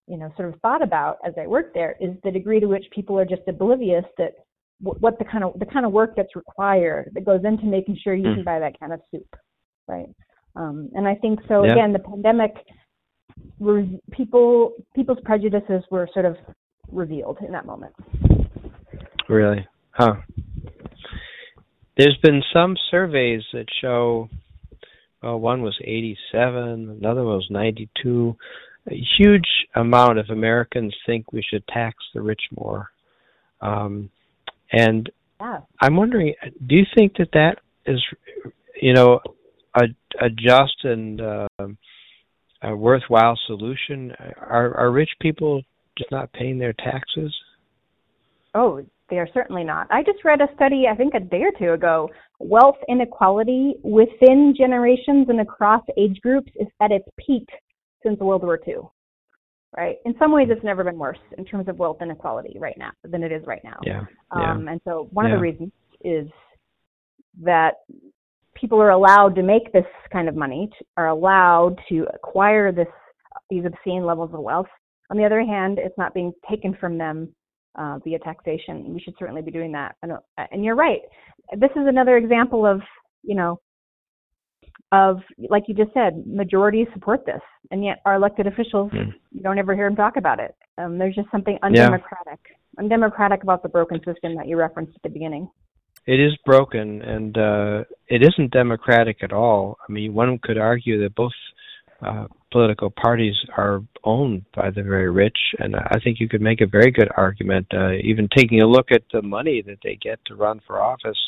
you 0.10 0.18
know 0.18 0.34
sort 0.36 0.54
of 0.54 0.60
thought 0.62 0.82
about 0.82 1.18
as 1.26 1.34
I 1.40 1.48
worked 1.48 1.74
there 1.74 1.96
is 2.02 2.12
the 2.24 2.32
degree 2.32 2.60
to 2.60 2.66
which 2.66 2.86
people 2.94 3.18
are 3.18 3.26
just 3.26 3.44
oblivious 3.48 4.06
that 4.18 4.34
what 4.82 5.20
the 5.20 5.26
kind 5.26 5.44
of 5.44 5.60
the 5.60 5.66
kind 5.66 5.86
of 5.86 5.92
work 5.92 6.14
that's 6.16 6.36
required 6.36 7.12
that 7.14 7.26
goes 7.26 7.42
into 7.44 7.66
making 7.66 7.98
sure 8.04 8.16
you 8.16 8.28
mm. 8.28 8.36
can 8.36 8.44
buy 8.44 8.60
that 8.60 8.80
kind 8.80 8.94
of 8.94 9.02
soup, 9.12 9.36
right? 9.88 10.08
Um, 10.56 10.90
and 10.94 11.08
I 11.08 11.16
think 11.16 11.40
so. 11.48 11.64
Yeah. 11.64 11.74
Again, 11.74 11.94
the 11.94 12.00
pandemic, 12.00 12.54
re- 13.60 14.00
people 14.12 14.74
people's 14.96 15.20
prejudices 15.26 15.84
were 15.92 16.08
sort 16.14 16.26
of 16.26 16.38
revealed 16.92 17.38
in 17.46 17.52
that 17.52 17.66
moment. 17.66 17.94
Really, 19.28 19.68
huh? 19.92 20.16
There's 21.98 22.18
been 22.24 22.42
some 22.54 22.78
surveys 22.90 23.42
that 23.52 23.66
show, 23.82 24.30
well, 25.22 25.38
one 25.38 25.62
was 25.62 25.78
87, 25.84 26.98
another 27.02 27.24
was 27.26 27.46
92 27.50 28.38
a 28.88 29.04
huge 29.18 29.48
amount 29.76 30.20
of 30.20 30.30
Americans 30.30 30.96
think 31.06 31.32
we 31.32 31.44
should 31.48 31.68
tax 31.68 31.98
the 32.14 32.22
rich 32.22 32.42
more. 32.58 32.90
Um, 33.62 34.10
and 34.72 35.10
yeah. 35.40 35.60
I'm 35.82 35.96
wondering, 35.96 36.34
do 36.68 36.76
you 36.76 36.86
think 36.96 37.14
that 37.18 37.30
that 37.34 37.58
is, 37.86 38.02
you 38.82 38.94
know, 38.94 39.20
a, 39.76 39.84
a 40.22 40.30
just 40.30 40.84
and 40.84 41.22
uh, 41.22 41.48
a 42.62 42.76
worthwhile 42.76 43.38
solution? 43.48 44.14
Are, 44.38 44.76
are 44.76 44.92
rich 44.92 45.12
people 45.22 45.62
just 45.98 46.12
not 46.12 46.32
paying 46.34 46.60
their 46.60 46.74
taxes? 46.74 47.34
Oh, 48.56 48.84
they 49.10 49.18
are 49.18 49.28
certainly 49.34 49.64
not. 49.64 49.88
I 49.92 50.04
just 50.04 50.24
read 50.24 50.42
a 50.42 50.54
study, 50.56 50.86
I 50.92 50.96
think 50.96 51.14
a 51.14 51.20
day 51.20 51.42
or 51.42 51.52
two 51.58 51.74
ago. 51.74 52.10
Wealth 52.40 52.78
inequality 52.88 53.76
within 53.84 54.54
generations 54.58 55.28
and 55.30 55.42
across 55.42 55.84
age 55.98 56.20
groups 56.22 56.52
is 56.60 56.68
at 56.80 56.92
its 56.92 57.08
peak 57.18 57.48
since 58.04 58.20
World 58.20 58.44
War 58.44 58.60
II. 58.68 58.76
Right. 59.76 59.98
In 60.06 60.16
some 60.18 60.32
ways, 60.32 60.48
it's 60.50 60.64
never 60.64 60.84
been 60.84 60.98
worse 60.98 61.20
in 61.38 61.46
terms 61.46 61.68
of 61.68 61.78
wealth 61.78 61.98
inequality 62.02 62.58
right 62.60 62.78
now 62.78 62.90
than 63.04 63.22
it 63.22 63.32
is 63.32 63.46
right 63.46 63.62
now. 63.64 63.78
Yeah. 63.84 64.02
yeah. 64.36 64.52
Um, 64.52 64.68
and 64.68 64.82
so 64.84 65.08
one 65.12 65.28
yeah. 65.28 65.34
of 65.34 65.38
the 65.38 65.42
reasons 65.42 65.72
is 66.04 66.28
that 67.44 67.76
people 68.56 68.82
are 68.82 68.90
allowed 68.90 69.36
to 69.36 69.44
make 69.44 69.72
this 69.72 69.86
kind 70.12 70.28
of 70.28 70.36
money, 70.36 70.70
are 70.98 71.10
allowed 71.10 71.76
to 71.90 72.08
acquire 72.14 72.72
this 72.72 72.88
these 73.50 73.64
obscene 73.66 74.06
levels 74.06 74.32
of 74.34 74.40
wealth. 74.40 74.68
On 75.12 75.18
the 75.18 75.26
other 75.26 75.42
hand, 75.42 75.80
it's 75.80 75.98
not 75.98 76.14
being 76.14 76.32
taken 76.50 76.76
from 76.80 76.98
them 76.98 77.34
uh, 77.76 78.00
via 78.04 78.20
taxation. 78.20 78.94
We 78.94 79.00
should 79.00 79.16
certainly 79.18 79.42
be 79.42 79.52
doing 79.52 79.72
that. 79.74 79.96
And, 80.04 80.14
and 80.52 80.64
you're 80.64 80.76
right. 80.76 81.02
This 81.58 81.72
is 81.72 81.88
another 81.88 82.18
example 82.18 82.66
of 82.66 82.82
you 83.24 83.36
know 83.36 83.60
of, 84.92 85.20
like 85.50 85.64
you 85.68 85.76
just 85.76 85.94
said, 85.94 86.24
majorities 86.26 86.88
support 86.94 87.26
this, 87.26 87.42
and 87.72 87.84
yet 87.84 88.02
our 88.06 88.16
elected 88.16 88.48
officials, 88.48 88.92
mm. 88.92 89.14
you 89.32 89.42
don't 89.42 89.60
ever 89.60 89.76
hear 89.76 89.88
them 89.88 89.96
talk 89.96 90.18
about 90.18 90.40
it. 90.40 90.56
Um, 90.78 90.98
there's 90.98 91.16
just 91.16 91.30
something 91.32 91.60
undemocratic, 91.62 92.40
yeah. 92.50 92.80
undemocratic 92.80 93.44
about 93.44 93.62
the 93.62 93.70
broken 93.70 94.00
system 94.04 94.36
that 94.36 94.48
you 94.48 94.58
referenced 94.58 94.96
at 94.96 95.04
the 95.04 95.10
beginning. 95.10 95.50
It 96.08 96.20
is 96.20 96.36
broken, 96.44 97.02
and 97.04 97.38
uh, 97.38 97.84
it 98.08 98.24
isn't 98.24 98.52
democratic 98.52 99.18
at 99.22 99.32
all. 99.32 99.78
I 99.88 99.92
mean, 99.92 100.14
one 100.14 100.40
could 100.42 100.58
argue 100.58 101.00
that 101.04 101.14
both 101.14 101.34
uh, 102.02 102.26
political 102.52 102.90
parties 102.90 103.36
are 103.56 103.82
owned 104.04 104.46
by 104.56 104.72
the 104.72 104.82
very 104.82 105.12
rich, 105.12 105.38
and 105.60 105.76
I 105.76 106.00
think 106.04 106.20
you 106.20 106.28
could 106.28 106.42
make 106.42 106.62
a 106.62 106.66
very 106.66 106.90
good 106.90 107.10
argument, 107.16 107.68
uh, 107.74 107.92
even 108.04 108.28
taking 108.36 108.62
a 108.62 108.68
look 108.68 108.92
at 108.92 109.04
the 109.14 109.22
money 109.22 109.62
that 109.68 109.80
they 109.84 110.00
get 110.02 110.20
to 110.26 110.36
run 110.36 110.62
for 110.66 110.82
office. 110.82 111.20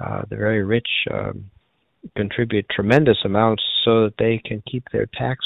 Uh, 0.00 0.22
the 0.30 0.36
very 0.36 0.64
rich 0.64 0.88
um, 1.12 1.50
contribute 2.16 2.66
tremendous 2.70 3.18
amounts 3.24 3.62
so 3.84 4.04
that 4.04 4.14
they 4.18 4.40
can 4.44 4.62
keep 4.70 4.84
their 4.92 5.06
tax 5.06 5.44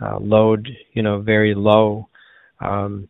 uh, 0.00 0.18
load, 0.18 0.68
you 0.92 1.02
know, 1.02 1.20
very 1.20 1.54
low. 1.54 2.08
Um, 2.60 3.08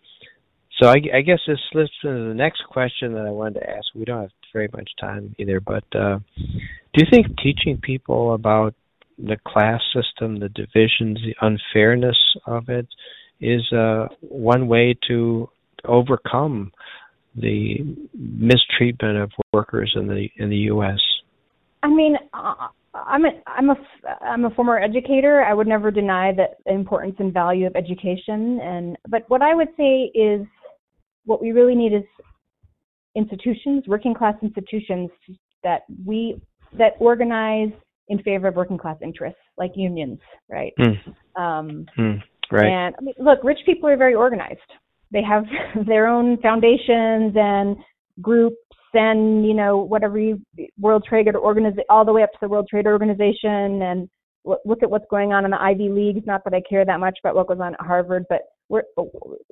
so 0.81 0.89
I, 0.89 0.97
I, 1.15 1.21
guess 1.23 1.41
this 1.47 1.59
slips 1.73 1.91
into 2.05 2.29
the 2.29 2.35
next 2.35 2.63
question 2.69 3.15
that 3.15 3.27
I 3.27 3.31
wanted 3.31 3.61
to 3.61 3.71
ask. 3.71 3.87
We 3.95 4.05
don't 4.05 4.23
have 4.23 4.31
very 4.53 4.69
much 4.73 4.89
time 5.01 5.35
either, 5.39 5.61
but 5.61 5.85
uh, 5.95 6.19
do 6.37 6.97
you 6.97 7.07
think 7.11 7.27
teaching 7.43 7.79
people 7.83 8.35
about 8.35 8.75
the 9.19 9.37
class 9.47 9.81
system, 9.93 10.39
the 10.39 10.49
divisions, 10.49 11.19
the 11.25 11.35
unfairness 11.41 12.17
of 12.47 12.69
it, 12.69 12.87
is 13.41 13.73
uh, 13.73 14.07
one 14.21 14.69
way 14.69 14.97
to 15.09 15.49
overcome 15.85 16.73
the 17.35 17.79
mistreatment 18.15 19.19
of 19.19 19.31
workers 19.53 19.93
in 19.97 20.07
the 20.09 20.29
in 20.37 20.51
the 20.51 20.57
U.S. 20.73 20.99
I 21.83 21.89
mean, 21.89 22.17
uh, 22.33 22.69
I'm 22.95 23.25
a 23.25 23.31
I'm 23.47 23.71
a 23.71 23.77
I'm 24.23 24.45
a 24.45 24.51
former 24.51 24.79
educator. 24.79 25.43
I 25.43 25.55
would 25.55 25.67
never 25.67 25.91
deny 25.91 26.33
the 26.33 26.73
importance 26.73 27.17
and 27.19 27.33
value 27.33 27.67
of 27.67 27.77
education. 27.77 28.61
And 28.63 28.97
but 29.09 29.25
what 29.29 29.43
I 29.43 29.55
would 29.55 29.69
say 29.77 30.11
is, 30.15 30.47
what 31.25 31.41
we 31.41 31.53
really 31.53 31.75
need 31.75 31.93
is 31.93 32.05
institutions, 33.15 33.85
working 33.87 34.15
class 34.15 34.35
institutions 34.43 35.11
that 35.63 35.83
we 36.05 36.41
that 36.77 36.93
organize 36.99 37.73
in 38.09 38.23
favor 38.23 38.49
of 38.49 38.57
working 38.57 38.79
class 38.79 38.97
interests, 39.03 39.41
like 39.57 39.73
unions, 39.75 40.19
right? 40.51 40.73
Mm. 40.79 40.97
Um, 41.41 41.87
mm. 41.99 42.23
Right. 42.51 42.67
And 42.67 42.95
I 42.99 43.03
mean, 43.03 43.15
look, 43.19 43.45
rich 43.45 43.59
people 43.67 43.89
are 43.89 43.97
very 43.97 44.15
organized. 44.15 44.61
They 45.13 45.23
have 45.23 45.45
their 45.87 46.07
own 46.07 46.39
foundations 46.39 47.35
and 47.37 47.77
groups 48.21 48.57
send, 48.93 49.47
you 49.47 49.55
know, 49.55 49.79
whatever 49.79 50.19
you, 50.19 50.41
World 50.79 51.05
Trade 51.09 51.29
Organization, 51.35 51.85
all 51.89 52.05
the 52.05 52.13
way 52.13 52.23
up 52.23 52.33
to 52.33 52.39
the 52.41 52.49
World 52.49 52.69
Trade 52.69 52.87
Organization 52.87 53.83
and 53.83 54.09
look 54.45 54.83
at 54.83 54.91
what's 54.91 55.05
going 55.11 55.33
on 55.33 55.45
in 55.45 55.51
the 55.51 55.61
Ivy 55.61 55.89
Leagues. 55.89 56.27
Not 56.27 56.43
that 56.45 56.55
I 56.55 56.63
care 56.69 56.85
that 56.85 57.01
much 57.01 57.19
about 57.23 57.35
what 57.35 57.49
goes 57.49 57.61
on 57.61 57.75
at 57.75 57.81
Harvard, 57.81 58.25
but 58.29 58.43
we're, 58.69 58.83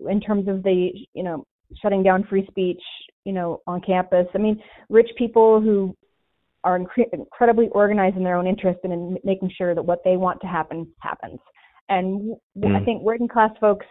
in 0.09 0.21
terms 0.21 0.49
of 0.49 0.63
the, 0.63 0.91
you 1.15 1.23
know, 1.23 1.45
shutting 1.83 2.03
down 2.03 2.25
free 2.25 2.47
speech, 2.47 2.81
you 3.25 3.33
know, 3.33 3.61
on 3.67 3.81
campus. 3.81 4.27
I 4.35 4.39
mean, 4.39 4.63
rich 4.89 5.11
people 5.19 5.61
who 5.61 5.95
are 6.65 6.79
incre- 6.79 7.13
incredibly 7.13 7.69
organized 7.69 8.17
in 8.17 8.25
their 8.25 8.37
own 8.37 8.47
interest 8.47 8.81
and 8.85 8.93
in 8.93 9.19
making 9.25 9.51
sure 9.57 9.75
that 9.75 9.83
what 9.83 10.01
they 10.05 10.17
want 10.17 10.41
to 10.41 10.47
happen 10.47 10.87
happens. 11.01 11.39
And 11.89 12.37
mm. 12.59 12.77
I 12.81 12.85
think 12.85 13.03
working 13.03 13.29
class 13.29 13.51
folks 13.61 13.87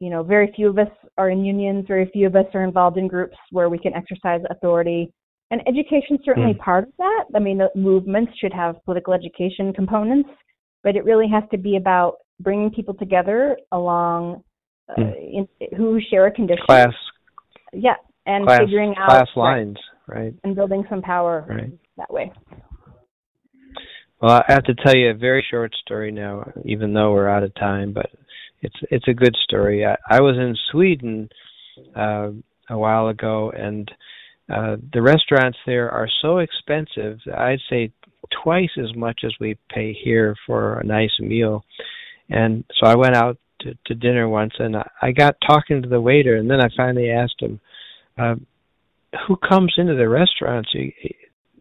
you 0.00 0.10
know, 0.10 0.22
very 0.22 0.52
few 0.54 0.68
of 0.68 0.78
us 0.78 0.88
are 1.16 1.30
in 1.30 1.44
unions, 1.44 1.84
very 1.88 2.08
few 2.12 2.26
of 2.26 2.36
us 2.36 2.46
are 2.54 2.64
involved 2.64 2.98
in 2.98 3.08
groups 3.08 3.36
where 3.50 3.68
we 3.68 3.78
can 3.78 3.94
exercise 3.94 4.40
authority. 4.50 5.12
And 5.50 5.60
education 5.66 6.18
certainly 6.24 6.54
mm. 6.54 6.58
part 6.58 6.84
of 6.84 6.92
that. 6.98 7.24
I 7.34 7.38
mean, 7.38 7.58
the 7.58 7.70
movements 7.74 8.32
should 8.40 8.52
have 8.52 8.84
political 8.84 9.14
education 9.14 9.72
components, 9.72 10.28
but 10.82 10.96
it 10.96 11.04
really 11.04 11.28
has 11.32 11.44
to 11.52 11.58
be 11.58 11.76
about 11.76 12.16
bringing 12.40 12.70
people 12.70 12.94
together 12.94 13.56
along 13.72 14.42
uh, 14.90 15.00
mm. 15.00 15.46
in, 15.60 15.76
who 15.76 16.00
share 16.10 16.26
a 16.26 16.32
condition. 16.32 16.64
Class. 16.66 16.92
Yeah, 17.72 17.94
and 18.26 18.46
class, 18.46 18.60
figuring 18.60 18.94
out 18.98 19.08
class 19.08 19.28
lines, 19.36 19.76
right. 20.06 20.18
right? 20.18 20.34
And 20.44 20.54
building 20.54 20.84
some 20.90 21.00
power 21.00 21.46
right. 21.48 21.72
that 21.96 22.12
way. 22.12 22.32
Well, 24.20 24.42
I 24.48 24.52
have 24.52 24.64
to 24.64 24.74
tell 24.74 24.96
you 24.96 25.10
a 25.10 25.14
very 25.14 25.44
short 25.50 25.74
story 25.84 26.10
now, 26.10 26.50
even 26.64 26.94
though 26.94 27.12
we're 27.12 27.28
out 27.28 27.42
of 27.42 27.54
time. 27.54 27.92
But 27.92 28.06
it's 28.62 28.76
it's 28.90 29.08
a 29.08 29.14
good 29.14 29.36
story. 29.44 29.84
I, 29.84 29.96
I 30.08 30.20
was 30.20 30.36
in 30.36 30.56
Sweden 30.70 31.28
uh, 31.94 32.30
a 32.68 32.78
while 32.78 33.08
ago, 33.08 33.52
and 33.56 33.90
uh, 34.52 34.76
the 34.92 35.02
restaurants 35.02 35.58
there 35.66 35.90
are 35.90 36.08
so 36.22 36.38
expensive. 36.38 37.18
I'd 37.36 37.60
say 37.68 37.92
twice 38.42 38.70
as 38.78 38.94
much 38.94 39.20
as 39.24 39.32
we 39.40 39.58
pay 39.70 39.92
here 39.92 40.34
for 40.46 40.80
a 40.80 40.84
nice 40.84 41.18
meal. 41.20 41.64
And 42.28 42.64
so 42.78 42.88
I 42.88 42.96
went 42.96 43.14
out 43.14 43.38
to, 43.60 43.76
to 43.86 43.94
dinner 43.94 44.28
once, 44.28 44.54
and 44.58 44.76
I, 44.76 44.88
I 45.00 45.12
got 45.12 45.36
talking 45.46 45.82
to 45.82 45.88
the 45.88 46.00
waiter, 46.00 46.36
and 46.36 46.50
then 46.50 46.60
I 46.60 46.68
finally 46.76 47.10
asked 47.10 47.40
him, 47.40 47.60
uh, 48.18 48.34
"Who 49.26 49.36
comes 49.36 49.74
into 49.78 49.94
the 49.94 50.08
restaurants? 50.08 50.70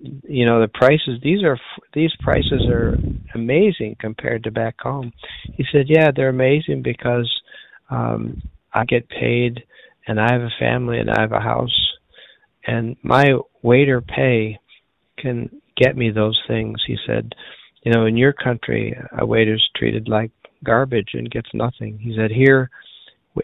You 0.01 0.45
know 0.45 0.61
the 0.61 0.67
prices 0.67 1.19
these 1.23 1.43
are 1.43 1.59
these 1.93 2.11
prices 2.21 2.63
are 2.69 2.97
amazing 3.33 3.95
compared 3.99 4.43
to 4.43 4.51
back 4.51 4.75
home 4.79 5.11
he 5.53 5.63
said 5.71 5.85
yeah 5.87 6.11
they're 6.15 6.29
amazing 6.29 6.81
because 6.81 7.31
um 7.89 8.41
i 8.73 8.83
get 8.85 9.07
paid 9.09 9.63
and 10.07 10.19
i 10.19 10.31
have 10.31 10.41
a 10.41 10.59
family 10.59 10.99
and 10.99 11.09
i 11.09 11.19
have 11.19 11.31
a 11.31 11.39
house 11.39 11.91
and 12.67 12.95
my 13.03 13.33
waiter 13.61 14.01
pay 14.01 14.59
can 15.17 15.49
get 15.77 15.95
me 15.95 16.11
those 16.11 16.39
things 16.47 16.81
he 16.85 16.97
said 17.07 17.33
you 17.85 17.93
know, 17.93 18.05
in 18.05 18.17
your 18.17 18.33
country, 18.33 18.97
a 19.17 19.25
waiter's 19.25 19.69
treated 19.75 20.07
like 20.09 20.31
garbage 20.63 21.09
and 21.13 21.29
gets 21.29 21.49
nothing. 21.53 21.99
He 21.99 22.15
said 22.17 22.31
here, 22.31 22.71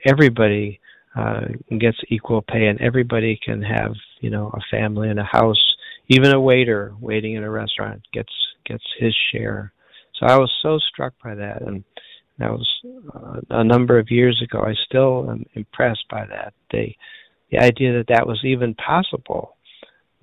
everybody 0.06 0.80
uh, 1.16 1.42
gets 1.80 1.98
equal 2.10 2.42
pay, 2.42 2.66
and 2.66 2.82
everybody 2.82 3.40
can 3.46 3.62
have, 3.62 3.94
you 4.20 4.32
know, 4.32 4.52
a 4.54 4.60
family 4.76 5.10
and 5.10 5.20
a 5.20 5.30
house. 5.32 5.62
Even 6.08 6.34
a 6.34 6.40
waiter 6.40 6.94
waiting 7.00 7.36
in 7.36 7.44
a 7.44 7.50
restaurant 7.50 8.02
gets 8.14 8.34
gets 8.66 8.84
his 9.00 9.16
share. 9.32 9.74
So 10.20 10.26
I 10.26 10.38
was 10.38 10.52
so 10.62 10.78
struck 10.78 11.14
by 11.24 11.36
that, 11.36 11.62
and 11.62 11.84
that 12.38 12.52
was 12.52 12.68
uh, 13.14 13.40
a 13.50 13.64
number 13.64 13.98
of 13.98 14.12
years 14.12 14.42
ago. 14.44 14.62
I 14.62 14.74
still 14.86 15.30
am 15.30 15.46
impressed 15.54 16.06
by 16.10 16.26
that. 16.26 16.54
The 16.72 16.88
the 17.52 17.60
idea 17.60 17.98
that 17.98 18.08
that 18.08 18.28
was 18.28 18.40
even 18.46 18.74
possible, 18.76 19.56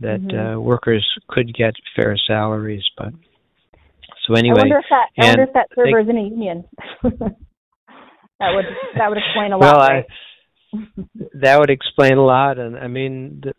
that 0.01 0.21
mm-hmm. 0.21 0.57
uh, 0.57 0.61
workers 0.61 1.07
could 1.29 1.55
get 1.55 1.75
fair 1.95 2.17
salaries, 2.27 2.85
but 2.97 3.13
so 4.27 4.35
anyway. 4.35 4.59
I 4.59 4.63
wonder 4.63 4.79
if 4.79 4.85
that 4.91 5.23
I 5.23 5.27
wonder 5.27 5.43
if 5.45 5.53
that 5.55 5.69
server 5.75 6.01
is 6.01 6.09
in 6.09 6.17
a 6.19 6.23
union. 6.23 6.65
that 7.03 8.51
would 8.55 8.65
that 8.97 9.09
would 9.09 9.19
explain 9.19 9.53
a 9.53 9.59
lot. 9.59 9.61
Well, 9.61 9.89
right? 9.89 10.05
I, 10.75 10.79
that 11.41 11.59
would 11.59 11.71
explain 11.71 12.19
a 12.19 12.25
lot, 12.25 12.59
and 12.59 12.77
I 12.77 12.89
mean 12.89 13.43
the, 13.43 13.55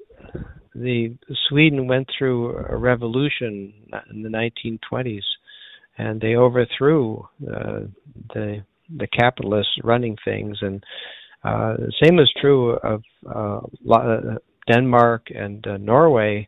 the 0.80 1.16
Sweden 1.48 1.88
went 1.88 2.08
through 2.18 2.56
a 2.58 2.76
revolution 2.76 3.74
in 4.12 4.24
the 4.24 4.30
1920s, 4.30 5.24
and 5.98 6.22
they 6.22 6.36
overthrew 6.36 7.28
uh, 7.44 7.82
the 8.34 8.64
the 8.98 9.08
capitalists 9.08 9.74
running 9.84 10.18
things, 10.26 10.58
and 10.62 10.84
uh, 11.44 11.74
the 11.78 11.94
same 12.04 12.20
is 12.20 12.32
true 12.42 12.72
of 12.78 13.04
uh, 13.30 13.60
Denmark 14.72 15.28
and 15.34 15.66
uh, 15.68 15.78
Norway. 15.78 16.48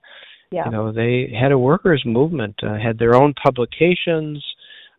Yeah. 0.51 0.65
You 0.65 0.71
know, 0.71 0.91
they 0.91 1.33
had 1.39 1.51
a 1.51 1.57
workers' 1.57 2.03
movement, 2.05 2.55
uh, 2.63 2.77
had 2.77 2.97
their 2.97 3.15
own 3.15 3.33
publications, 3.41 4.43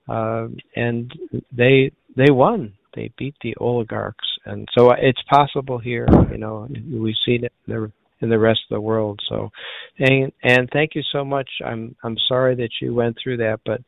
uh, 0.09 0.49
and 0.77 1.13
they 1.51 1.93
they 2.17 2.31
won. 2.31 2.75
They 2.95 3.11
beat 3.19 3.35
the 3.43 3.55
oligarchs, 3.59 4.29
and 4.45 4.69
so 4.77 4.93
it's 4.93 5.23
possible 5.31 5.79
here. 5.79 6.07
You 6.31 6.39
know, 6.39 6.69
we've 6.71 7.15
seen 7.25 7.45
it 7.45 7.53
in 7.67 7.75
the, 7.75 7.93
in 8.23 8.31
the 8.31 8.39
rest 8.39 8.61
of 8.71 8.77
the 8.77 8.81
world. 8.81 9.21
So, 9.29 9.51
and 9.99 10.33
and 10.43 10.69
thank 10.73 10.95
you 10.95 11.03
so 11.13 11.25
much. 11.25 11.49
I'm 11.65 11.95
I'm 12.03 12.17
sorry 12.29 12.55
that 12.57 12.71
you 12.81 12.95
went 12.95 13.17
through 13.23 13.39
that, 13.39 13.61
but 13.67 13.83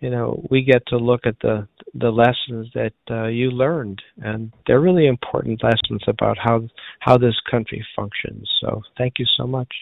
you 0.00 0.10
know, 0.10 0.44
we 0.50 0.62
get 0.62 0.86
to 0.88 0.96
look 0.96 1.26
at 1.26 1.36
the 1.40 1.66
the 1.94 2.10
lessons 2.10 2.68
that 2.74 2.92
uh, 3.10 3.26
you 3.26 3.50
learned, 3.50 4.02
and 4.18 4.52
they're 4.66 4.80
really 4.80 5.06
important 5.06 5.62
lessons 5.62 6.02
about 6.06 6.36
how 6.38 6.68
how 7.00 7.16
this 7.18 7.36
country 7.50 7.84
functions. 7.94 8.50
So, 8.60 8.82
thank 8.96 9.14
you 9.18 9.26
so 9.36 9.46
much. 9.46 9.72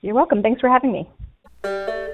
You're 0.00 0.14
welcome. 0.14 0.42
Thanks 0.42 0.60
for 0.60 0.68
having 0.68 0.92
me. 0.92 2.04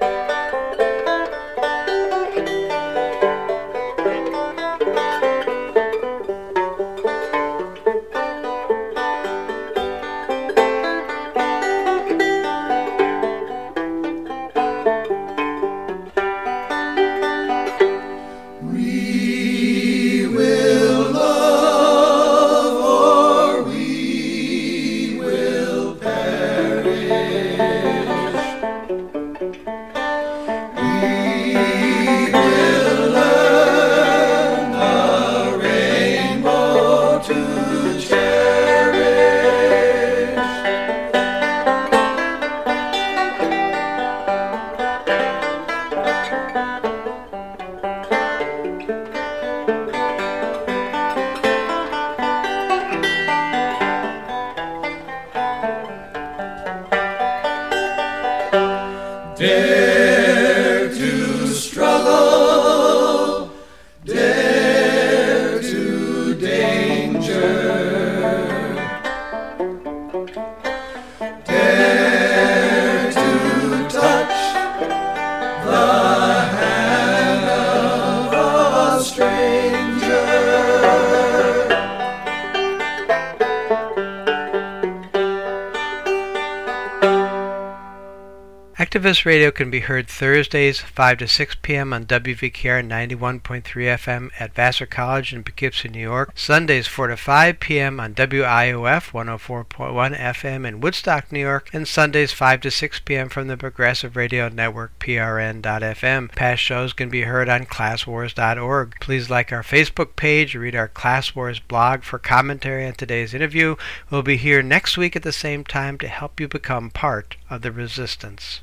Activist 89.25 89.29
Radio 89.31 89.51
can 89.53 89.71
be 89.71 89.81
heard 89.81 90.07
Thursdays 90.07 90.81
5 90.81 91.17
to 91.17 91.27
6 91.27 91.57
p.m. 91.63 91.95
on 91.95 92.05
WVKR 92.05 92.87
91.3 92.87 93.63
FM 93.63 94.31
at 94.39 94.55
Vassar 94.55 94.85
College 94.85 95.33
in 95.33 95.43
Poughkeepsie, 95.43 95.89
New 95.89 95.99
York. 95.99 96.33
Sundays 96.35 96.87
4 96.87 97.07
to 97.07 97.17
5 97.17 97.59
p.m. 97.59 98.01
on 98.01 98.15
WIOF 98.15 99.13
104.1 99.13 100.19
FM 100.19 100.69
in 100.69 100.83
Woodstock, 100.83 101.33
New 101.33 101.41
York. 101.41 101.71
And 101.73 101.89
Sundays 101.89 102.33
5 102.33 102.61
to 102.61 102.71
6 102.71 103.01
p.m. 103.01 103.31
from 103.31 103.49
the 103.49 103.57
Progressive 103.57 104.15
Radio 104.15 104.51
Network 104.51 104.99
PRN.FM. 104.99 106.35
Past 106.35 106.63
shows 106.63 106.93
can 106.93 107.09
be 107.09 107.23
heard 107.23 107.49
on 107.49 107.65
classwars.org. 107.65 108.97
Please 109.01 109.31
like 109.31 109.51
our 109.51 109.63
Facebook 109.63 110.17
page, 110.17 110.55
read 110.55 110.77
our 110.77 110.89
Class 110.89 111.35
Wars 111.35 111.61
blog 111.61 112.03
for 112.03 112.19
commentary 112.19 112.87
on 112.87 112.93
today's 112.93 113.33
interview. 113.33 113.77
We'll 114.11 114.21
be 114.21 114.37
here 114.37 114.63
next 114.63 114.99
week 114.99 115.17
at 115.17 115.23
the 115.23 115.33
same 115.33 115.65
time 115.65 115.97
to 115.97 116.09
help 116.09 116.39
you 116.41 116.47
become 116.47 116.91
part 116.91 117.39
of 117.49 117.63
the 117.63 117.73
resistance. 117.73 118.61